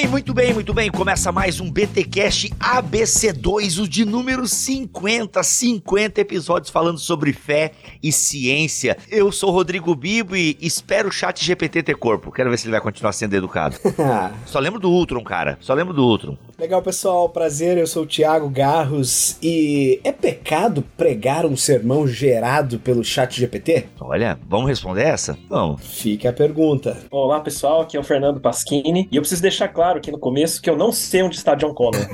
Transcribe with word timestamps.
Bem, 0.00 0.08
muito 0.08 0.32
bem, 0.32 0.54
muito 0.54 0.72
bem. 0.72 0.90
Começa 0.90 1.30
mais 1.30 1.60
um 1.60 1.70
BTcast 1.70 2.48
ABC2, 2.58 3.82
o 3.82 3.88
de 3.88 4.06
número 4.06 4.46
50, 4.46 5.42
50 5.42 6.20
episódios 6.22 6.70
falando 6.70 6.98
sobre 6.98 7.34
fé 7.34 7.72
e 8.02 8.10
ciência. 8.10 8.96
Eu 9.10 9.30
sou 9.30 9.50
o 9.50 9.52
Rodrigo 9.52 9.94
Bibo 9.94 10.34
e 10.34 10.56
espero 10.60 11.08
o 11.08 11.12
chat 11.12 11.44
GPT 11.44 11.82
ter 11.82 11.96
corpo. 11.96 12.32
Quero 12.32 12.48
ver 12.48 12.58
se 12.58 12.64
ele 12.64 12.72
vai 12.72 12.80
continuar 12.80 13.12
sendo 13.12 13.34
educado. 13.34 13.76
Só 14.46 14.58
lembro 14.58 14.80
do 14.80 14.90
Ultron, 14.90 15.22
cara. 15.22 15.58
Só 15.60 15.74
lembro 15.74 15.92
do 15.92 16.02
Ultron. 16.02 16.36
Legal, 16.58 16.82
pessoal. 16.82 17.28
Prazer, 17.28 17.78
eu 17.78 17.86
sou 17.86 18.02
o 18.04 18.06
Thiago 18.06 18.48
Garros 18.48 19.36
e 19.42 20.00
é 20.04 20.12
pecado 20.12 20.84
pregar 20.96 21.46
um 21.46 21.56
sermão 21.56 22.06
gerado 22.06 22.78
pelo 22.78 23.02
chat 23.02 23.38
GPT? 23.38 23.86
Olha, 23.98 24.38
vamos 24.46 24.68
responder 24.68 25.02
essa? 25.02 25.38
Vamos. 25.48 25.80
Fica 25.82 26.30
a 26.30 26.32
pergunta. 26.32 26.98
Olá, 27.10 27.40
pessoal. 27.40 27.80
Aqui 27.82 27.96
é 27.96 28.00
o 28.00 28.04
Fernando 28.04 28.40
Pasquini 28.40 29.08
e 29.10 29.16
eu 29.16 29.22
preciso 29.22 29.40
deixar 29.42 29.68
claro 29.68 29.89
aqui 29.98 30.10
no 30.10 30.18
começo 30.18 30.60
que 30.60 30.68
eu 30.68 30.76
não 30.76 30.92
sei 30.92 31.22
onde 31.22 31.36
está 31.36 31.54
John 31.54 31.74
Connor. 31.74 32.00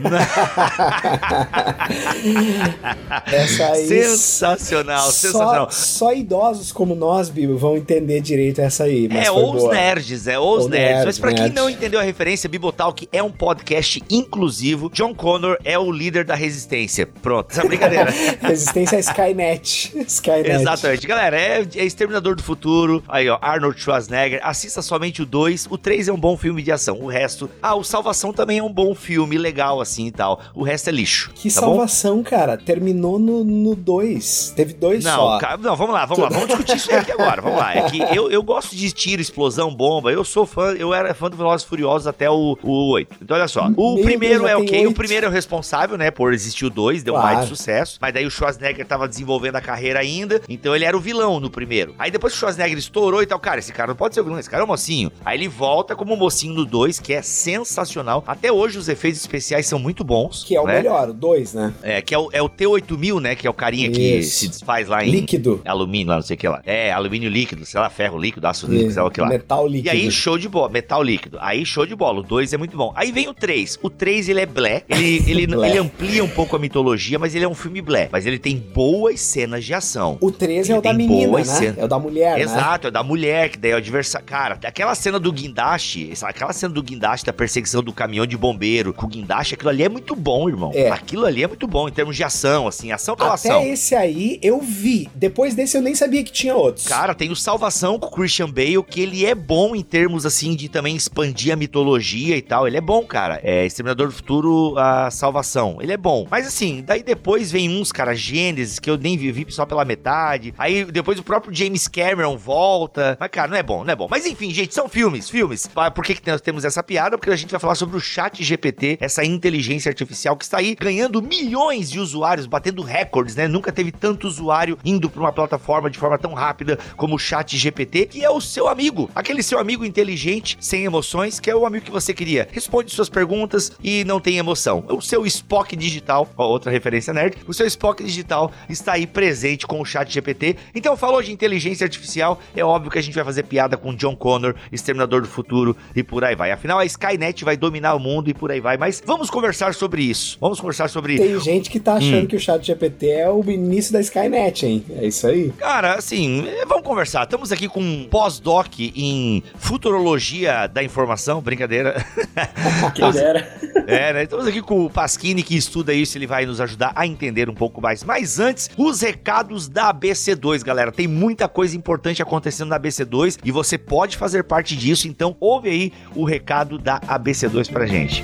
Essa 3.27 3.73
aí. 3.73 3.87
Sensacional, 3.87 5.11
sensacional. 5.11 5.71
Só, 5.71 6.07
só 6.07 6.13
idosos 6.13 6.73
como 6.73 6.95
nós, 6.95 7.29
Bibo, 7.29 7.57
vão 7.57 7.77
entender 7.77 8.21
direito 8.21 8.61
essa 8.61 8.85
aí. 8.85 9.09
Mas 9.09 9.27
é, 9.27 9.31
ou 9.31 9.55
os 9.55 9.71
nerds, 9.71 10.27
é, 10.27 10.39
ou 10.39 10.59
os 10.59 10.69
nerds. 10.69 10.89
nerds, 10.89 11.05
Mas 11.05 11.19
pra 11.19 11.33
quem 11.33 11.51
não 11.51 11.69
entendeu 11.69 12.01
a 12.01 12.03
referência, 12.03 12.49
Bibotalk 12.49 13.09
é 13.13 13.23
um 13.23 13.31
podcast 13.31 14.03
inclusivo. 14.11 14.91
John 14.93 15.15
Connor 15.15 15.59
é 15.65 15.79
o 15.79 15.91
líder 15.91 16.25
da 16.25 16.35
resistência. 16.35 17.07
Pronto, 17.07 17.51
essa 17.51 17.65
brincadeira. 17.65 18.11
Resistência 18.41 18.99
a 18.99 19.01
Skynet. 19.01 19.93
Skynet. 20.07 20.51
Exatamente. 20.51 21.07
Galera, 21.07 21.39
é, 21.39 21.67
é 21.77 21.85
Exterminador 21.85 22.37
do 22.37 22.43
Futuro. 22.43 23.03
Aí, 23.09 23.29
ó, 23.29 23.39
Arnold 23.41 23.81
Schwarzenegger. 23.81 24.41
Assista 24.43 24.83
somente 24.83 25.23
o 25.23 25.27
2. 25.27 25.67
O 25.71 25.79
3 25.79 26.09
é 26.09 26.13
um 26.13 26.19
bom 26.19 26.37
filme 26.37 26.63
de 26.63 26.73
ação. 26.73 26.99
O 27.01 27.07
resto. 27.07 27.51
Ah, 27.63 27.75
o 27.75 27.83
Salvação 27.85 28.33
também 28.33 28.59
é 28.59 28.63
um 28.63 28.73
bom 28.73 28.95
filme, 28.95 29.37
legal 29.39 29.81
assim 29.81 30.07
e 30.07 30.11
tal. 30.13 30.41
O 30.55 30.63
resto 30.63 30.89
é 30.89 30.93
lixo. 30.93 31.31
Que 31.35 31.53
tá 31.53 31.61
bom? 31.63 31.67
salvação, 31.69 32.23
cara. 32.23 32.57
Terminou 32.57 33.19
no 33.19 33.75
2. 33.75 34.53
Teve 34.57 34.73
dois 34.75 35.05
Não, 35.05 35.17
só. 35.17 35.39
não, 35.59 35.77
vamos 35.77 35.95
lá, 35.95 36.05
vamos 36.07 36.23
lá, 36.25 36.29
vamos 36.31 36.49
discutir 36.49 36.77
isso 36.77 36.95
aqui 36.95 37.13
agora, 37.13 37.41
vamos 37.43 37.59
lá. 37.59 37.75
É 37.75 37.83
que 37.91 37.99
eu, 38.01 38.31
eu 38.31 38.43
gosto 38.43 38.75
de 38.77 38.91
tiro, 38.93 39.21
explosão, 39.23 39.75
bomba. 39.75 40.11
Eu 40.13 40.25
sou 40.25 40.47
fã, 40.47 40.73
eu 40.73 40.93
era 40.93 41.15
fã 41.15 41.29
do 41.31 41.37
Velozes 41.37 41.65
e 41.65 41.69
Furiosos 41.69 42.07
até 42.07 42.29
o, 42.31 42.57
o 42.63 42.91
8. 42.93 43.17
Então, 43.23 43.37
olha 43.37 43.49
só. 43.49 43.69
O 43.77 43.95
Meu 43.95 44.05
primeiro 44.05 44.41
Deus, 44.41 44.51
é 44.51 44.57
ok, 44.57 44.81
o 44.85 44.89
oito. 44.89 44.97
primeiro 44.97 45.27
é 45.27 45.29
o 45.29 45.33
responsável, 45.33 45.97
né, 45.97 46.11
por 46.11 46.33
existir 46.33 46.65
o 46.65 46.71
2, 46.71 47.03
deu 47.03 47.15
Claro. 47.15 47.37
mais 47.37 47.49
de 47.49 47.57
sucesso. 47.57 47.99
Mas 48.01 48.13
daí 48.13 48.27
o 48.27 48.31
Schwarzenegger 48.31 48.87
tava 48.87 49.09
desenvolvendo 49.09 49.57
a 49.57 49.61
carreira 49.61 50.01
ainda, 50.01 50.41
então 50.49 50.75
ele 50.75 50.85
era 50.85 50.97
o 50.97 51.01
vilão 51.01 51.41
no 51.41 51.51
primeiro. 51.51 51.95
Aí 51.99 52.11
depois 52.11 52.33
que 52.33 52.37
o 52.37 52.41
Schwarzenegger 52.41 52.79
estourou 52.79 53.23
e 53.23 53.27
tal, 53.27 53.39
cara, 53.39 53.59
esse 53.61 53.73
cara 53.73 53.89
não 53.89 53.97
pode 53.97 54.15
ser 54.15 54.21
o 54.21 54.25
vilão, 54.25 54.39
esse 54.39 54.51
cara 54.51 54.63
é 54.63 54.65
o 54.65 54.69
mocinho. 54.69 55.11
Aí 55.25 55.39
ele 55.39 55.49
volta 55.49 55.95
como 55.97 56.17
mocinho 56.17 56.55
no 56.55 56.65
2, 56.65 57.01
que 57.01 57.13
é 57.13 57.23
sensacional. 57.47 58.25
Até 58.27 58.51
hoje 58.51 58.77
os 58.77 58.89
efeitos 58.89 59.21
especiais 59.21 59.67
são 59.67 59.79
muito 59.79 60.03
bons. 60.03 60.43
Que 60.45 60.57
é 60.57 60.61
o 60.61 60.67
né? 60.67 60.79
melhor, 60.79 61.11
o 61.11 61.13
2, 61.13 61.55
né? 61.55 61.73
É, 61.83 62.03
que 62.03 62.15
é 62.15 62.19
o, 62.19 62.29
é 62.33 62.43
o 62.43 62.49
T8000, 62.49 63.21
né, 63.21 63.35
que 63.37 63.47
é 63.47 63.51
o 63.51 63.55
carinha 63.55 63.91
que 63.91 64.19
Isso. 64.19 64.41
se 64.41 64.49
desfaz 64.49 64.89
lá 64.89 65.05
em... 65.05 65.11
Líquido. 65.11 65.61
Alumínio 65.65 66.09
lá, 66.09 66.15
não 66.17 66.23
sei 66.23 66.35
o 66.35 66.39
que 66.39 66.49
lá. 66.49 66.61
É, 66.67 66.93
alumínio 66.93 67.31
líquido, 67.31 67.65
sei 67.65 67.81
lá, 67.81 67.89
ferro 67.89 68.19
líquido, 68.19 68.47
aço 68.47 68.67
líquido, 68.67 68.93
sei 68.93 69.03
lá 69.03 69.09
o 69.09 69.11
que 69.11 69.21
lá. 69.21 69.29
Metal 69.29 69.67
E 69.69 69.71
líquido. 69.71 69.91
aí, 69.91 70.11
show 70.11 70.37
de 70.37 70.49
bola, 70.49 70.69
metal 70.69 71.03
líquido. 71.03 71.39
Aí, 71.41 71.65
show 71.65 71.87
de 71.87 71.95
bola. 71.95 72.21
O 72.21 72.23
2 72.23 72.53
é 72.53 72.57
muito 72.57 72.77
bom. 72.77 72.93
Aí 72.97 73.13
vem 73.13 73.29
o 73.29 73.35
3. 73.35 73.79
O 73.83 73.89
3, 73.91 74.29
ele 74.29 74.41
é 74.41 74.47
blé. 74.47 74.83
Ele, 74.89 75.23
ele, 75.31 75.47
Blé. 75.47 75.71
ele 75.71 75.79
amplia 75.79 76.25
um 76.25 76.29
pouco 76.29 76.57
a 76.57 76.59
mitologia, 76.59 77.19
mas 77.19 77.35
ele 77.35 77.45
é 77.45 77.49
um 77.49 77.55
filme 77.55 77.81
blé. 77.81 78.09
Mas 78.11 78.27
ele 78.27 78.39
tem 78.39 78.57
boas 78.57 79.21
cenas 79.21 79.65
de 79.65 79.73
ação. 79.75 80.19
O 80.21 80.31
13 80.31 80.73
é 80.73 80.79
o 80.79 80.83
da 80.83 80.93
menina, 80.93 81.39
né? 81.39 81.45
cenas. 81.45 81.79
É 81.79 81.85
o 81.85 81.89
da 81.89 81.99
mulher, 81.99 82.37
né? 82.37 82.43
Exato, 82.43 82.89
é 82.89 82.91
da 82.91 83.03
mulher, 83.03 83.51
que 83.51 83.59
daí 83.59 83.71
é 83.71 83.75
o 83.75 83.79
adversário. 83.79 84.27
Cara, 84.27 84.59
aquela 84.65 84.95
cena 84.95 85.19
do 85.19 85.33
guindaste, 85.33 86.13
aquela 86.23 86.53
cena 86.53 86.73
do 86.75 86.83
guindaste, 86.83 87.27
da 87.27 87.33
perseguição 87.37 87.83
do 87.83 87.93
caminhão 87.93 88.27
de 88.27 88.37
bombeiro 88.37 88.93
com 88.93 89.07
o 89.07 89.09
guindaste, 89.09 89.55
aquilo 89.55 89.71
ali 89.71 89.83
é 89.85 89.89
muito 89.89 90.17
bom, 90.17 90.49
irmão. 90.49 90.73
É. 90.75 90.91
Aquilo 90.91 91.25
ali 91.25 91.43
é 91.43 91.47
muito 91.47 91.67
bom 91.67 91.89
em 91.89 91.93
termos 91.93 92.17
de 92.17 92.25
ação, 92.25 92.67
assim, 92.67 92.91
ação 92.91 93.15
pela 93.15 93.35
Até 93.35 93.51
ação. 93.51 93.63
esse 93.63 93.95
aí 93.95 94.39
eu 94.43 94.61
vi. 94.61 95.09
Depois 95.15 95.55
desse 95.55 95.77
eu 95.77 95.83
nem 95.83 95.95
sabia 95.95 96.25
que 96.25 96.33
tinha 96.33 96.55
outros. 96.55 96.87
Cara, 96.87 97.15
tem 97.15 97.31
o 97.31 97.37
Salvação 97.37 97.99
com 97.99 98.07
o 98.07 98.11
Christian 98.11 98.51
Bale, 98.51 98.83
que 98.83 99.01
ele 99.01 99.25
é 99.25 99.35
bom 99.35 99.77
em 99.77 99.83
termos, 99.83 100.27
assim, 100.27 100.57
de 100.57 100.69
também 100.69 100.97
expandir 100.97 101.53
a 101.53 101.57
mitologia 101.57 102.37
e 102.37 102.43
tal. 102.43 102.67
Ele 102.67 102.77
é 102.77 102.81
bom, 102.81 103.05
cara. 103.05 103.41
É 103.43 103.65
Exterminador 103.67 104.09
do 104.09 104.13
Futuro, 104.13 104.79
a 104.79 105.11
Salvação. 105.11 105.79
Ele 105.81 105.93
é 105.93 105.97
bom. 105.97 106.27
Mas, 106.31 106.47
assim, 106.47 106.83
daí 106.85 107.03
depois 107.03 107.53
vem 107.53 107.69
uns, 107.69 107.93
cara, 107.93 108.15
Gênesis, 108.15 108.79
que 108.79 108.91
eu 108.91 108.97
nem 108.97 109.17
vi, 109.17 109.31
vi 109.31 109.47
só 109.51 109.67
pela 109.67 109.85
metade. 109.85 110.55
Aí 110.59 110.85
depois 110.85 111.19
o 111.19 111.23
próprio 111.23 111.55
James 111.55 111.87
Cameron 111.89 112.37
volta. 112.37 113.17
Mas, 113.21 113.31
cara, 113.31 113.49
não 113.49 113.57
é 113.57 113.63
bom, 113.63 113.85
não 113.85 113.93
é 113.93 113.97
bom. 113.97 114.07
Mas, 114.11 114.27
enfim, 114.27 114.51
gente, 114.53 114.75
são 114.75 114.89
filmes, 114.89 115.29
filmes. 115.29 115.69
Por 115.95 116.05
que, 116.05 116.15
que 116.15 116.41
temos 116.41 116.65
essa 116.65 116.83
piada? 116.83 117.19
Porque 117.27 117.35
a 117.35 117.37
gente 117.37 117.51
vai 117.51 117.59
falar 117.59 117.75
sobre 117.75 117.97
o 117.97 118.01
chat 118.01 118.41
GPT, 118.41 118.99
essa 119.01 119.25
inteligência 119.25 119.89
artificial 119.89 120.37
que 120.37 120.45
está 120.45 120.59
aí 120.59 120.77
ganhando 120.77 121.21
milhões 121.21 121.91
de 121.91 121.99
usuários, 121.99 122.47
batendo 122.47 122.83
recordes, 122.83 123.35
né? 123.35 123.49
Nunca 123.49 123.73
teve 123.73 123.91
tanto 123.91 124.29
usuário 124.29 124.79
indo 124.85 125.11
para 125.11 125.19
uma 125.19 125.33
plataforma 125.33 125.91
de 125.91 125.99
forma 125.99 126.17
tão 126.17 126.35
rápida 126.35 126.79
como 126.97 127.17
o 127.17 127.19
chat 127.19 127.59
GPT, 127.59 128.07
que 128.07 128.25
é 128.25 128.31
o 128.31 128.41
seu 128.41 128.69
amigo, 128.69 129.11
aquele 129.13 129.43
seu 129.43 129.59
amigo 129.59 129.85
inteligente, 129.85 130.57
sem 130.61 130.85
emoções, 130.85 131.41
que 131.41 131.51
é 131.51 131.57
o 131.57 131.67
amigo 131.67 131.87
que 131.87 131.91
você 131.91 132.15
queria. 132.15 132.47
Responde 132.53 132.93
suas 132.93 133.09
perguntas 133.09 133.73
e 133.83 134.05
não 134.05 134.21
tem 134.21 134.39
emoção. 134.39 134.85
O 134.89 135.01
seu 135.01 135.27
Spock 135.27 135.75
digital, 135.75 136.29
outra 136.37 136.71
referência 136.71 137.13
nerd, 137.13 137.39
o 137.49 137.53
seu 137.53 137.67
Spock 137.67 138.05
digital 138.05 138.53
está 138.69 138.93
aí 138.93 139.05
presente 139.05 139.67
com 139.67 139.81
o 139.81 139.85
chat 139.85 140.09
GPT. 140.15 140.57
Então 140.73 140.97
falou 140.97 141.21
de 141.21 141.33
inteligência 141.33 141.85
artificial, 141.87 142.41
é 142.55 142.65
óbvio 142.65 142.93
que 142.93 143.01
a 143.01 143.03
gente 143.03 143.17
vai 143.17 143.25
fazer 143.25 143.43
piada 143.43 143.77
com 143.77 143.93
John 143.97 144.15
Connor, 144.15 144.55
Exterminador 144.71 145.23
do 145.23 145.29
Futuro 145.29 145.77
e 145.93 146.05
por 146.05 146.23
aí 146.23 146.37
vai. 146.37 146.53
Afinal, 146.53 146.79
a 146.79 146.85
Skynet 147.17 147.45
vai 147.45 147.57
dominar 147.57 147.95
o 147.95 147.99
mundo 147.99 148.29
e 148.29 148.35
por 148.35 148.51
aí 148.53 148.61
vai. 148.61 148.77
Mas 148.77 149.03
vamos 149.05 149.31
conversar 149.31 149.75
sobre 149.75 150.03
isso. 150.03 150.37
Vamos 150.41 150.61
conversar 150.61 150.89
sobre 150.89 151.17
Tem 151.17 151.41
gente 151.41 151.71
que 151.71 151.81
tá 151.81 151.95
achando 151.95 152.25
Hum. 152.25 152.27
que 152.27 152.37
o 152.37 152.41
chat 152.41 152.65
GPT 152.65 153.07
é 153.09 153.31
o 153.31 153.43
início 153.51 153.93
da 153.93 154.01
Skynet, 154.01 154.65
hein? 154.67 154.85
É 154.91 155.07
isso 155.07 155.27
aí. 155.27 155.51
Cara, 155.59 155.95
assim, 155.95 156.47
eh, 156.47 156.65
vamos 156.67 156.85
conversar. 156.85 157.25
Estamos 157.25 157.51
aqui 157.51 157.69
com 157.69 157.81
um 157.81 158.05
pós-doc 158.05 158.69
em 158.79 159.43
futurologia 159.57 160.67
da 160.67 160.83
informação, 160.83 161.41
brincadeira. 161.41 162.05
Quem 162.95 163.11
dera. 163.13 163.49
É, 163.87 164.13
né? 164.13 164.23
Estamos 164.25 164.47
aqui 164.47 164.61
com 164.61 164.85
o 164.85 164.91
Pasquini 164.91 165.43
que 165.43 165.57
estuda 165.57 165.93
isso, 165.93 166.19
ele 166.19 166.27
vai 166.27 166.45
nos 166.45 166.61
ajudar 166.61 166.93
a 166.95 167.07
entender 167.07 167.49
um 167.49 167.55
pouco 167.55 167.81
mais. 167.81 168.03
Mas 168.03 168.41
antes, 168.41 168.71
os 168.77 169.01
recados 169.01 169.69
da 169.69 169.93
ABC2, 169.93 170.65
galera. 170.65 170.91
Tem 170.91 171.07
muita 171.07 171.49
coisa 171.49 171.77
importante 171.77 172.23
acontecendo 172.23 172.69
na 172.69 172.79
ABC2 172.79 173.39
e 173.45 173.51
você 173.51 173.79
pode 173.79 174.17
fazer 174.17 174.45
parte 174.45 174.77
disso, 174.77 175.07
então 175.09 175.37
ouve 175.41 175.69
aí 175.69 175.93
o 176.15 176.25
recado 176.25 176.79
da 176.79 177.01
ABC2 177.01 177.71
pra 177.71 177.87
gente. 177.87 178.23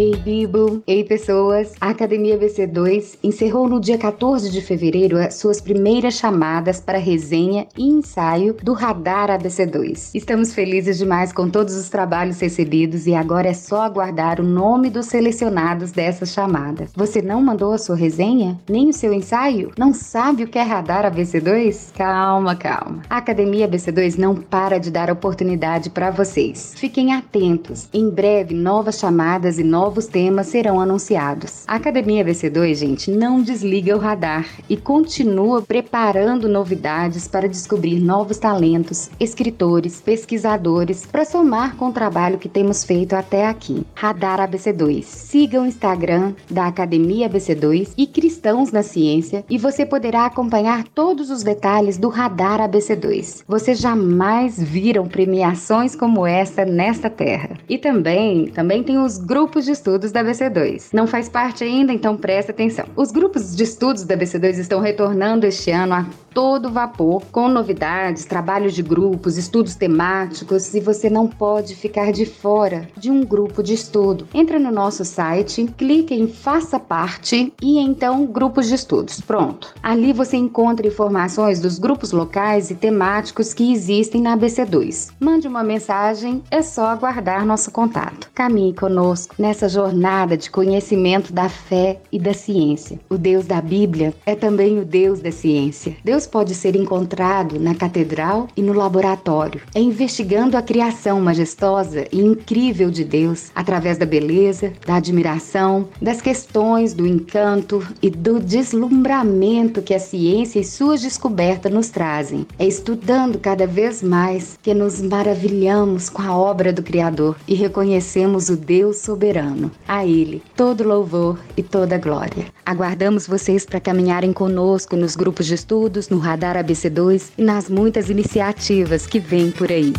Ei, 0.00 0.16
Bibo! 0.16 0.82
Ei, 0.86 1.04
pessoas! 1.04 1.74
A 1.78 1.90
Academia 1.90 2.38
BC2 2.38 3.18
encerrou 3.22 3.68
no 3.68 3.78
dia 3.78 3.98
14 3.98 4.50
de 4.50 4.62
fevereiro 4.62 5.18
as 5.18 5.34
suas 5.34 5.60
primeiras 5.60 6.14
chamadas 6.14 6.80
para 6.80 6.96
resenha 6.96 7.66
e 7.76 7.84
ensaio 7.86 8.56
do 8.62 8.72
Radar 8.72 9.28
ABC2. 9.28 10.12
Estamos 10.14 10.54
felizes 10.54 10.96
demais 10.96 11.34
com 11.34 11.50
todos 11.50 11.74
os 11.74 11.90
trabalhos 11.90 12.40
recebidos 12.40 13.06
e 13.06 13.14
agora 13.14 13.48
é 13.48 13.52
só 13.52 13.82
aguardar 13.82 14.40
o 14.40 14.42
nome 14.42 14.88
dos 14.88 15.04
selecionados 15.04 15.92
dessas 15.92 16.32
chamadas. 16.32 16.90
Você 16.96 17.20
não 17.20 17.42
mandou 17.42 17.74
a 17.74 17.78
sua 17.78 17.94
resenha? 17.94 18.58
Nem 18.66 18.88
o 18.88 18.94
seu 18.94 19.12
ensaio? 19.12 19.70
Não 19.76 19.92
sabe 19.92 20.44
o 20.44 20.48
que 20.48 20.58
é 20.58 20.62
Radar 20.62 21.04
ABC2? 21.12 21.92
Calma, 21.94 22.56
calma. 22.56 23.02
A 23.10 23.18
Academia 23.18 23.68
ABC2 23.68 24.16
não 24.16 24.34
para 24.34 24.78
de 24.78 24.90
dar 24.90 25.10
oportunidade 25.10 25.90
para 25.90 26.10
vocês. 26.10 26.72
Fiquem 26.74 27.12
atentos. 27.12 27.86
Em 27.92 28.08
breve, 28.08 28.54
novas 28.54 28.98
chamadas 28.98 29.58
e 29.58 29.62
novos 29.62 29.89
temas 30.06 30.48
serão 30.48 30.80
anunciados. 30.80 31.64
A 31.66 31.76
Academia 31.76 32.24
BC2, 32.24 32.74
gente, 32.74 33.10
não 33.10 33.42
desliga 33.42 33.96
o 33.96 33.98
radar 33.98 34.46
e 34.68 34.76
continua 34.76 35.62
preparando 35.62 36.48
novidades 36.48 37.26
para 37.26 37.48
descobrir 37.48 38.00
novos 38.00 38.38
talentos, 38.38 39.10
escritores, 39.18 40.00
pesquisadores, 40.00 41.06
para 41.06 41.24
somar 41.24 41.76
com 41.76 41.88
o 41.88 41.92
trabalho 41.92 42.38
que 42.38 42.48
temos 42.48 42.84
feito 42.84 43.14
até 43.14 43.46
aqui. 43.46 43.86
Radar 43.94 44.38
ABC2. 44.40 45.02
Siga 45.04 45.60
o 45.60 45.66
Instagram 45.66 46.34
da 46.50 46.66
Academia 46.66 47.28
ABC2 47.28 47.92
e 47.96 48.06
Cristãos 48.06 48.72
na 48.72 48.82
Ciência 48.82 49.44
e 49.48 49.58
você 49.58 49.84
poderá 49.86 50.26
acompanhar 50.26 50.84
todos 50.84 51.30
os 51.30 51.42
detalhes 51.42 51.98
do 51.98 52.08
Radar 52.08 52.60
ABC2. 52.60 53.42
Vocês 53.46 53.78
jamais 53.78 54.60
viram 54.60 55.06
premiações 55.06 55.94
como 55.94 56.26
essa 56.26 56.64
nesta 56.64 57.08
terra. 57.08 57.56
E 57.68 57.78
também, 57.78 58.46
também 58.48 58.82
tem 58.82 58.98
os 58.98 59.18
grupos 59.18 59.64
de 59.64 59.69
de 59.70 59.74
estudos 59.74 60.10
da 60.10 60.24
BC2. 60.24 60.88
Não 60.92 61.06
faz 61.06 61.28
parte 61.28 61.62
ainda, 61.62 61.92
então 61.92 62.16
presta 62.16 62.50
atenção. 62.50 62.86
Os 62.96 63.12
grupos 63.12 63.54
de 63.54 63.62
estudos 63.62 64.02
da 64.02 64.16
BC2 64.16 64.58
estão 64.58 64.80
retornando 64.80 65.46
este 65.46 65.70
ano 65.70 65.94
a 65.94 66.06
todo 66.34 66.70
vapor, 66.70 67.22
com 67.30 67.48
novidades, 67.48 68.24
trabalhos 68.24 68.74
de 68.74 68.82
grupos, 68.82 69.36
estudos 69.36 69.74
temáticos 69.74 70.74
e 70.74 70.80
você 70.80 71.10
não 71.10 71.26
pode 71.26 71.74
ficar 71.74 72.12
de 72.12 72.24
fora 72.24 72.88
de 72.96 73.10
um 73.10 73.24
grupo 73.24 73.62
de 73.62 73.74
estudo. 73.74 74.26
Entra 74.32 74.58
no 74.58 74.70
nosso 74.70 75.04
site, 75.04 75.66
clique 75.76 76.14
em 76.14 76.28
Faça 76.28 76.78
Parte 76.78 77.52
e 77.60 77.78
então 77.78 78.26
Grupos 78.26 78.68
de 78.68 78.74
Estudos. 78.74 79.20
Pronto. 79.20 79.74
Ali 79.82 80.12
você 80.12 80.36
encontra 80.36 80.86
informações 80.86 81.60
dos 81.60 81.78
grupos 81.78 82.12
locais 82.12 82.70
e 82.70 82.74
temáticos 82.74 83.52
que 83.52 83.72
existem 83.72 84.22
na 84.22 84.36
ABC2. 84.36 85.10
Mande 85.18 85.48
uma 85.48 85.62
mensagem, 85.62 86.42
é 86.50 86.62
só 86.62 86.86
aguardar 86.86 87.44
nosso 87.44 87.70
contato. 87.70 88.30
Caminhe 88.34 88.74
conosco 88.74 89.34
nessa 89.38 89.59
jornada 89.68 90.36
de 90.36 90.50
conhecimento 90.50 91.32
da 91.32 91.48
fé 91.48 92.00
e 92.10 92.18
da 92.18 92.32
ciência. 92.32 92.98
O 93.08 93.16
Deus 93.16 93.46
da 93.46 93.60
Bíblia 93.60 94.14
é 94.24 94.34
também 94.34 94.78
o 94.78 94.84
Deus 94.84 95.20
da 95.20 95.32
ciência. 95.32 95.96
Deus 96.04 96.26
pode 96.26 96.54
ser 96.54 96.76
encontrado 96.76 97.58
na 97.58 97.74
catedral 97.74 98.48
e 98.56 98.62
no 98.62 98.72
laboratório. 98.72 99.60
É 99.74 99.80
investigando 99.80 100.56
a 100.56 100.62
criação 100.62 101.20
majestosa 101.20 102.06
e 102.12 102.20
incrível 102.20 102.90
de 102.90 103.04
Deus 103.04 103.50
através 103.54 103.98
da 103.98 104.06
beleza, 104.06 104.72
da 104.86 104.96
admiração, 104.96 105.88
das 106.00 106.20
questões, 106.20 106.94
do 106.94 107.06
encanto 107.06 107.86
e 108.02 108.10
do 108.10 108.40
deslumbramento 108.40 109.82
que 109.82 109.94
a 109.94 109.98
ciência 109.98 110.60
e 110.60 110.64
suas 110.64 111.02
descobertas 111.02 111.72
nos 111.72 111.88
trazem. 111.88 112.46
É 112.58 112.66
estudando 112.66 113.38
cada 113.38 113.66
vez 113.66 114.02
mais 114.02 114.58
que 114.62 114.74
nos 114.74 115.00
maravilhamos 115.00 116.08
com 116.08 116.22
a 116.22 116.36
obra 116.36 116.72
do 116.72 116.82
Criador 116.82 117.36
e 117.46 117.54
reconhecemos 117.54 118.48
o 118.48 118.56
Deus 118.56 118.98
soberano. 118.98 119.49
A 119.86 120.04
Ele 120.04 120.42
todo 120.56 120.84
louvor 120.84 121.38
e 121.56 121.62
toda 121.62 121.98
glória. 121.98 122.46
Aguardamos 122.64 123.26
vocês 123.26 123.64
para 123.64 123.80
caminharem 123.80 124.32
conosco 124.32 124.96
nos 124.96 125.16
grupos 125.16 125.46
de 125.46 125.54
estudos, 125.54 126.08
no 126.08 126.18
Radar 126.18 126.56
ABC2 126.56 127.30
e 127.38 127.42
nas 127.42 127.68
muitas 127.68 128.10
iniciativas 128.10 129.06
que 129.06 129.18
vêm 129.18 129.50
por 129.50 129.70
aí. 129.70 129.92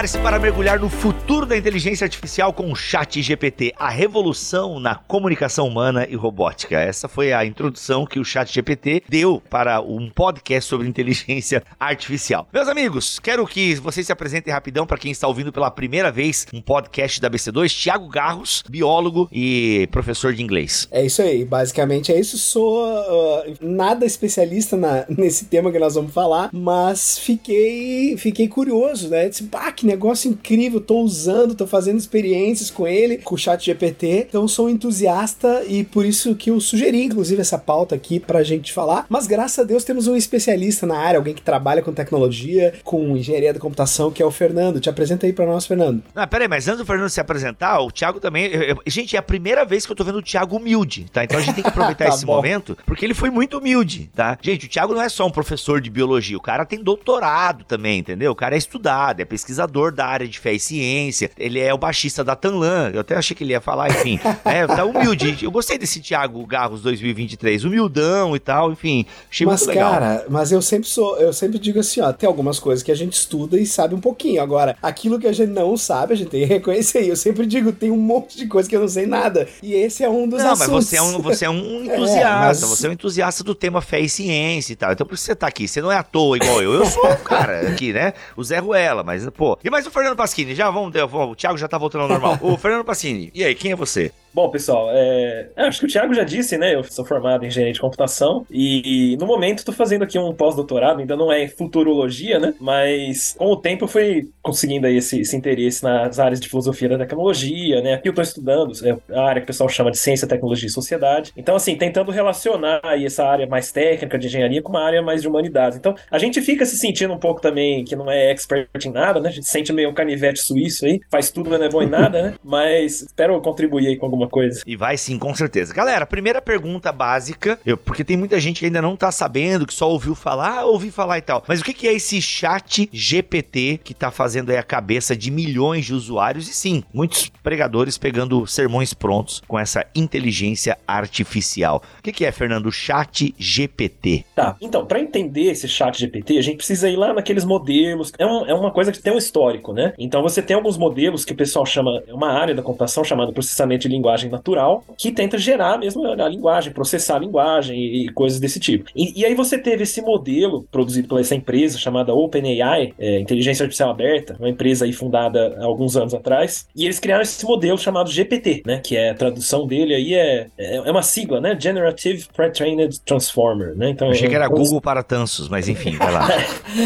Prepare-se 0.00 0.18
para 0.20 0.38
mergulhar 0.38 0.80
no 0.80 0.88
futuro 0.88 1.44
da 1.44 1.54
inteligência 1.54 2.06
artificial 2.06 2.54
com 2.54 2.72
o 2.72 2.74
Chat 2.74 3.20
GPT, 3.20 3.74
a 3.76 3.90
revolução 3.90 4.80
na 4.80 4.94
comunicação 4.94 5.68
humana 5.68 6.06
e 6.08 6.16
robótica. 6.16 6.80
Essa 6.80 7.06
foi 7.06 7.34
a 7.34 7.44
introdução 7.44 8.06
que 8.06 8.18
o 8.18 8.24
Chat 8.24 8.50
GPT 8.50 9.02
deu 9.06 9.42
para 9.50 9.82
um 9.82 10.08
podcast 10.08 10.70
sobre 10.70 10.88
inteligência 10.88 11.62
artificial. 11.78 12.48
Meus 12.50 12.66
amigos, 12.66 13.18
quero 13.18 13.46
que 13.46 13.74
vocês 13.74 14.06
se 14.06 14.10
apresentem 14.10 14.50
rapidão 14.50 14.86
para 14.86 14.96
quem 14.96 15.12
está 15.12 15.28
ouvindo 15.28 15.52
pela 15.52 15.70
primeira 15.70 16.10
vez 16.10 16.46
um 16.50 16.62
podcast 16.62 17.20
da 17.20 17.28
BC2, 17.28 17.68
Tiago 17.68 18.08
Garros, 18.08 18.64
biólogo 18.70 19.28
e 19.30 19.86
professor 19.92 20.32
de 20.32 20.42
inglês. 20.42 20.88
É 20.90 21.04
isso 21.04 21.20
aí, 21.20 21.44
basicamente 21.44 22.10
é 22.10 22.18
isso. 22.18 22.38
Sou 22.38 22.86
uh, 22.86 23.54
nada 23.60 24.06
especialista 24.06 24.78
na, 24.78 25.04
nesse 25.14 25.44
tema 25.44 25.70
que 25.70 25.78
nós 25.78 25.94
vamos 25.94 26.14
falar, 26.14 26.48
mas 26.54 27.18
fiquei, 27.18 28.16
fiquei 28.16 28.48
curioso, 28.48 29.10
né? 29.10 29.28
Disse, 29.28 29.46
ah, 29.52 29.70
que 29.70 29.89
negócio 29.90 30.30
incrível, 30.30 30.80
tô 30.80 31.00
usando, 31.00 31.54
tô 31.54 31.66
fazendo 31.66 31.98
experiências 31.98 32.70
com 32.70 32.86
ele, 32.86 33.18
com 33.18 33.34
o 33.34 33.38
chat 33.38 33.64
GPT. 33.64 34.26
Então 34.28 34.46
sou 34.48 34.68
entusiasta 34.70 35.64
e 35.66 35.84
por 35.84 36.04
isso 36.04 36.34
que 36.34 36.50
eu 36.50 36.60
sugeri, 36.60 37.04
inclusive, 37.04 37.40
essa 37.40 37.58
pauta 37.58 37.94
aqui 37.94 38.20
pra 38.20 38.42
gente 38.42 38.72
falar. 38.72 39.06
Mas 39.08 39.26
graças 39.26 39.58
a 39.58 39.64
Deus 39.64 39.84
temos 39.84 40.06
um 40.06 40.14
especialista 40.16 40.86
na 40.86 40.98
área, 40.98 41.18
alguém 41.18 41.34
que 41.34 41.42
trabalha 41.42 41.82
com 41.82 41.92
tecnologia, 41.92 42.74
com 42.84 43.16
engenharia 43.16 43.52
da 43.52 43.60
computação, 43.60 44.10
que 44.10 44.22
é 44.22 44.26
o 44.26 44.30
Fernando. 44.30 44.80
Te 44.80 44.88
apresenta 44.90 45.26
aí 45.26 45.32
pra 45.32 45.46
nós, 45.46 45.66
Fernando. 45.66 46.02
Ah, 46.14 46.26
pera 46.26 46.44
aí, 46.44 46.48
mas 46.48 46.66
antes 46.68 46.78
do 46.80 46.86
Fernando 46.86 47.08
se 47.08 47.20
apresentar, 47.20 47.80
o 47.80 47.90
Thiago 47.90 48.20
também. 48.20 48.46
eu- 48.46 48.62
eu- 48.62 48.76
gente, 48.86 49.16
é 49.16 49.18
a 49.18 49.22
primeira 49.22 49.64
vez 49.64 49.84
que 49.86 49.92
eu 49.92 49.96
tô 49.96 50.04
vendo 50.04 50.18
o 50.18 50.22
Thiago 50.22 50.56
humilde, 50.56 51.06
tá? 51.12 51.24
Então 51.24 51.38
a 51.38 51.42
gente 51.42 51.54
tem 51.54 51.62
que 51.64 51.68
aproveitar 51.70 52.04
Tá 52.10 52.14
esse 52.14 52.24
bom. 52.26 52.36
momento, 52.36 52.76
porque 52.86 53.04
ele 53.04 53.14
foi 53.14 53.30
muito 53.30 53.58
humilde, 53.58 54.10
tá? 54.14 54.38
Gente, 54.42 54.66
o 54.66 54.68
Thiago 54.68 54.94
não 54.94 55.02
é 55.02 55.08
só 55.08 55.26
um 55.26 55.30
professor 55.30 55.80
de 55.80 55.90
biologia, 55.90 56.36
o 56.36 56.40
cara 56.40 56.64
tem 56.64 56.82
doutorado 56.82 57.64
também, 57.64 57.98
entendeu? 58.00 58.32
O 58.32 58.34
cara 58.34 58.54
é 58.54 58.58
estudado, 58.58 59.20
é 59.20 59.24
pesquisador 59.24 59.79
da 59.90 60.06
área 60.06 60.28
de 60.28 60.38
fé 60.38 60.52
e 60.52 60.60
ciência, 60.60 61.30
ele 61.38 61.58
é 61.58 61.72
o 61.72 61.78
baixista 61.78 62.22
da 62.22 62.36
Tanlan, 62.36 62.90
eu 62.92 63.00
até 63.00 63.16
achei 63.16 63.34
que 63.34 63.42
ele 63.42 63.52
ia 63.52 63.60
falar, 63.60 63.88
enfim. 63.88 64.20
é, 64.44 64.66
tá 64.66 64.84
humilde. 64.84 65.38
Eu 65.42 65.50
gostei 65.50 65.78
desse 65.78 66.00
Thiago 66.00 66.44
Garros 66.46 66.82
2023, 66.82 67.64
humildão 67.64 68.36
e 68.36 68.38
tal, 68.38 68.72
enfim. 68.72 69.06
Achei 69.30 69.46
mas, 69.46 69.60
muito 69.60 69.68
legal. 69.74 69.92
cara, 69.92 70.24
mas 70.28 70.52
eu 70.52 70.60
sempre 70.60 70.88
sou, 70.88 71.16
eu 71.18 71.32
sempre 71.32 71.58
digo 71.58 71.78
assim, 71.80 72.00
ó, 72.00 72.12
tem 72.12 72.26
algumas 72.26 72.58
coisas 72.58 72.82
que 72.82 72.92
a 72.92 72.94
gente 72.94 73.14
estuda 73.14 73.58
e 73.58 73.64
sabe 73.64 73.94
um 73.94 74.00
pouquinho. 74.00 74.42
Agora, 74.42 74.76
aquilo 74.82 75.18
que 75.18 75.26
a 75.26 75.32
gente 75.32 75.50
não 75.50 75.76
sabe, 75.76 76.12
a 76.12 76.16
gente 76.16 76.28
tem 76.28 76.40
que 76.40 76.46
reconhecer. 76.46 77.08
Eu 77.08 77.16
sempre 77.16 77.46
digo, 77.46 77.72
tem 77.72 77.90
um 77.90 77.96
monte 77.96 78.36
de 78.36 78.46
coisa 78.46 78.68
que 78.68 78.76
eu 78.76 78.80
não 78.80 78.88
sei 78.88 79.06
nada. 79.06 79.48
E 79.62 79.72
esse 79.74 80.04
é 80.04 80.08
um 80.10 80.28
dos 80.28 80.42
Não, 80.42 80.52
assuntos. 80.52 80.72
mas 80.72 80.84
você 80.86 80.96
é 80.96 81.02
um, 81.02 81.18
você 81.20 81.44
é 81.46 81.50
um 81.50 81.60
É, 81.90 81.94
entusiasta, 81.94 82.46
mas- 82.46 82.60
você 82.60 82.86
é 82.86 82.90
um 82.90 82.92
entusiasta 82.92 83.44
do 83.44 83.54
tema 83.54 83.80
fé 83.80 84.00
e 84.00 84.08
ciência 84.08 84.72
e 84.72 84.76
tal. 84.76 84.92
Então 84.92 85.06
por 85.06 85.14
isso 85.14 85.24
você 85.24 85.34
tá 85.34 85.46
aqui. 85.46 85.66
Você 85.68 85.80
não 85.80 85.90
é 85.92 85.96
à 85.96 86.02
toa 86.02 86.36
igual 86.36 86.60
eu. 86.62 86.74
Eu 86.74 86.86
sou 86.86 87.16
cara 87.18 87.68
aqui, 87.68 87.92
né? 87.92 88.12
O 88.36 88.42
Zé 88.42 88.58
Ruela, 88.58 89.02
mas, 89.02 89.28
pô. 89.30 89.58
E 89.70 89.72
mais 89.72 89.86
o 89.86 89.90
Fernando 89.92 90.16
Pasquini, 90.16 90.52
já 90.52 90.68
vamos, 90.68 90.92
o 90.96 91.36
Thiago 91.36 91.56
já 91.56 91.68
tá 91.68 91.78
voltando 91.78 92.02
ao 92.02 92.08
normal. 92.08 92.36
O 92.42 92.56
Fernando 92.56 92.84
Pasquini, 92.84 93.30
e 93.32 93.44
aí, 93.44 93.54
quem 93.54 93.70
é 93.70 93.76
você? 93.76 94.10
Bom, 94.32 94.48
pessoal, 94.48 94.90
é, 94.92 95.48
é, 95.56 95.64
acho 95.64 95.80
que 95.80 95.86
o 95.86 95.88
Thiago 95.88 96.14
já 96.14 96.22
disse, 96.22 96.56
né? 96.56 96.74
Eu 96.74 96.84
sou 96.84 97.04
formado 97.04 97.44
em 97.44 97.48
engenharia 97.48 97.72
de 97.72 97.80
computação 97.80 98.46
e, 98.48 99.16
no 99.18 99.26
momento 99.26 99.58
estou 99.58 99.74
fazendo 99.74 100.02
aqui 100.02 100.18
um 100.18 100.32
pós-doutorado, 100.32 101.00
ainda 101.00 101.16
não 101.16 101.32
é 101.32 101.48
futurologia, 101.48 102.38
né? 102.38 102.54
Mas 102.60 103.34
com 103.36 103.46
o 103.46 103.56
tempo 103.56 103.84
eu 103.84 103.88
fui 103.88 104.28
conseguindo 104.40 104.86
aí 104.86 104.96
esse, 104.96 105.20
esse 105.20 105.36
interesse 105.36 105.82
nas 105.82 106.20
áreas 106.20 106.40
de 106.40 106.48
filosofia 106.48 106.88
da 106.90 106.98
tecnologia, 106.98 107.82
né? 107.82 107.94
Aqui 107.94 108.08
eu 108.08 108.10
estou 108.10 108.22
estudando 108.22 108.72
é 108.84 108.96
a 109.14 109.22
área 109.22 109.40
que 109.40 109.44
o 109.44 109.46
pessoal 109.48 109.68
chama 109.68 109.90
de 109.90 109.98
ciência, 109.98 110.28
tecnologia 110.28 110.68
e 110.68 110.70
sociedade. 110.70 111.32
Então, 111.36 111.56
assim, 111.56 111.76
tentando 111.76 112.12
relacionar 112.12 112.80
aí 112.84 113.04
essa 113.04 113.24
área 113.24 113.46
mais 113.48 113.72
técnica 113.72 114.16
de 114.16 114.28
engenharia 114.28 114.62
com 114.62 114.70
uma 114.70 114.82
área 114.82 115.02
mais 115.02 115.22
de 115.22 115.28
humanidades. 115.28 115.76
Então, 115.76 115.94
a 116.08 116.18
gente 116.18 116.40
fica 116.40 116.64
se 116.64 116.76
sentindo 116.78 117.12
um 117.12 117.18
pouco 117.18 117.40
também 117.40 117.84
que 117.84 117.96
não 117.96 118.08
é 118.08 118.30
expert 118.30 118.68
em 118.84 118.92
nada, 118.92 119.18
né? 119.18 119.28
A 119.28 119.32
gente 119.32 119.46
se 119.46 119.50
sente 119.50 119.72
meio 119.72 119.90
um 119.90 119.94
canivete 119.94 120.40
suíço 120.40 120.86
aí, 120.86 121.00
faz 121.10 121.32
tudo, 121.32 121.50
mas 121.50 121.58
não 121.58 121.66
é 121.66 121.70
bom 121.70 121.82
em 121.82 121.88
nada, 121.88 122.22
né? 122.22 122.34
Mas 122.44 123.02
espero 123.02 123.40
contribuir 123.40 123.88
aí 123.88 123.96
com 123.96 124.06
alguma 124.06 124.19
coisa. 124.28 124.62
E 124.66 124.76
vai 124.76 124.96
sim, 124.96 125.18
com 125.18 125.34
certeza. 125.34 125.72
Galera, 125.74 126.06
primeira 126.06 126.40
pergunta 126.42 126.90
básica, 126.92 127.58
eu- 127.64 127.76
porque 127.76 128.04
tem 128.04 128.16
muita 128.16 128.38
gente 128.40 128.60
que 128.60 128.66
ainda 128.66 128.82
não 128.82 128.96
tá 128.96 129.10
sabendo, 129.12 129.66
que 129.66 129.74
só 129.74 129.88
ouviu 129.90 130.14
falar, 130.14 130.58
ah, 130.60 130.64
ouvi 130.66 130.90
falar 130.90 131.18
e 131.18 131.22
tal. 131.22 131.44
Mas 131.46 131.60
o 131.60 131.64
que, 131.64 131.72
que 131.72 131.88
é 131.88 131.92
esse 131.92 132.20
chat 132.20 132.88
GPT 132.92 133.80
que 133.82 133.94
tá 133.94 134.10
fazendo 134.10 134.50
aí 134.50 134.56
a 134.56 134.62
cabeça 134.62 135.16
de 135.16 135.30
milhões 135.30 135.84
de 135.86 135.94
usuários? 135.94 136.48
E 136.48 136.54
sim, 136.54 136.82
muitos 136.92 137.30
pregadores 137.42 137.96
pegando 137.98 138.46
sermões 138.46 138.92
prontos 138.94 139.42
com 139.46 139.58
essa 139.58 139.84
inteligência 139.94 140.76
artificial. 140.86 141.82
O 141.98 142.02
que, 142.02 142.12
que 142.12 142.24
é, 142.24 142.32
Fernando? 142.32 142.66
O 142.66 142.72
chat 142.72 143.34
GPT. 143.38 144.24
Tá, 144.34 144.56
então, 144.60 144.84
para 144.86 145.00
entender 145.00 145.50
esse 145.50 145.66
chat 145.68 145.98
GPT, 145.98 146.38
a 146.38 146.42
gente 146.42 146.56
precisa 146.56 146.88
ir 146.88 146.96
lá 146.96 147.12
naqueles 147.12 147.44
modelos. 147.44 148.12
É, 148.18 148.24
um- 148.26 148.46
é 148.46 148.54
uma 148.54 148.70
coisa 148.70 148.92
que 148.92 149.00
tem 149.00 149.12
um 149.12 149.18
histórico, 149.18 149.72
né? 149.72 149.92
Então 149.98 150.22
você 150.22 150.40
tem 150.42 150.54
alguns 150.56 150.76
modelos 150.78 151.24
que 151.24 151.32
o 151.32 151.36
pessoal 151.36 151.66
chama, 151.66 152.02
é 152.06 152.12
uma 152.14 152.30
área 152.32 152.54
da 152.54 152.62
computação 152.62 153.02
chamada 153.04 153.32
processamento 153.32 153.82
de 153.82 153.88
linguagem 153.88 154.09
natural, 154.30 154.84
que 154.96 155.12
tenta 155.12 155.38
gerar 155.38 155.78
mesmo 155.78 156.06
a 156.06 156.28
linguagem, 156.28 156.72
processar 156.72 157.16
a 157.16 157.18
linguagem 157.20 157.78
e, 157.78 158.06
e 158.06 158.08
coisas 158.10 158.40
desse 158.40 158.58
tipo. 158.58 158.90
E, 158.94 159.20
e 159.20 159.24
aí 159.24 159.34
você 159.34 159.58
teve 159.58 159.82
esse 159.84 160.00
modelo 160.02 160.64
produzido 160.70 161.08
pela 161.08 161.20
essa 161.20 161.34
empresa 161.34 161.78
chamada 161.78 162.14
OpenAI, 162.14 162.92
é, 162.98 163.20
Inteligência 163.20 163.64
Artificial 163.64 163.90
Aberta, 163.90 164.36
uma 164.38 164.48
empresa 164.48 164.84
aí 164.84 164.92
fundada 164.92 165.56
há 165.60 165.64
alguns 165.64 165.96
anos 165.96 166.14
atrás, 166.14 166.66
e 166.74 166.84
eles 166.84 166.98
criaram 166.98 167.22
esse 167.22 167.44
modelo 167.44 167.78
chamado 167.78 168.10
GPT, 168.10 168.62
né? 168.66 168.80
Que 168.82 168.96
é 168.96 169.10
a 169.10 169.14
tradução 169.14 169.66
dele 169.66 169.94
aí 169.94 170.14
é, 170.14 170.46
é, 170.58 170.76
é 170.76 170.90
uma 170.90 171.02
sigla, 171.02 171.40
né? 171.40 171.56
Generative 171.58 172.26
Pre-trained 172.34 173.00
Transformer, 173.00 173.74
né? 173.76 173.90
Então, 173.90 174.08
Eu 174.08 174.12
achei 174.12 174.28
que 174.28 174.34
era 174.34 174.46
é 174.46 174.48
um- 174.48 174.52
Google 174.52 174.80
para 174.80 175.02
tansos, 175.02 175.48
mas 175.48 175.68
enfim, 175.68 175.96
vai 175.96 176.12
lá. 176.12 176.28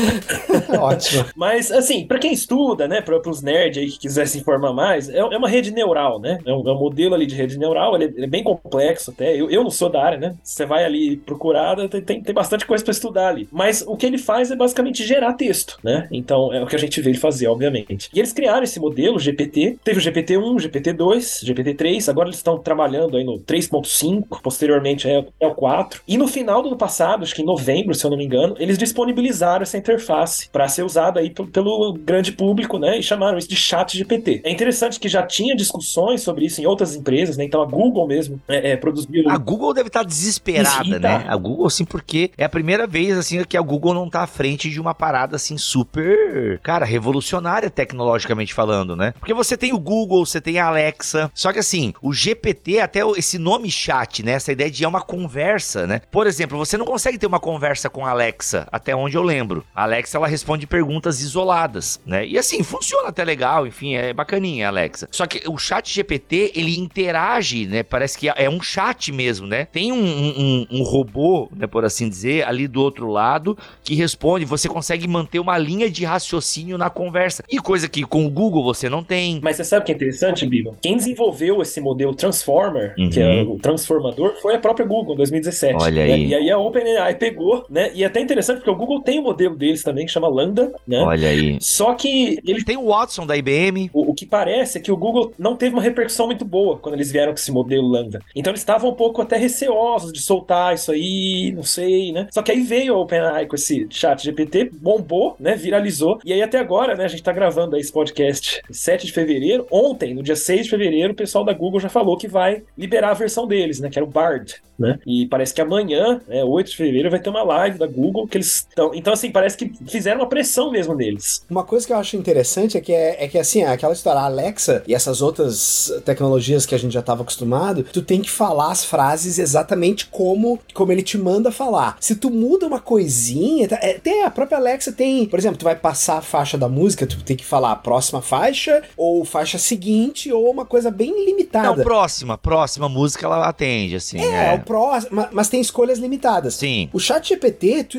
Ótimo. 0.79 1.25
Mas, 1.37 1.71
assim, 1.71 2.07
pra 2.07 2.19
quem 2.19 2.33
estuda, 2.33 2.87
né, 2.89 3.01
para 3.01 3.19
os 3.29 3.43
nerds 3.43 3.83
aí 3.83 3.91
que 3.91 3.99
quiser 3.99 4.27
se 4.27 4.39
informar 4.39 4.73
mais, 4.73 5.09
é, 5.09 5.19
é 5.19 5.25
uma 5.37 5.49
rede 5.49 5.71
neural, 5.71 6.21
né? 6.21 6.39
É 6.45 6.53
um, 6.53 6.69
é 6.69 6.73
um 6.73 6.79
modelo 6.79 7.14
ali 7.15 7.27
de 7.27 7.35
rede 7.35 7.59
neural, 7.59 7.95
ele, 7.95 8.05
é- 8.05 8.09
ele 8.09 8.25
é 8.25 8.29
bem 8.29 8.43
complexo 8.43 9.11
até. 9.11 9.35
Eu, 9.39 9.51
eu 9.51 9.63
não 9.63 9.71
sou 9.71 9.89
da 9.89 10.03
área, 10.03 10.19
né? 10.19 10.35
Você 10.43 10.65
vai 10.67 10.85
ali 10.85 11.17
procurar, 11.17 11.77
tem, 11.89 12.23
tem, 12.23 12.35
bastante 12.35 12.67
coisa 12.67 12.85
pra 12.85 12.93
estudar 12.93 13.29
ali. 13.29 13.49
Mas 13.51 13.83
o 13.87 13.97
que 13.97 14.07
ele 14.07 14.19
faz 14.19 14.51
é 14.51 14.57
basicamente 14.57 15.05
gerar 15.05 15.35
texto, 15.35 15.79
né? 15.83 16.09
Então 16.11 16.53
é 16.53 16.63
o 16.63 16.67
que 16.67 16.77
a 16.77 16.79
gente 16.79 17.01
vê 17.01 17.11
ele 17.11 17.19
fazer, 17.19 17.47
obviamente. 17.49 18.09
E 18.13 18.19
eles 18.19 18.33
criaram 18.33 18.63
esse 18.63 18.81
modelo 18.81 19.19
GPT. 19.19 19.79
Teve 19.83 19.99
o 19.99 20.03
GPT-1, 20.03 20.57
GPT-2, 20.61 21.45
GPT-3. 21.45 22.09
Agora 22.09 22.29
eles 22.29 22.39
estão 22.39 22.59
trabalhando 22.59 23.17
aí 23.17 23.25
no 23.25 23.39
3.5. 23.41 24.41
Posteriormente 24.43 25.09
é, 25.09 25.25
é 25.41 25.47
o 25.47 25.55
4. 25.55 26.03
E 26.07 26.17
no 26.17 26.27
final 26.29 26.63
do 26.63 26.69
ano 26.69 26.77
passado, 26.77 27.23
acho 27.23 27.35
que 27.35 27.43
em 27.43 27.47
novembro, 27.47 27.95
se 27.95 28.05
eu 28.05 28.11
não 28.11 28.17
me 28.17 28.25
engano, 28.25 28.55
eles 28.59 28.79
disponibilizaram 28.79 29.63
essa 29.63 29.79
interface 29.79 30.49
para 30.51 30.69
ser 30.69 30.83
usada 30.83 31.21
aí 31.21 31.31
pelo, 31.31 31.49
pelo 31.49 31.93
grande 31.95 32.33
público, 32.33 32.79
né? 32.79 32.99
E 32.99 33.03
chamaram 33.03 33.39
isso 33.39 33.49
de 33.49 33.57
chat 33.57 33.97
GPT. 33.97 34.41
É 34.45 34.51
interessante 34.51 34.99
que 34.99 35.09
já 35.09 35.23
tinha 35.23 35.55
discussões 35.57 36.23
sobre 36.23 36.47
isso 36.47 36.61
em 36.61 36.67
outras 36.67 36.95
empresas, 37.05 37.37
né? 37.37 37.45
Então 37.45 37.63
a 37.63 37.67
Google 37.67 38.07
mesmo 38.07 38.41
é, 38.49 38.73
é, 38.73 38.77
produziu. 38.77 39.29
A 39.29 39.37
Google 39.37 39.75
deve 39.75 39.89
estar 39.89 40.03
desesperada, 40.03 40.83
Isso, 40.83 40.95
e 40.95 40.99
né? 40.99 40.99
tá. 40.99 41.25
A 41.29 41.37
Google, 41.37 41.67
assim, 41.67 41.85
porque 41.85 42.31
é 42.39 42.45
a 42.45 42.49
primeira 42.49 42.87
vez, 42.87 43.17
assim, 43.17 43.45
que 43.45 43.57
a 43.57 43.61
Google 43.61 43.93
não 43.93 44.09
tá 44.09 44.23
à 44.23 44.27
frente 44.27 44.71
de 44.71 44.81
uma 44.81 44.95
parada, 44.95 45.37
assim, 45.37 45.59
super, 45.59 46.59
cara, 46.63 46.85
revolucionária 46.85 47.69
tecnologicamente 47.69 48.55
falando, 48.55 48.97
né? 48.97 49.13
Porque 49.19 49.35
você 49.35 49.57
tem 49.57 49.73
o 49.73 49.79
Google, 49.79 50.25
você 50.25 50.41
tem 50.41 50.59
a 50.59 50.67
Alexa, 50.67 51.31
só 51.35 51.53
que 51.53 51.59
assim, 51.59 51.93
o 52.01 52.13
GPT, 52.13 52.81
até 52.81 53.01
esse 53.17 53.39
nome 53.39 53.71
chat, 53.71 54.23
né? 54.23 54.33
Essa 54.33 54.53
ideia 54.53 54.71
de 54.71 54.85
é 54.85 54.89
uma 54.89 55.03
conversa, 55.03 55.87
né? 55.87 56.01
Por 56.11 56.27
exemplo, 56.27 56.57
você 56.57 56.79
não 56.79 56.87
consegue 56.87 57.19
ter 57.19 57.27
uma 57.27 57.41
conversa 57.41 57.91
com 57.91 58.07
a 58.07 58.11
Alexa, 58.11 58.67
até 58.73 58.95
onde 58.95 59.17
eu 59.17 59.23
lembro. 59.23 59.65
A 59.75 59.83
Alexa, 59.83 60.17
ela 60.17 60.27
responde 60.27 60.67
perguntas 60.67 61.21
isoladas, 61.21 62.01
né? 62.07 62.27
E 62.27 62.39
assim, 62.39 62.63
funciona 62.63 63.09
até 63.09 63.25
legal, 63.25 63.67
enfim, 63.67 63.95
é 63.95 64.13
bacaninha 64.13 64.67
a 64.67 64.71
Alexa. 64.71 65.09
Só 65.11 65.27
que 65.27 65.43
o 65.49 65.59
chat 65.59 65.93
GPT, 65.93 66.53
ele 66.55 66.79
interage, 66.95 67.67
né? 67.67 67.83
Parece 67.83 68.17
que 68.19 68.29
é 68.29 68.49
um 68.49 68.61
chat 68.63 69.11
mesmo, 69.13 69.47
né? 69.47 69.67
Tem 69.71 69.93
um, 69.93 69.99
um- 70.05 70.67
um 70.71 70.83
robô, 70.83 71.49
né, 71.55 71.67
por 71.67 71.85
assim 71.85 72.09
dizer, 72.09 72.47
ali 72.47 72.69
do 72.69 72.81
outro 72.81 73.09
lado, 73.11 73.57
que 73.83 73.95
responde, 73.95 74.45
você 74.45 74.69
consegue 74.69 75.07
manter 75.09 75.39
uma 75.41 75.59
linha 75.59 75.91
de 75.91 76.05
raciocínio 76.05 76.79
na 76.79 76.89
conversa. 76.89 77.43
E 77.51 77.59
coisa 77.59 77.89
que 77.89 78.05
com 78.05 78.25
o 78.25 78.31
Google 78.31 78.63
você 78.63 78.89
não 78.89 79.03
tem. 79.03 79.41
Mas 79.43 79.57
você 79.57 79.65
sabe 79.65 79.83
o 79.83 79.87
que 79.87 79.93
é 79.93 79.95
interessante, 79.95 80.47
Bibo? 80.47 80.77
Quem 80.81 80.97
desenvolveu 80.97 81.61
esse 81.63 81.81
modelo 81.81 82.15
Transformer, 82.15 82.95
Uhum. 82.99 83.11
que 83.11 83.21
é 83.21 83.43
o 83.43 83.59
transformador, 83.59 84.35
foi 84.41 84.55
a 84.55 84.59
própria 84.59 84.87
Google 84.87 85.15
em 85.15 85.17
2017. 85.17 85.75
Olha 85.83 86.07
né? 86.07 86.13
aí. 86.13 86.27
E 86.29 86.35
aí 86.35 86.51
a 86.51 86.59
OpenAI 86.59 87.15
pegou, 87.17 87.65
né? 87.69 87.91
E 87.95 88.03
é 88.03 88.07
até 88.07 88.21
interessante 88.21 88.59
porque 88.59 88.71
o 88.71 88.77
Google 88.77 89.01
tem 89.03 89.19
o 89.19 89.23
modelo 89.23 89.57
deles 89.57 89.83
também, 89.83 90.07
que 90.07 90.13
chama 90.13 90.29
Lambda, 90.29 90.73
né? 90.87 91.01
Olha 91.01 91.29
aí. 91.29 91.59
Só 91.61 91.95
que 91.95 92.39
ele 92.47 92.65
Tem 92.65 92.77
o 92.77 92.87
Watson 92.89 93.27
da 93.27 93.37
IBM. 93.37 93.91
O, 93.93 94.11
o 94.11 94.15
que 94.15 94.25
parece 94.27 94.79
é 94.79 94.81
que 94.81 94.91
o 94.93 94.97
Google 94.97 95.33
não 95.39 95.57
teve 95.57 95.75
uma 95.75 95.83
repercussão 95.83 96.27
muito 96.27 96.45
boa 96.45 96.79
quando 96.85 96.95
eles 96.95 97.11
vieram 97.11 97.33
com 97.33 97.39
esse 97.39 97.51
modelo 97.51 97.89
Lambda. 97.89 98.21
Então 98.37 98.51
eles 98.51 98.61
estavam 98.61 98.91
um 98.91 98.95
pouco 98.95 99.23
até 99.23 99.37
receosos 99.37 100.13
de 100.13 100.21
soltar 100.21 100.75
isso 100.75 100.93
aí, 100.93 101.53
não 101.57 101.63
sei, 101.63 102.13
né? 102.13 102.29
Só 102.31 102.43
que 102.43 102.53
aí 102.53 102.63
veio 102.63 102.95
a 102.95 102.99
OpenAI 102.99 103.47
com 103.47 103.57
esse 103.57 103.87
chat 103.91 104.23
GPT, 104.23 104.71
bombou, 104.73 105.35
né? 105.41 105.57
Viralizou. 105.57 106.21
E 106.25 106.33
aí 106.33 106.43
até 106.43 106.59
agora, 106.59 106.95
né? 106.95 107.05
A 107.05 107.09
gente 107.09 107.23
tá 107.23 107.33
gravando 107.33 107.75
aí 107.75 107.81
esse 107.81 107.93
podcast 107.93 108.63
7 108.71 109.07
de 109.07 109.13
fevereiro. 109.13 109.67
Ontem, 109.71 110.15
no 110.15 110.23
dia 110.23 110.37
6 110.37 110.65
de 110.65 110.71
fevereiro, 110.71 111.13
o 111.13 111.17
pessoal 111.17 111.45
da 111.45 111.53
Google 111.53 111.81
já 111.81 111.89
falou 111.89 112.17
que 112.17 112.29
vai 112.29 112.63
liberar 112.77 113.11
a 113.11 113.15
versão 113.15 113.47
deles, 113.47 113.81
né? 113.81 113.89
Que 113.89 113.99
era 113.99 114.07
o 114.07 114.11
Bard, 114.11 114.57
né? 114.79 114.99
E 115.07 115.27
parece 115.27 115.55
que 115.55 115.61
amanhã, 115.61 116.21
né, 116.29 116.45
8 116.45 116.71
de 116.71 116.77
fevereiro, 116.77 117.11
vai 117.11 117.21
ter 117.21 117.31
uma 117.31 117.43
live 117.43 117.79
da 117.79 117.87
Google 117.87 118.29
que 118.29 118.37
eles 118.37 118.67
estão... 118.69 118.95
Então, 118.95 119.13
assim, 119.13 119.31
parece 119.31 119.57
que 119.57 119.73
fizeram 119.89 120.21
uma 120.21 120.29
pressão 120.29 120.71
mesmo 120.71 120.95
neles. 120.95 121.45
Uma 121.49 121.65
coisa 121.65 121.87
que 121.87 121.93
eu 121.93 121.97
acho 121.97 122.17
interessante 122.17 122.77
é 122.77 122.81
que, 122.81 122.93
é, 122.93 123.25
é 123.25 123.29
que 123.29 123.39
assim, 123.39 123.63
aquela 123.63 123.93
história, 123.93 124.21
a 124.21 124.25
Alexa 124.25 124.83
e 124.87 124.95
essas 124.95 125.23
outras 125.23 125.93
tecnologias 126.05 126.67
que 126.67 126.74
a 126.75 126.79
gente 126.79 126.93
já 126.93 127.01
estava 127.01 127.23
acostumado, 127.23 127.85
tu 127.93 128.03
tem 128.03 128.21
que 128.21 128.31
falar 128.31 128.71
as 128.71 128.85
frases 128.85 129.39
exatamente 129.39 130.07
como, 130.07 130.59
como 130.73 130.93
ele 130.93 131.03
te 131.03 131.17
manda 131.19 131.51
falar. 131.53 131.97
Se 132.01 132.15
tu 132.17 132.31
muda 132.31 132.67
uma 132.67 132.81
coisinha, 132.81 133.69
tá- 133.69 133.79
é, 133.83 133.97
até 133.97 134.25
a 134.25 134.31
própria 134.31 134.59
Alexa 134.59 134.93
tem, 134.93 135.27
por 135.27 135.39
exemplo, 135.39 135.59
tu 135.59 135.65
vai 135.65 135.77
passar 135.77 136.19
a 136.19 136.23
faixa 136.23 136.57
da 136.59 136.69
música, 136.69 137.07
tu 137.07 137.23
tem 137.23 137.37
que 137.37 137.45
falar 137.45 137.73
a 137.73 137.77
próxima 137.77 138.21
faixa, 138.23 138.83
ou 138.97 139.25
faixa 139.25 139.59
seguinte, 139.59 140.31
ou 140.33 140.51
uma 140.51 140.65
coisa 140.65 140.91
bem 140.91 141.11
Não, 141.13 141.25
limitada. 141.25 141.83
próxima, 141.83 142.37
próxima 142.39 142.89
música 142.89 143.27
ela 143.27 143.47
atende, 143.49 143.97
assim. 143.97 144.19
é, 144.21 144.47
É, 144.47 144.53
o 144.55 144.61
próximo, 144.61 145.17
ma- 145.17 145.29
mas 145.33 145.49
tem 145.49 145.61
escolhas 145.61 145.99
limitadas. 145.99 146.55
Sim. 146.55 146.89
O 146.93 146.99
chat 146.99 147.29
GPT, 147.29 147.85
tu, 147.85 147.99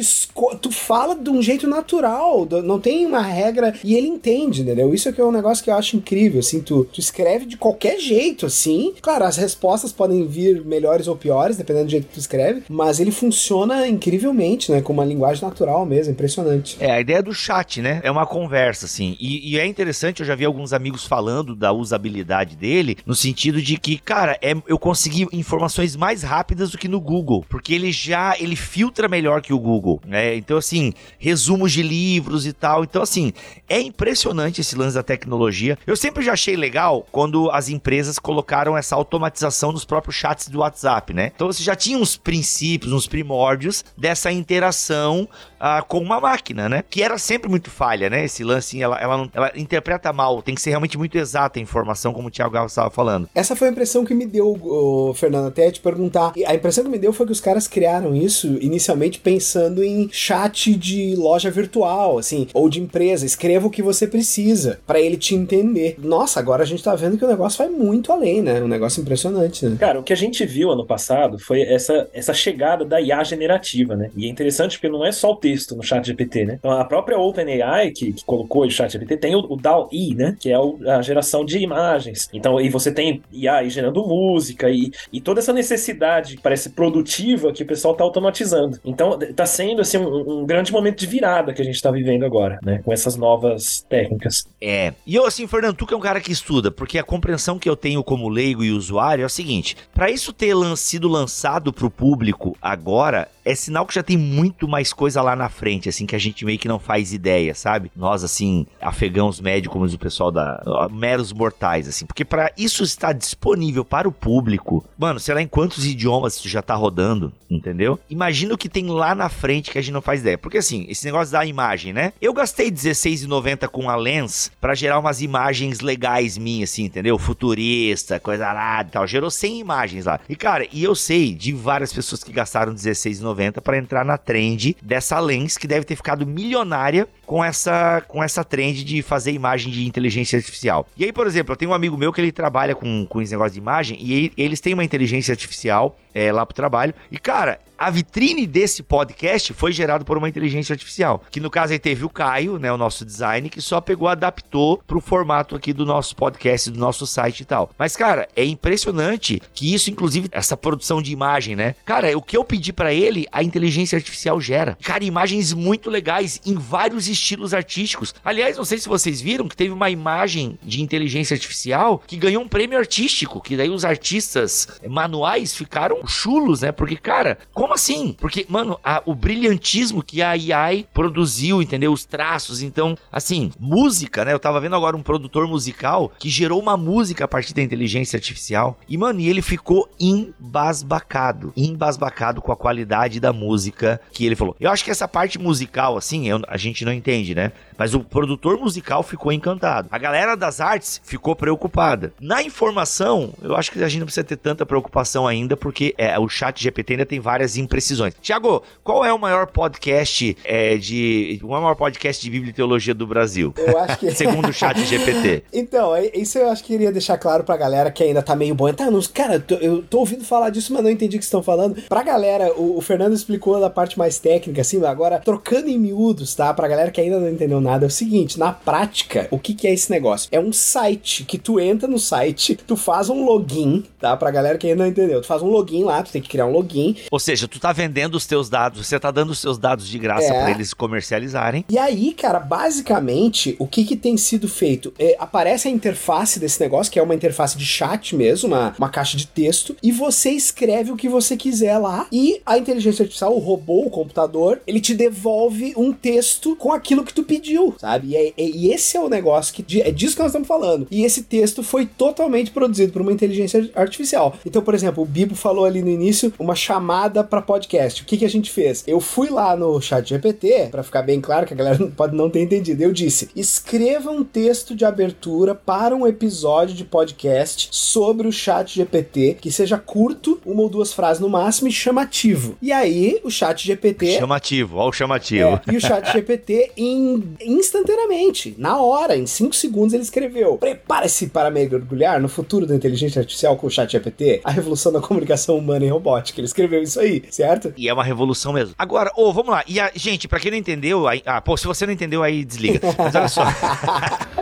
tu 0.61 0.71
fala 0.71 1.15
de 1.15 1.29
um 1.29 1.41
jeito 1.41 1.67
natural, 1.67 2.47
não 2.63 2.79
tem 2.79 3.05
uma 3.05 3.21
regra 3.21 3.73
e 3.83 3.95
ele 3.95 4.07
entende, 4.07 4.61
entendeu? 4.61 4.93
Isso 4.93 5.09
é 5.09 5.11
que 5.11 5.21
é 5.21 5.23
um 5.25 5.31
negócio 5.31 5.63
que 5.63 5.69
eu 5.69 5.75
acho 5.75 5.95
incrível, 5.95 6.39
assim, 6.39 6.61
tu, 6.61 6.85
tu 6.85 6.99
escreve 6.99 7.45
de 7.45 7.57
qualquer 7.57 7.99
jeito, 7.99 8.45
assim. 8.45 8.54
Claro, 9.01 9.25
as 9.25 9.37
respostas 9.37 9.91
podem 9.91 10.25
vir 10.25 10.63
melhores 10.63 11.07
ou 11.07 11.15
piores, 11.15 11.57
dependendo 11.57 11.85
do 11.85 11.91
jeito 11.91 12.07
que 12.07 12.13
tu 12.13 12.19
escreve, 12.19 12.63
mas 12.69 12.99
ele 12.99 13.11
funciona 13.11 13.87
incrivelmente, 13.87 14.71
né? 14.71 14.81
Com 14.81 14.93
uma 14.93 15.03
linguagem 15.03 15.43
natural 15.43 15.85
mesmo, 15.85 16.13
impressionante. 16.13 16.77
É, 16.79 16.91
a 16.91 16.99
ideia 17.01 17.21
do 17.21 17.33
chat, 17.33 17.81
né? 17.81 17.99
É 18.03 18.09
uma 18.09 18.25
conversa, 18.25 18.85
assim. 18.85 19.17
E, 19.19 19.51
e 19.53 19.59
é 19.59 19.65
interessante, 19.65 20.21
eu 20.21 20.25
já 20.25 20.35
vi 20.35 20.45
alguns 20.45 20.73
amigos 20.73 21.05
falando 21.05 21.55
da 21.55 21.71
usabilidade 21.71 22.55
dele, 22.55 22.97
no 23.05 23.13
sentido 23.13 23.61
de 23.61 23.77
que, 23.77 23.97
cara, 23.97 24.37
é, 24.41 24.55
eu 24.67 24.79
consegui 24.79 25.27
informações 25.33 25.95
mais 25.95 26.23
rápidas 26.23 26.71
do 26.71 26.77
que 26.77 26.87
no 26.87 27.01
Google, 27.01 27.45
porque 27.49 27.73
ele 27.73 27.91
já, 27.91 28.35
ele 28.39 28.55
filtra 28.55 29.07
melhor 29.07 29.41
que 29.41 29.53
o 29.53 29.59
Google, 29.59 30.01
né? 30.07 30.35
Então, 30.35 30.57
assim, 30.57 30.93
resumos 31.19 31.71
de 31.71 31.83
livros 31.83 32.45
e 32.45 32.53
tal. 32.53 32.83
Então, 32.83 33.01
assim, 33.01 33.33
é 33.67 33.79
impressionante 33.81 34.61
esse 34.61 34.75
lance 34.75 34.95
da 34.95 35.03
tecnologia. 35.03 35.77
Eu 35.85 35.95
sempre 35.95 36.23
já 36.23 36.33
achei 36.33 36.55
legal 36.55 37.05
quando 37.11 37.49
as 37.51 37.69
empresas 37.69 38.17
colocaram 38.17 38.44
essa 38.77 38.95
automatização 38.95 39.71
nos 39.71 39.85
próprios 39.85 40.15
chats 40.15 40.47
do 40.47 40.59
WhatsApp, 40.59 41.13
né? 41.13 41.31
Então, 41.35 41.47
você 41.47 41.63
já 41.63 41.75
tinha 41.75 41.97
uns 41.97 42.15
princípios, 42.17 42.91
uns 42.93 43.07
primórdios 43.07 43.83
dessa 43.97 44.31
interação 44.31 45.27
ah, 45.59 45.81
com 45.87 45.99
uma 45.99 46.19
máquina, 46.19 46.67
né? 46.69 46.83
Que 46.89 47.01
era 47.03 47.17
sempre 47.17 47.49
muito 47.49 47.69
falha, 47.69 48.09
né? 48.09 48.23
Esse 48.25 48.43
lance, 48.43 48.81
ela, 48.81 48.97
ela, 48.99 49.17
não- 49.17 49.29
ela 49.33 49.51
interpreta 49.55 50.11
mal, 50.13 50.41
tem 50.41 50.55
que 50.55 50.61
ser 50.61 50.69
realmente 50.71 50.97
muito 50.97 51.17
exata 51.17 51.59
a 51.59 51.61
informação, 51.61 52.13
como 52.13 52.27
o 52.27 52.31
Thiago 52.31 52.51
Galo 52.53 52.67
estava 52.67 52.89
falando. 52.89 53.27
Essa 53.33 53.55
foi 53.55 53.67
a 53.67 53.71
impressão 53.71 54.05
que 54.05 54.13
me 54.13 54.25
deu, 54.25 54.57
ô, 54.61 55.13
Fernando, 55.15 55.47
até 55.47 55.71
te 55.71 55.79
perguntar. 55.79 56.33
A 56.45 56.55
impressão 56.55 56.83
que 56.83 56.89
me 56.89 56.99
deu 56.99 57.11
foi 57.13 57.25
que 57.25 57.31
os 57.31 57.41
caras 57.41 57.67
criaram 57.67 58.15
isso 58.15 58.57
inicialmente 58.61 59.19
pensando 59.19 59.83
em 59.83 60.09
chat 60.11 60.75
de 60.75 61.15
loja 61.15 61.49
virtual, 61.49 62.17
assim, 62.17 62.47
ou 62.53 62.69
de 62.69 62.79
empresa. 62.81 63.25
Escreva 63.25 63.67
o 63.67 63.69
que 63.71 63.81
você 63.81 64.07
precisa 64.07 64.79
pra 64.85 64.99
ele 64.99 65.17
te 65.17 65.35
entender. 65.35 65.95
Nossa, 65.99 66.39
agora 66.39 66.63
a 66.63 66.65
gente 66.65 66.83
tá 66.83 66.95
vendo 66.95 67.17
que 67.17 67.25
o 67.25 67.27
negócio 67.27 67.57
vai 67.57 67.69
muito 67.69 68.11
além, 68.11 68.34
né? 68.41 68.61
Um 68.61 68.67
negócio 68.67 69.01
impressionante, 69.01 69.65
né? 69.65 69.77
Cara, 69.79 69.99
o 69.99 70.03
que 70.03 70.13
a 70.13 70.17
gente 70.17 70.45
viu 70.45 70.71
ano 70.71 70.85
passado 70.85 71.37
foi 71.39 71.61
essa, 71.61 72.07
essa 72.13 72.33
chegada 72.33 72.83
da 72.85 72.99
IA 73.01 73.23
generativa, 73.23 73.95
né? 73.95 74.09
E 74.15 74.25
é 74.25 74.29
interessante 74.29 74.77
porque 74.77 74.89
não 74.89 75.05
é 75.05 75.11
só 75.11 75.31
o 75.31 75.35
texto 75.35 75.75
no 75.75 75.83
chat 75.83 76.05
GPT, 76.05 76.45
né? 76.45 76.55
Então 76.59 76.71
a 76.71 76.85
própria 76.85 77.17
OpenAI, 77.17 77.91
que, 77.91 78.13
que 78.13 78.25
colocou 78.25 78.65
o 78.65 78.69
chat 78.71 78.91
GPT, 78.91 79.17
tem 79.17 79.35
o, 79.35 79.39
o 79.39 79.55
DAL-E, 79.55 80.15
né? 80.15 80.35
Que 80.39 80.51
é 80.51 80.59
o- 80.59 80.77
a 80.87 81.01
geração 81.01 81.43
de 81.45 81.57
imagens. 81.59 82.29
Então, 82.33 82.59
e 82.59 82.69
você 82.69 82.91
tem 82.91 83.21
IA 83.31 83.57
aí 83.57 83.69
gerando 83.69 84.05
música 84.05 84.69
e, 84.69 84.91
e 85.11 85.19
toda 85.21 85.39
essa 85.39 85.53
necessidade 85.53 86.35
que 86.37 86.41
parece 86.41 86.69
produtiva 86.69 87.51
que 87.51 87.63
o 87.63 87.65
pessoal 87.65 87.95
tá 87.95 88.03
automatizando. 88.03 88.79
Então, 88.85 89.17
tá 89.35 89.45
sendo, 89.45 89.81
assim, 89.81 89.97
um, 89.97 90.41
um 90.41 90.45
grande 90.45 90.71
momento 90.71 90.97
de 90.99 91.07
virada 91.07 91.53
que 91.53 91.61
a 91.61 91.65
gente 91.65 91.81
tá 91.81 91.91
vivendo 91.91 92.23
agora, 92.25 92.59
né? 92.63 92.81
Com 92.83 92.91
essas 92.93 93.15
novas 93.15 93.85
técnicas. 93.89 94.45
É. 94.61 94.93
E 95.05 95.15
eu, 95.15 95.25
assim, 95.25 95.47
Fernando, 95.47 95.75
tu 95.75 95.85
que 95.85 95.93
é 95.93 95.97
um 95.97 96.01
cara 96.01 96.19
que 96.21 96.31
estuda, 96.31 96.71
porque 96.71 96.97
a 96.97 97.03
compreensão 97.03 97.57
que 97.59 97.69
eu 97.69 97.75
tenho 97.75 98.03
como 98.03 98.24
leigo 98.29 98.63
e 98.63 98.71
usuário 98.71 99.23
é 99.23 99.25
o 99.25 99.29
seguinte: 99.29 99.75
pra 99.93 100.09
isso 100.09 100.33
ter 100.33 100.53
lan- 100.53 100.75
sido 100.75 101.07
lançado 101.07 101.71
pro 101.73 101.89
público 101.91 102.57
agora, 102.61 103.29
é 103.45 103.53
sinal 103.53 103.85
que 103.85 103.93
já 103.93 104.01
tem 104.01 104.17
muito 104.17 104.67
mais 104.67 104.91
coisa 104.91 105.21
lá 105.21 105.35
na 105.35 105.47
frente, 105.47 105.87
assim, 105.87 106.07
que 106.07 106.15
a 106.15 106.19
gente 106.19 106.43
meio 106.43 106.57
que 106.57 106.67
não 106.67 106.79
faz 106.79 107.13
ideia, 107.13 107.53
sabe? 107.53 107.91
Nós, 107.95 108.23
assim, 108.23 108.65
afegãos 108.81 109.39
médios, 109.39 109.71
como 109.71 109.85
diz 109.85 109.93
o 109.93 109.99
pessoal 109.99 110.31
da. 110.31 110.89
meros 110.91 111.31
mortais, 111.31 111.87
assim. 111.87 112.05
Porque 112.05 112.25
pra 112.25 112.51
isso 112.57 112.83
estar 112.83 113.13
disponível 113.13 113.85
para 113.85 114.07
o 114.07 114.11
público, 114.11 114.83
mano, 114.97 115.19
sei 115.19 115.35
lá 115.35 115.41
em 115.41 115.47
quantos 115.47 115.85
idiomas 115.85 116.35
isso 116.35 116.49
já 116.49 116.61
tá 116.61 116.73
rodando, 116.73 117.31
entendeu? 117.49 117.99
Imagina 118.09 118.55
o 118.55 118.57
que 118.57 118.67
tem 118.67 118.87
lá 118.87 119.13
na 119.13 119.29
frente 119.29 119.69
que 119.69 119.77
a 119.77 119.81
gente 119.81 119.93
não 119.93 120.01
faz 120.01 120.21
ideia. 120.21 120.37
Porque, 120.37 120.57
assim, 120.57 120.87
esse 120.89 121.05
negócio 121.05 121.31
da 121.31 121.45
imagem, 121.45 121.93
né? 121.93 122.13
Eu 122.19 122.33
gastei 122.33 122.67
R$16,90 122.67 123.67
com 123.67 123.89
a 123.89 123.95
Lens 123.95 124.51
pra 124.59 124.73
gerar 124.73 124.97
umas 124.97 125.21
imagens 125.21 125.81
legais 125.81 126.35
minhas, 126.37 126.71
assim, 126.71 126.85
entendeu? 126.85 127.19
Futurista, 127.19 128.19
coisa 128.19 128.47
arada 128.47 128.89
e 128.89 128.91
tal. 128.91 129.05
Gerou 129.05 129.29
100 129.29 129.59
imagens 129.59 130.05
lá. 130.05 130.19
E, 130.27 130.35
cara, 130.35 130.67
e 130.71 130.83
eu 130.83 130.95
sei 130.95 131.33
de 131.35 131.53
várias 131.53 131.93
pessoas 131.93 132.23
que 132.23 132.31
gastaram 132.31 132.71
R$16,90 132.71 133.34
pra 133.61 133.77
entrar 133.77 134.05
na 134.05 134.17
trend 134.17 134.75
dessa 134.81 135.19
lens 135.19 135.57
que 135.57 135.67
deve 135.67 135.85
ter 135.85 135.95
ficado 135.95 136.25
milionária 136.25 137.07
com 137.25 137.43
essa, 137.43 138.01
com 138.07 138.23
essa 138.23 138.43
trend 138.43 138.83
de 138.83 139.01
fazer 139.01 139.31
imagem 139.31 139.71
de 139.71 139.85
inteligência 139.85 140.37
artificial. 140.37 140.87
E 140.97 141.03
aí, 141.03 141.11
por 141.11 141.27
exemplo, 141.27 141.53
eu 141.53 141.57
tenho 141.57 141.71
um 141.71 141.73
amigo 141.73 141.97
meu 141.97 142.13
que 142.13 142.21
ele 142.21 142.31
trabalha 142.31 142.75
com, 142.75 143.05
com 143.05 143.21
esse 143.21 143.31
negócio 143.31 143.53
de 143.53 143.59
imagem 143.59 143.97
e 143.99 144.31
eles 144.37 144.59
têm 144.59 144.73
uma 144.73 144.83
inteligência 144.83 145.31
artificial 145.31 145.97
é, 146.13 146.31
lá 146.31 146.45
pro 146.45 146.55
trabalho. 146.55 146.93
E, 147.11 147.17
cara, 147.17 147.59
a 147.77 147.89
vitrine 147.89 148.47
desse 148.47 148.81
podcast 148.81 149.53
foi 149.53 149.71
gerado 149.73 150.05
por 150.05 150.17
uma 150.17 150.29
inteligência 150.29 150.73
artificial. 150.73 151.21
Que 151.29 151.41
no 151.41 151.49
caso 151.49 151.73
aí 151.73 151.79
teve 151.79 152.05
o 152.05 152.09
Caio, 152.09 152.57
né, 152.57 152.71
o 152.71 152.77
nosso 152.77 153.05
design, 153.05 153.49
que 153.49 153.61
só 153.61 153.81
pegou, 153.81 154.07
adaptou 154.07 154.81
pro 154.87 155.01
formato 155.01 155.55
aqui 155.55 155.73
do 155.73 155.85
nosso 155.85 156.15
podcast, 156.15 156.71
do 156.71 156.79
nosso 156.79 157.05
site 157.05 157.41
e 157.41 157.45
tal. 157.45 157.69
Mas, 157.77 157.97
cara, 157.97 158.29
é 158.35 158.45
impressionante 158.45 159.41
que 159.53 159.73
isso, 159.73 159.89
inclusive, 159.89 160.29
essa 160.31 160.55
produção 160.55 161.01
de 161.01 161.11
imagem, 161.11 161.55
né? 161.55 161.75
Cara, 161.83 162.17
o 162.17 162.21
que 162.21 162.37
eu 162.37 162.45
pedi 162.45 162.71
pra 162.71 162.93
ele, 162.93 163.27
a 163.31 163.43
inteligência 163.43 163.97
artificial 163.97 164.39
gera. 164.39 164.77
Cara, 164.81 165.03
imagens 165.03 165.51
muito 165.51 165.89
legais 165.89 166.39
em 166.45 166.55
vários 166.55 167.07
estilos 167.17 167.53
artísticos. 167.53 168.13
Aliás, 168.23 168.57
não 168.57 168.65
sei 168.65 168.77
se 168.77 168.87
vocês 168.87 169.21
viram 169.21 169.47
que 169.47 169.57
teve 169.57 169.71
uma 169.71 169.89
imagem 169.89 170.57
de 170.63 170.81
inteligência 170.81 171.33
artificial 171.33 172.01
que 172.05 172.17
ganhou 172.17 172.43
um 172.43 172.47
prêmio 172.47 172.77
artístico, 172.77 173.41
que 173.41 173.57
daí 173.57 173.69
os 173.69 173.85
artistas 173.85 174.79
manuais 174.87 175.55
ficaram 175.55 176.05
chulos, 176.05 176.61
né? 176.61 176.71
Porque, 176.71 176.95
cara, 176.95 177.37
como 177.53 177.73
assim? 177.73 178.15
Porque, 178.19 178.45
mano, 178.49 178.79
a, 178.83 179.01
o 179.05 179.15
brilhantismo 179.15 180.03
que 180.03 180.21
a 180.21 180.31
AI 180.31 180.87
produziu, 180.93 181.61
entendeu? 181.61 181.91
Os 181.91 182.05
traços, 182.05 182.61
então, 182.61 182.97
assim, 183.11 183.51
música, 183.59 184.23
né? 184.25 184.33
Eu 184.33 184.39
tava 184.39 184.59
vendo 184.59 184.75
agora 184.75 184.95
um 184.95 185.03
produtor 185.03 185.47
musical 185.47 186.11
que 186.19 186.29
gerou 186.29 186.59
uma 186.59 186.77
música 186.77 187.25
a 187.25 187.27
partir 187.27 187.53
da 187.53 187.61
inteligência 187.61 188.17
artificial. 188.17 188.77
E, 188.87 188.97
mano, 188.97 189.19
e 189.19 189.29
ele 189.29 189.41
ficou 189.41 189.89
embasbacado. 189.99 191.53
Embasbacado 191.55 192.41
com 192.41 192.51
a 192.51 192.57
qualidade 192.57 193.19
da 193.19 193.31
música 193.31 193.99
que 194.11 194.25
ele 194.25 194.35
falou. 194.35 194.55
Eu 194.59 194.71
acho 194.71 194.83
que 194.83 194.91
essa 194.91 195.07
parte 195.07 195.39
musical, 195.39 195.97
assim, 195.97 196.27
eu, 196.27 196.41
a 196.47 196.57
gente 196.57 196.83
não 196.85 196.93
entende, 197.05 197.35
né? 197.35 197.51
Mas 197.77 197.93
o 197.93 197.99
produtor 197.99 198.57
musical 198.57 199.03
ficou 199.03 199.31
encantado. 199.31 199.87
A 199.91 199.97
galera 199.97 200.35
das 200.35 200.59
artes 200.59 200.99
ficou 201.03 201.35
preocupada. 201.35 202.13
Na 202.19 202.41
informação, 202.41 203.33
eu 203.43 203.55
acho 203.55 203.71
que 203.71 203.83
a 203.83 203.87
gente 203.87 203.99
não 203.99 204.05
precisa 204.05 204.23
ter 204.23 204.37
tanta 204.37 204.65
preocupação 204.65 205.27
ainda, 205.27 205.55
porque 205.55 205.93
é, 205.97 206.17
o 206.17 206.27
chat 206.27 206.61
GPT 206.61 206.93
ainda 206.93 207.05
tem 207.05 207.19
várias 207.19 207.57
imprecisões. 207.57 208.13
Tiago, 208.21 208.63
qual 208.83 209.05
é 209.05 209.13
o 209.13 209.19
maior 209.19 209.47
podcast 209.47 210.35
é, 210.43 210.77
de. 210.77 211.39
O 211.43 211.47
maior 211.47 211.75
podcast 211.75 212.23
de 212.23 212.29
Bíblia 212.29 212.51
e 212.51 212.53
Teologia 212.53 212.93
do 212.93 213.05
Brasil? 213.05 213.53
Eu 213.57 213.77
acho 213.77 213.99
que. 213.99 214.11
Segundo 214.11 214.49
o 214.49 214.53
chat 214.53 214.83
GPT. 214.83 215.43
Então, 215.53 215.95
é, 215.95 216.11
isso 216.13 216.37
eu 216.37 216.49
acho 216.49 216.63
que 216.63 216.73
queria 216.73 216.91
deixar 216.91 217.17
claro 217.17 217.43
pra 217.43 217.55
galera 217.55 217.89
que 217.89 218.03
ainda 218.03 218.21
tá 218.21 218.35
meio 218.35 218.53
bom. 218.53 218.71
Tá, 218.73 218.89
não, 218.89 219.01
cara, 219.01 219.35
eu 219.35 219.41
tô, 219.41 219.55
eu 219.55 219.83
tô 219.83 219.99
ouvindo 219.99 220.23
falar 220.23 220.49
disso, 220.49 220.73
mas 220.73 220.83
não 220.83 220.89
entendi 220.89 221.15
o 221.15 221.19
que 221.19 221.25
estão 221.25 221.41
falando. 221.41 221.81
Pra 221.87 222.03
galera, 222.03 222.53
o, 222.53 222.77
o 222.77 222.81
Fernando 222.81 223.13
explicou 223.13 223.59
da 223.59 223.69
parte 223.69 223.97
mais 223.97 224.19
técnica, 224.19 224.61
assim, 224.61 224.83
agora 224.85 225.19
trocando 225.19 225.69
em 225.69 225.77
miúdos, 225.77 226.35
tá? 226.35 226.53
Pra 226.53 226.67
galera 226.67 226.91
que 226.95 227.01
ainda 227.01 227.19
não 227.19 227.29
entendeu 227.29 227.59
nada, 227.59 227.85
é 227.85 227.87
o 227.87 227.91
seguinte: 227.91 228.39
na 228.39 228.51
prática, 228.51 229.27
o 229.29 229.37
que, 229.37 229.53
que 229.53 229.67
é 229.67 229.73
esse 229.73 229.91
negócio? 229.91 230.29
É 230.31 230.39
um 230.39 230.53
site 230.53 231.25
que 231.25 231.37
tu 231.37 231.59
entra 231.59 231.87
no 231.87 231.99
site, 231.99 232.55
tu 232.55 232.75
faz 232.77 233.09
um 233.09 233.25
login, 233.25 233.83
tá? 233.99 234.15
Pra 234.15 234.31
galera 234.31 234.57
que 234.57 234.67
ainda 234.67 234.83
não 234.83 234.89
entendeu. 234.89 235.21
Tu 235.21 235.27
faz 235.27 235.41
um 235.41 235.47
login 235.47 235.83
lá, 235.83 236.01
tu 236.01 236.11
tem 236.11 236.21
que 236.21 236.29
criar 236.29 236.45
um 236.45 236.51
login. 236.51 236.95
Ou 237.11 237.19
seja, 237.19 237.47
tu 237.47 237.59
tá 237.59 237.73
vendendo 237.73 238.15
os 238.15 238.25
teus 238.25 238.49
dados, 238.49 238.87
você 238.87 238.99
tá 238.99 239.11
dando 239.11 239.31
os 239.31 239.39
seus 239.39 239.57
dados 239.57 239.87
de 239.87 239.99
graça 239.99 240.33
É. 240.33 240.41
pra 240.41 240.51
eles 240.51 240.73
comercializarem. 240.73 241.65
E 241.69 241.77
aí, 241.77 242.13
cara, 242.13 242.39
basicamente, 242.39 243.55
o 243.59 243.67
que 243.67 243.83
que 243.83 243.95
tem 243.95 244.15
sido 244.17 244.47
feito? 244.47 244.93
É, 244.97 245.15
aparece 245.19 245.67
a 245.67 245.71
interface 245.71 246.39
desse 246.39 246.59
negócio, 246.61 246.91
que 246.91 246.99
é 246.99 247.03
uma 247.03 247.15
interface 247.15 247.57
de 247.57 247.65
chat 247.65 248.15
mesmo, 248.15 248.47
uma, 248.49 248.73
uma 248.77 248.89
caixa 248.89 249.17
de 249.17 249.27
texto, 249.27 249.75
e 249.81 249.91
você 249.91 250.29
escreve 250.31 250.91
o 250.91 250.95
que 250.95 251.09
você 251.09 251.35
quiser 251.35 251.77
lá, 251.77 252.07
e 252.11 252.41
a 252.45 252.57
inteligência 252.57 253.03
artificial, 253.03 253.35
o 253.35 253.39
robô, 253.39 253.85
o 253.85 253.89
computador, 253.89 254.61
ele 254.67 254.79
te 254.79 254.93
devolve 254.93 255.73
um 255.75 255.91
texto 255.91 256.55
com 256.55 256.71
aquilo 256.85 257.03
que 257.03 257.13
tu 257.13 257.23
pediu, 257.23 257.73
sabe? 257.79 258.09
E, 258.09 258.15
é- 258.15 258.27
é- 258.37 258.49
e 258.49 258.71
esse 258.71 258.95
é 258.95 259.01
o 259.01 259.09
negócio 259.09 259.53
que 259.53 259.81
é 259.81 259.91
disso 259.91 260.15
que 260.15 260.21
nós 260.21 260.29
estamos 260.29 260.47
falando. 260.47 260.87
E 260.91 261.03
esse 261.03 261.23
texto 261.23 261.63
foi 261.63 261.85
totalmente 261.85 262.51
produzido 262.51 262.93
por 262.93 263.01
uma 263.01 263.11
inteligência 263.11 263.69
artificial. 263.75 264.35
Então, 264.45 264.61
por 264.61 264.75
exemplo, 264.75 265.03
o 265.03 265.05
Bibo 265.05 265.35
falou 265.35 265.65
ali 265.65 265.81
no 265.81 265.89
início 265.89 266.31
uma 266.37 266.53
chamada 266.55 267.23
para 267.23 267.41
podcast. 267.41 268.03
O 268.03 268.05
que, 268.05 268.17
que 268.17 268.25
a 268.25 268.29
gente 268.29 268.51
fez? 268.51 268.83
Eu 268.85 268.99
fui 268.99 269.29
lá 269.29 269.55
no 269.55 269.81
chat 269.81 270.07
GPT, 270.07 270.67
para 270.69 270.83
ficar 270.83 271.01
bem 271.01 271.19
claro 271.19 271.47
que 271.47 271.53
a 271.53 271.57
galera 271.57 271.87
pode 271.97 272.15
não 272.15 272.29
ter 272.29 272.41
entendido. 272.41 272.81
Eu 272.83 272.93
disse: 272.93 273.29
escreva 273.35 274.11
um 274.11 274.23
texto 274.23 274.75
de 274.75 274.85
abertura 274.85 275.55
para 275.55 275.95
um 275.95 276.05
episódio 276.05 276.75
de 276.75 276.83
podcast 276.85 277.69
sobre 277.71 278.27
o 278.27 278.31
chat 278.31 278.75
GPT 278.75 279.37
que 279.41 279.51
seja 279.51 279.77
curto, 279.77 280.39
uma 280.45 280.61
ou 280.61 280.69
duas 280.69 280.93
frases 280.93 281.19
no 281.21 281.29
máximo 281.29 281.67
e 281.67 281.71
chamativo. 281.71 282.57
E 282.61 282.71
aí, 282.71 283.19
o 283.23 283.29
chat 283.31 283.65
GPT 283.65 284.19
Chamativo, 284.19 284.77
ó 284.77 284.89
o 284.89 284.91
chamativo. 284.93 285.47
é, 285.67 285.73
e 285.73 285.77
o 285.77 285.81
chat 285.81 286.11
GPT, 286.11 286.71
em, 286.77 287.35
instantaneamente, 287.41 288.55
na 288.57 288.79
hora, 288.79 289.15
em 289.15 289.25
5 289.25 289.55
segundos, 289.55 289.93
ele 289.93 290.03
escreveu: 290.03 290.57
Prepare-se 290.57 291.27
para 291.27 291.49
mergulhar 291.49 292.19
no 292.19 292.27
futuro 292.27 292.65
da 292.65 292.75
inteligência 292.75 293.19
artificial 293.19 293.55
com 293.55 293.67
o 293.67 293.69
chat 293.69 293.91
GPT, 293.91 294.41
a 294.43 294.51
revolução 294.51 294.91
da 294.91 295.01
comunicação 295.01 295.57
humana 295.57 295.85
e 295.85 295.89
robótica. 295.89 296.39
Ele 296.39 296.47
escreveu 296.47 296.81
isso 296.81 296.99
aí, 296.99 297.23
certo? 297.29 297.73
E 297.77 297.87
é 297.87 297.93
uma 297.93 298.03
revolução 298.03 298.53
mesmo. 298.53 298.75
Agora, 298.77 299.11
ô, 299.15 299.31
vamos 299.31 299.51
lá. 299.51 299.63
E 299.67 299.79
a, 299.79 299.91
gente, 299.95 300.27
pra 300.27 300.39
quem 300.39 300.51
não 300.51 300.57
entendeu, 300.57 301.07
aí, 301.07 301.21
ah, 301.25 301.41
pô, 301.41 301.55
se 301.57 301.65
você 301.65 301.85
não 301.85 301.93
entendeu, 301.93 302.23
aí 302.23 302.43
desliga. 302.43 302.79
Mas 302.97 303.15
olha 303.15 303.27
só. 303.27 303.43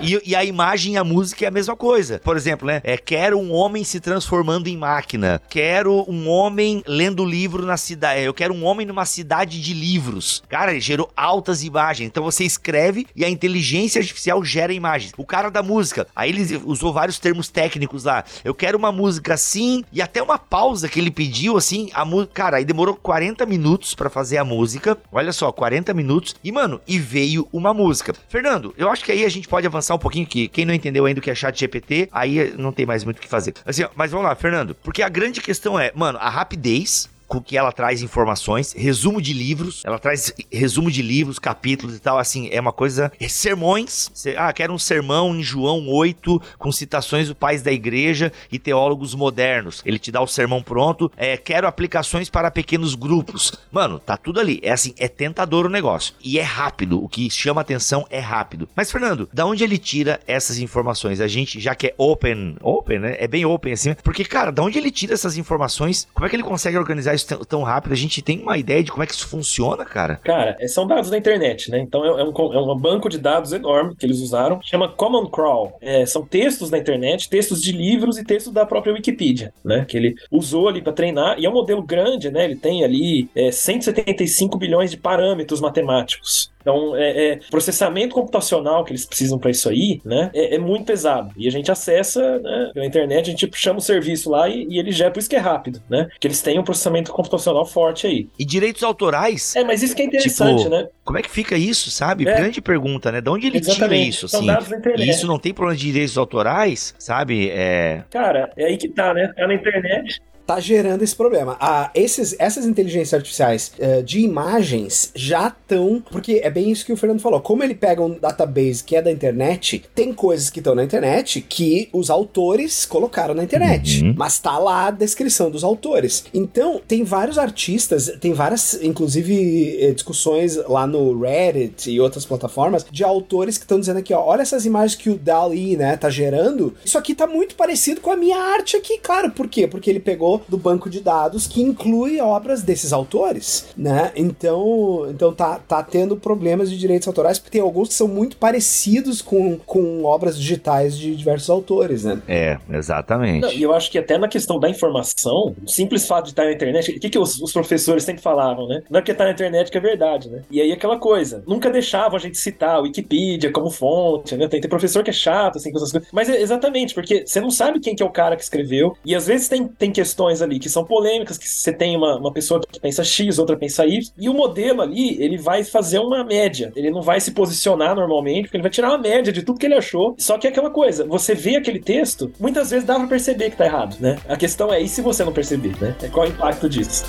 e, 0.02 0.32
e 0.32 0.36
a 0.36 0.44
imagem 0.44 0.94
e 0.94 0.98
a 0.98 1.04
música 1.04 1.46
é 1.46 1.48
a 1.48 1.52
mesma 1.52 1.76
coisa. 1.76 2.20
Por 2.24 2.36
exemplo, 2.36 2.68
né? 2.68 2.82
É, 2.84 2.98
quero 2.98 3.38
um 3.38 3.52
homem 3.52 3.84
se 3.84 4.00
transformando 4.00 4.68
em 4.68 4.78
máquina. 4.78 5.42
Quero 5.50 6.06
um 6.08 6.30
homem 6.30 6.84
lendo 6.88 7.26
livro 7.26 7.66
na 7.66 7.78
cidade. 7.78 8.22
Eu 8.22 8.34
quero 8.34 8.54
um 8.54 8.64
homem 8.66 8.86
numa 8.86 9.06
cidade 9.06 9.62
de 9.62 9.74
livros. 9.74 10.44
Cara, 10.50 10.72
ele 10.72 10.80
gerou 10.80 11.10
altas 11.16 11.64
imagens. 11.64 12.08
Então 12.08 12.23
você 12.24 12.44
escreve 12.44 13.06
e 13.16 13.24
a 13.24 13.30
inteligência 13.30 14.00
artificial 14.00 14.44
gera 14.44 14.74
imagens. 14.74 15.14
O 15.18 15.26
cara 15.26 15.50
da 15.50 15.64
música, 15.64 16.08
aí 16.16 16.30
ele 16.30 16.62
usou 16.66 16.94
vários 16.94 17.20
termos 17.20 17.48
técnicos 17.48 18.04
lá. 18.04 18.24
Eu 18.44 18.54
quero 18.54 18.78
uma 18.78 18.92
música 18.92 19.34
assim 19.34 19.84
e 19.92 20.02
até 20.02 20.22
uma 20.22 20.38
pausa 20.38 20.90
que 20.90 21.00
ele 21.00 21.12
pediu 21.12 21.58
assim, 21.58 21.90
a 21.94 22.06
música, 22.06 22.34
cara, 22.34 22.58
aí 22.58 22.66
demorou 22.66 22.96
40 22.96 23.46
minutos 23.46 23.94
pra 23.94 24.10
fazer 24.10 24.38
a 24.38 24.46
música. 24.46 24.98
Olha 25.12 25.32
só, 25.32 25.52
40 25.52 25.94
minutos 25.94 26.36
e 26.44 26.52
mano, 26.52 26.82
e 26.88 27.00
veio 27.00 27.48
uma 27.52 27.74
música. 27.74 28.14
Fernando, 28.28 28.74
eu 28.78 28.90
acho 28.90 29.04
que 29.04 29.12
aí 29.12 29.26
a 29.26 29.30
gente 29.30 29.48
pode 29.48 29.68
avançar 29.68 29.96
um 29.96 30.00
pouquinho 30.00 30.26
que 30.26 30.48
quem 30.48 30.66
não 30.66 30.74
entendeu 30.74 31.06
ainda 31.06 31.20
o 31.20 31.24
que 31.24 31.32
é 31.32 31.36
chat 31.36 31.60
GPT, 31.60 32.10
aí 32.12 32.54
não 32.58 32.72
tem 32.72 32.86
mais 32.86 33.04
muito 33.04 33.18
o 33.18 33.22
que 33.22 33.28
fazer. 33.28 33.54
Assim, 33.66 33.84
ó, 33.84 33.90
mas 33.96 34.12
vamos 34.12 34.26
lá, 34.26 34.36
Fernando, 34.36 34.76
porque 34.76 35.02
a 35.02 35.10
grande 35.10 35.42
questão 35.42 35.80
é, 35.80 35.92
mano, 35.96 36.18
a 36.20 36.30
rapidez 36.30 37.10
com 37.28 37.42
que 37.42 37.58
ela 37.58 37.72
traz 37.72 38.02
informações, 38.02 38.74
resumo 38.74 39.22
de 39.22 39.34
livros, 39.34 39.82
ela 39.86 40.00
traz 40.00 40.34
resumo 40.52 40.92
de 40.92 41.02
livros, 41.02 41.40
capítulos 41.40 41.96
e 41.96 42.00
tal, 42.00 42.18
assim, 42.18 42.50
é 42.52 42.60
uma 42.60 42.72
coisa, 42.72 43.12
é 43.20 43.28
sermões, 43.28 44.12
ah, 44.38 44.52
quero 44.54 44.74
um 44.74 44.80
sermão 44.80 45.36
em 45.36 45.44
João 45.44 45.88
8, 45.88 46.42
com 46.58 46.72
citações 46.72 47.28
do 47.28 47.36
pais 47.36 47.62
da 47.62 47.72
igreja 47.72 48.32
e 48.52 48.60
teólogos 48.60 49.16
modernos, 49.16 49.82
ele 49.86 50.00
te 50.00 50.12
dá 50.12 50.22
o 50.22 50.28
sermão 50.28 50.62
pronto, 50.62 51.12
é, 51.18 51.38
quero 51.38 51.68
aplicações 51.68 52.30
para 52.30 52.52
pequenos 52.52 52.96
grupos, 52.96 53.54
mano, 53.72 54.00
tá 54.00 54.18
tudo 54.18 54.40
ali, 54.40 54.60
é 54.62 54.72
assim, 54.72 54.94
é 54.98 55.08
tentador 55.08 55.66
o 55.66 55.70
negócio, 55.70 56.14
e 56.24 56.40
é 56.40 56.44
rápido, 56.44 57.04
o 57.04 57.10
que 57.10 57.30
chama 57.30 57.62
atenção 57.62 58.06
é 58.10 58.20
rápido, 58.20 58.68
mas 58.76 58.92
Fernando, 58.92 59.30
da 59.34 59.46
onde 59.46 59.64
ele 59.64 59.78
tira 59.78 60.20
essas 60.28 60.58
informações? 60.58 61.20
A 61.20 61.28
gente, 61.28 61.60
já 61.60 61.76
que 61.76 61.88
é 61.88 61.94
open, 61.98 62.58
open, 62.62 63.00
né, 63.00 63.16
é 63.20 63.28
bem 63.28 63.46
open 63.46 63.74
assim, 63.74 63.96
porque, 64.04 64.24
cara, 64.24 64.52
da 64.52 64.64
onde 64.64 64.78
ele 64.78 64.92
tira 64.92 65.14
essas 65.14 65.38
informações, 65.38 66.08
como 66.14 66.26
é 66.26 66.30
que 66.30 66.36
ele 66.36 66.44
consegue 66.44 66.78
organizar 66.78 67.13
isso 67.16 67.28
tão, 67.46 67.64
rápido? 67.64 67.94
A 67.94 67.98
gente 67.98 68.22
tem 68.22 68.42
uma 68.42 68.58
ideia 68.58 68.84
de 68.84 68.92
como 68.92 69.04
é 69.04 69.08
que 69.08 69.14
isso 69.14 69.28
funciona, 69.28 69.86
cara? 69.86 70.18
Cara, 70.24 70.56
é- 70.60 70.68
são 70.68 70.88
dados 70.88 71.10
da 71.10 71.18
internet, 71.18 71.70
né? 71.72 71.80
Então 71.80 72.04
é, 72.04 72.22
é 72.22 72.24
um, 72.24 72.54
é 72.54 72.60
um 72.60 72.78
banco 72.78 73.10
de 73.10 73.18
dados 73.18 73.54
enorme 73.54 73.96
que 73.96 74.06
eles 74.06 74.20
usaram, 74.20 74.60
chama 74.64 74.90
Common 74.90 75.28
Crawl. 75.30 75.78
É, 75.82 76.06
são 76.06 76.26
textos 76.26 76.70
na 76.70 76.78
internet, 76.78 77.30
textos 77.30 77.62
de 77.62 77.72
livros 77.72 78.18
e 78.18 78.24
textos 78.24 78.54
da 78.54 78.66
própria 78.66 78.94
Wikipedia, 78.94 79.54
né? 79.64 79.86
Que 79.86 79.98
ele 79.98 80.16
usou 80.32 80.68
ali 80.68 80.82
para 80.82 80.94
treinar, 80.94 81.40
e 81.40 81.46
é 81.46 81.50
um 81.50 81.54
modelo 81.54 81.82
grande, 81.84 82.30
né? 82.32 82.46
Ele 82.46 82.56
tem 82.56 82.84
ali 82.84 83.30
é, 83.36 83.52
175 83.52 84.58
bilhões 84.58 84.92
de 84.92 84.98
parâmetros 84.98 85.60
matemáticos. 85.62 86.52
Então, 86.64 86.96
é, 86.96 87.28
é, 87.28 87.40
processamento 87.52 88.16
computacional 88.16 88.84
que 88.84 88.92
eles 88.92 89.06
precisam 89.06 89.38
para 89.38 89.52
isso 89.52 89.70
aí, 89.70 90.02
né? 90.04 90.32
É, 90.34 90.56
é 90.56 90.58
muito 90.58 90.86
pesado. 90.86 91.32
E 91.38 91.48
a 91.48 91.52
gente 91.52 91.72
acessa 91.72 92.40
né, 92.40 92.72
pela 92.74 92.86
internet, 92.86 93.28
a 93.28 93.32
gente 93.32 93.50
chama 93.54 93.80
o 93.80 93.82
serviço 93.82 94.30
lá 94.30 94.50
e, 94.50 94.66
e 94.70 94.80
ele 94.80 94.92
já, 94.92 95.12
por 95.12 95.20
isso 95.20 95.30
que 95.30 95.36
é 95.36 95.40
rápido, 95.40 95.82
né? 95.90 96.08
Que 96.20 96.28
eles 96.28 96.42
têm 96.42 96.58
um 96.58 96.64
processamento 96.64 97.12
computacional 97.12 97.66
forte 97.66 98.08
aí. 98.08 98.28
E 98.40 98.46
direitos 98.46 98.82
autorais? 98.82 99.56
É, 99.56 99.64
mas 99.64 99.84
isso 99.84 99.96
que 99.96 100.02
é 100.02 100.06
interessante, 100.06 100.64
Tipo, 100.64 100.70
né? 100.70 100.88
Como 101.04 101.18
é 101.18 101.22
que 101.22 101.30
fica 101.30 101.58
isso, 101.58 101.92
sabe? 101.92 102.28
É. 102.28 102.36
Grande 102.36 102.62
pergunta, 102.62 103.12
né? 103.12 103.20
De 103.20 103.30
onde 103.30 103.48
ele 103.48 103.60
tira 103.60 103.74
Exatamente. 103.74 104.10
isso, 104.10 104.28
São 104.30 104.40
assim? 104.40 104.48
dados 104.48 104.70
da 104.70 104.78
internet. 104.78 105.06
E 105.06 105.10
isso 105.10 105.28
não 105.28 105.38
tem 105.38 105.54
problema 105.54 105.78
de 105.78 105.86
direitos 105.86 106.18
autorais, 106.18 106.96
sabe? 106.98 107.50
É. 107.50 108.04
Cara, 108.10 108.52
é 108.56 108.66
aí 108.66 108.78
que 108.78 108.88
tá, 108.88 109.14
né? 109.14 109.34
Tá 109.36 109.46
na 109.46 109.54
internet. 109.54 110.22
Tá 110.46 110.60
gerando 110.60 111.02
esse 111.02 111.16
problema. 111.16 111.58
Ah, 111.60 111.90
esses, 111.96 112.36
essas 112.38 112.66
inteligências 112.66 113.14
artificiais 113.14 113.72
eh, 113.80 114.02
de 114.02 114.20
imagens 114.20 115.12
já 115.16 115.48
estão. 115.48 116.04
Porque 116.12 116.42
é 116.44 116.50
bem 116.50 116.72
isso 116.72 116.86
que 116.86 116.94
o 116.94 116.98
Fernando 116.98 117.22
falou. 117.22 117.42
Como 117.42 117.64
ele 117.64 117.76
pega 117.76 118.02
um 118.02 118.18
database 118.20 118.84
que 118.84 118.96
é 118.96 119.02
da 119.02 119.12
internet, 119.12 119.84
tem 119.96 120.14
coisas 120.14 120.50
que 120.50 120.60
estão 120.60 120.76
na 120.76 120.84
internet 120.84 121.42
que 121.42 121.90
os 121.94 122.10
autores 122.10 122.86
colocaram 122.86 123.34
na 123.34 123.44
internet. 123.44 124.04
Uhum. 124.04 124.16
Mas 124.18 124.40
tá 124.40 124.58
lá 124.58 124.88
a 124.88 124.92
descrição 124.92 125.50
dos 125.50 125.64
autores. 125.64 126.26
Então, 126.34 126.82
tem 126.88 127.04
vários 127.04 127.38
artistas, 127.38 128.12
tem 128.20 128.34
várias, 128.34 128.82
inclusive, 128.82 129.78
eh, 129.80 129.92
discussões 129.92 130.58
lá 130.68 130.86
no 130.86 131.20
Reddit 131.20 131.90
e 131.90 132.00
outras 132.00 132.26
plataformas 132.26 132.86
de 132.90 133.04
autores 133.04 133.58
que 133.58 133.64
estão 133.64 133.80
dizendo 133.80 134.00
aqui, 134.00 134.14
ó, 134.14 134.24
olha 134.24 134.42
essas 134.42 134.66
imagens 134.66 134.96
que 134.96 135.10
o 135.10 135.18
DALI, 135.18 135.78
né, 135.78 135.96
tá 135.98 136.10
gerando. 136.10 136.74
Isso 136.84 136.98
aqui 136.98 137.16
tá 137.16 137.28
muito 137.28 137.56
parecido 137.56 138.02
com 138.02 138.12
a 138.12 138.16
minha 138.16 138.38
arte 138.38 138.76
aqui, 138.76 138.98
claro. 139.00 139.32
Por 139.32 139.48
quê? 139.48 139.68
Porque 139.68 139.90
ele 139.90 140.00
pegou 140.00 140.33
do, 140.38 140.44
do 140.50 140.58
banco 140.58 140.90
de 140.90 141.00
dados 141.00 141.48
que 141.48 141.62
inclui 141.62 142.20
obras 142.20 142.62
desses 142.62 142.94
autores, 142.94 143.68
né? 143.78 144.12
Então, 144.16 145.08
então 145.10 145.34
tá, 145.34 145.60
tá 145.60 145.84
tendo 145.84 146.16
problemas 146.16 146.70
de 146.70 146.78
direitos 146.78 147.08
autorais, 147.08 147.40
porque 147.40 147.52
tem 147.52 147.62
alguns 147.62 147.90
que 147.90 147.94
são 147.94 148.08
muito 148.08 148.38
parecidos 148.38 149.22
com, 149.22 149.58
com 149.60 150.04
obras 150.04 150.38
digitais 150.38 150.98
de 150.98 151.16
diversos 151.16 151.50
autores, 151.50 152.04
né? 152.04 152.22
É, 152.28 152.58
exatamente. 152.72 153.42
Não, 153.42 153.52
e 153.52 153.62
eu 153.62 153.74
acho 153.74 153.92
que 153.92 153.98
até 153.98 154.18
na 154.18 154.28
questão 154.28 154.60
da 154.60 154.70
informação, 154.70 155.56
o 155.64 155.68
simples 155.70 156.08
fato 156.08 156.26
de 156.26 156.32
estar 156.32 156.46
na 156.46 156.52
internet, 156.52 156.92
o 156.92 157.00
que, 157.00 157.10
que 157.10 157.20
os, 157.20 157.42
os 157.42 157.52
professores 157.52 158.04
sempre 158.04 158.22
falavam, 158.22 158.68
né? 158.68 158.84
Não 158.90 159.00
é 159.00 159.02
porque 159.02 159.14
tá 159.14 159.26
na 159.26 159.32
internet 159.32 159.72
que 159.72 159.78
é 159.78 159.82
verdade, 159.82 160.30
né? 160.30 160.42
E 160.50 160.62
aí 160.62 160.72
aquela 160.72 160.98
coisa, 160.98 161.44
nunca 161.48 161.70
deixavam 161.70 162.16
a 162.16 162.20
gente 162.20 162.38
citar 162.38 162.76
a 162.76 162.80
Wikipedia 162.80 163.52
como 163.52 163.70
fonte, 163.70 164.36
né? 164.36 164.48
Tem, 164.48 164.62
tem 164.62 164.70
professor 164.70 165.04
que 165.04 165.10
é 165.10 165.14
chato, 165.14 165.58
assim, 165.58 165.72
com 165.72 165.78
essas 165.78 165.92
coisas. 165.92 166.10
Mas 166.12 166.30
é 166.30 166.42
exatamente, 166.42 166.94
porque 166.94 167.24
você 167.26 167.40
não 167.40 167.52
sabe 167.52 167.80
quem 167.80 167.96
que 167.96 168.04
é 168.04 168.06
o 168.06 168.10
cara 168.10 168.36
que 168.36 168.44
escreveu, 168.44 168.96
e 169.06 169.16
às 169.16 169.28
vezes 169.28 169.48
tem, 169.48 169.68
tem 169.68 169.92
questões 169.92 170.23
ali 170.28 170.60
que 170.60 170.70
são 170.70 170.84
polêmicas, 170.84 171.38
que 171.38 171.48
você 171.48 171.72
tem 171.72 171.96
uma, 171.96 172.18
uma 172.18 172.32
pessoa 172.32 172.62
que 172.62 172.80
pensa 172.80 173.04
X, 173.04 173.40
outra 173.40 173.58
pensa 173.58 173.86
Y, 173.86 174.02
e 174.18 174.30
o 174.30 174.34
modelo 174.34 174.82
ali, 174.82 175.22
ele 175.22 175.38
vai 175.38 175.64
fazer 175.64 176.00
uma 176.00 176.24
média. 176.24 176.72
Ele 176.76 176.92
não 176.92 177.02
vai 177.02 177.20
se 177.20 177.32
posicionar 177.32 177.96
normalmente, 177.96 178.44
porque 178.44 178.58
ele 178.58 178.64
vai 178.64 178.72
tirar 178.72 178.90
uma 178.90 178.98
média 178.98 179.32
de 179.32 179.44
tudo 179.44 179.60
que 179.60 179.66
ele 179.66 179.76
achou. 179.76 180.16
Só 180.18 180.38
que 180.38 180.48
é 180.48 180.50
aquela 180.50 180.70
coisa, 180.70 181.06
você 181.06 181.34
vê 181.34 181.56
aquele 181.56 181.80
texto, 181.80 182.32
muitas 182.40 182.70
vezes 182.72 182.86
dá 182.86 182.96
pra 182.96 183.08
perceber 183.08 183.50
que 183.50 183.58
tá 183.58 183.66
errado, 183.66 183.98
né? 184.00 184.18
A 184.28 184.38
questão 184.38 184.74
é, 184.74 184.82
e 184.82 184.88
se 184.88 185.02
você 185.02 185.24
não 185.24 185.34
perceber, 185.34 185.76
né? 185.80 185.96
É 186.02 186.08
qual 186.08 186.26
é 186.26 186.30
o 186.30 186.32
impacto 186.32 186.70
disso? 186.70 187.04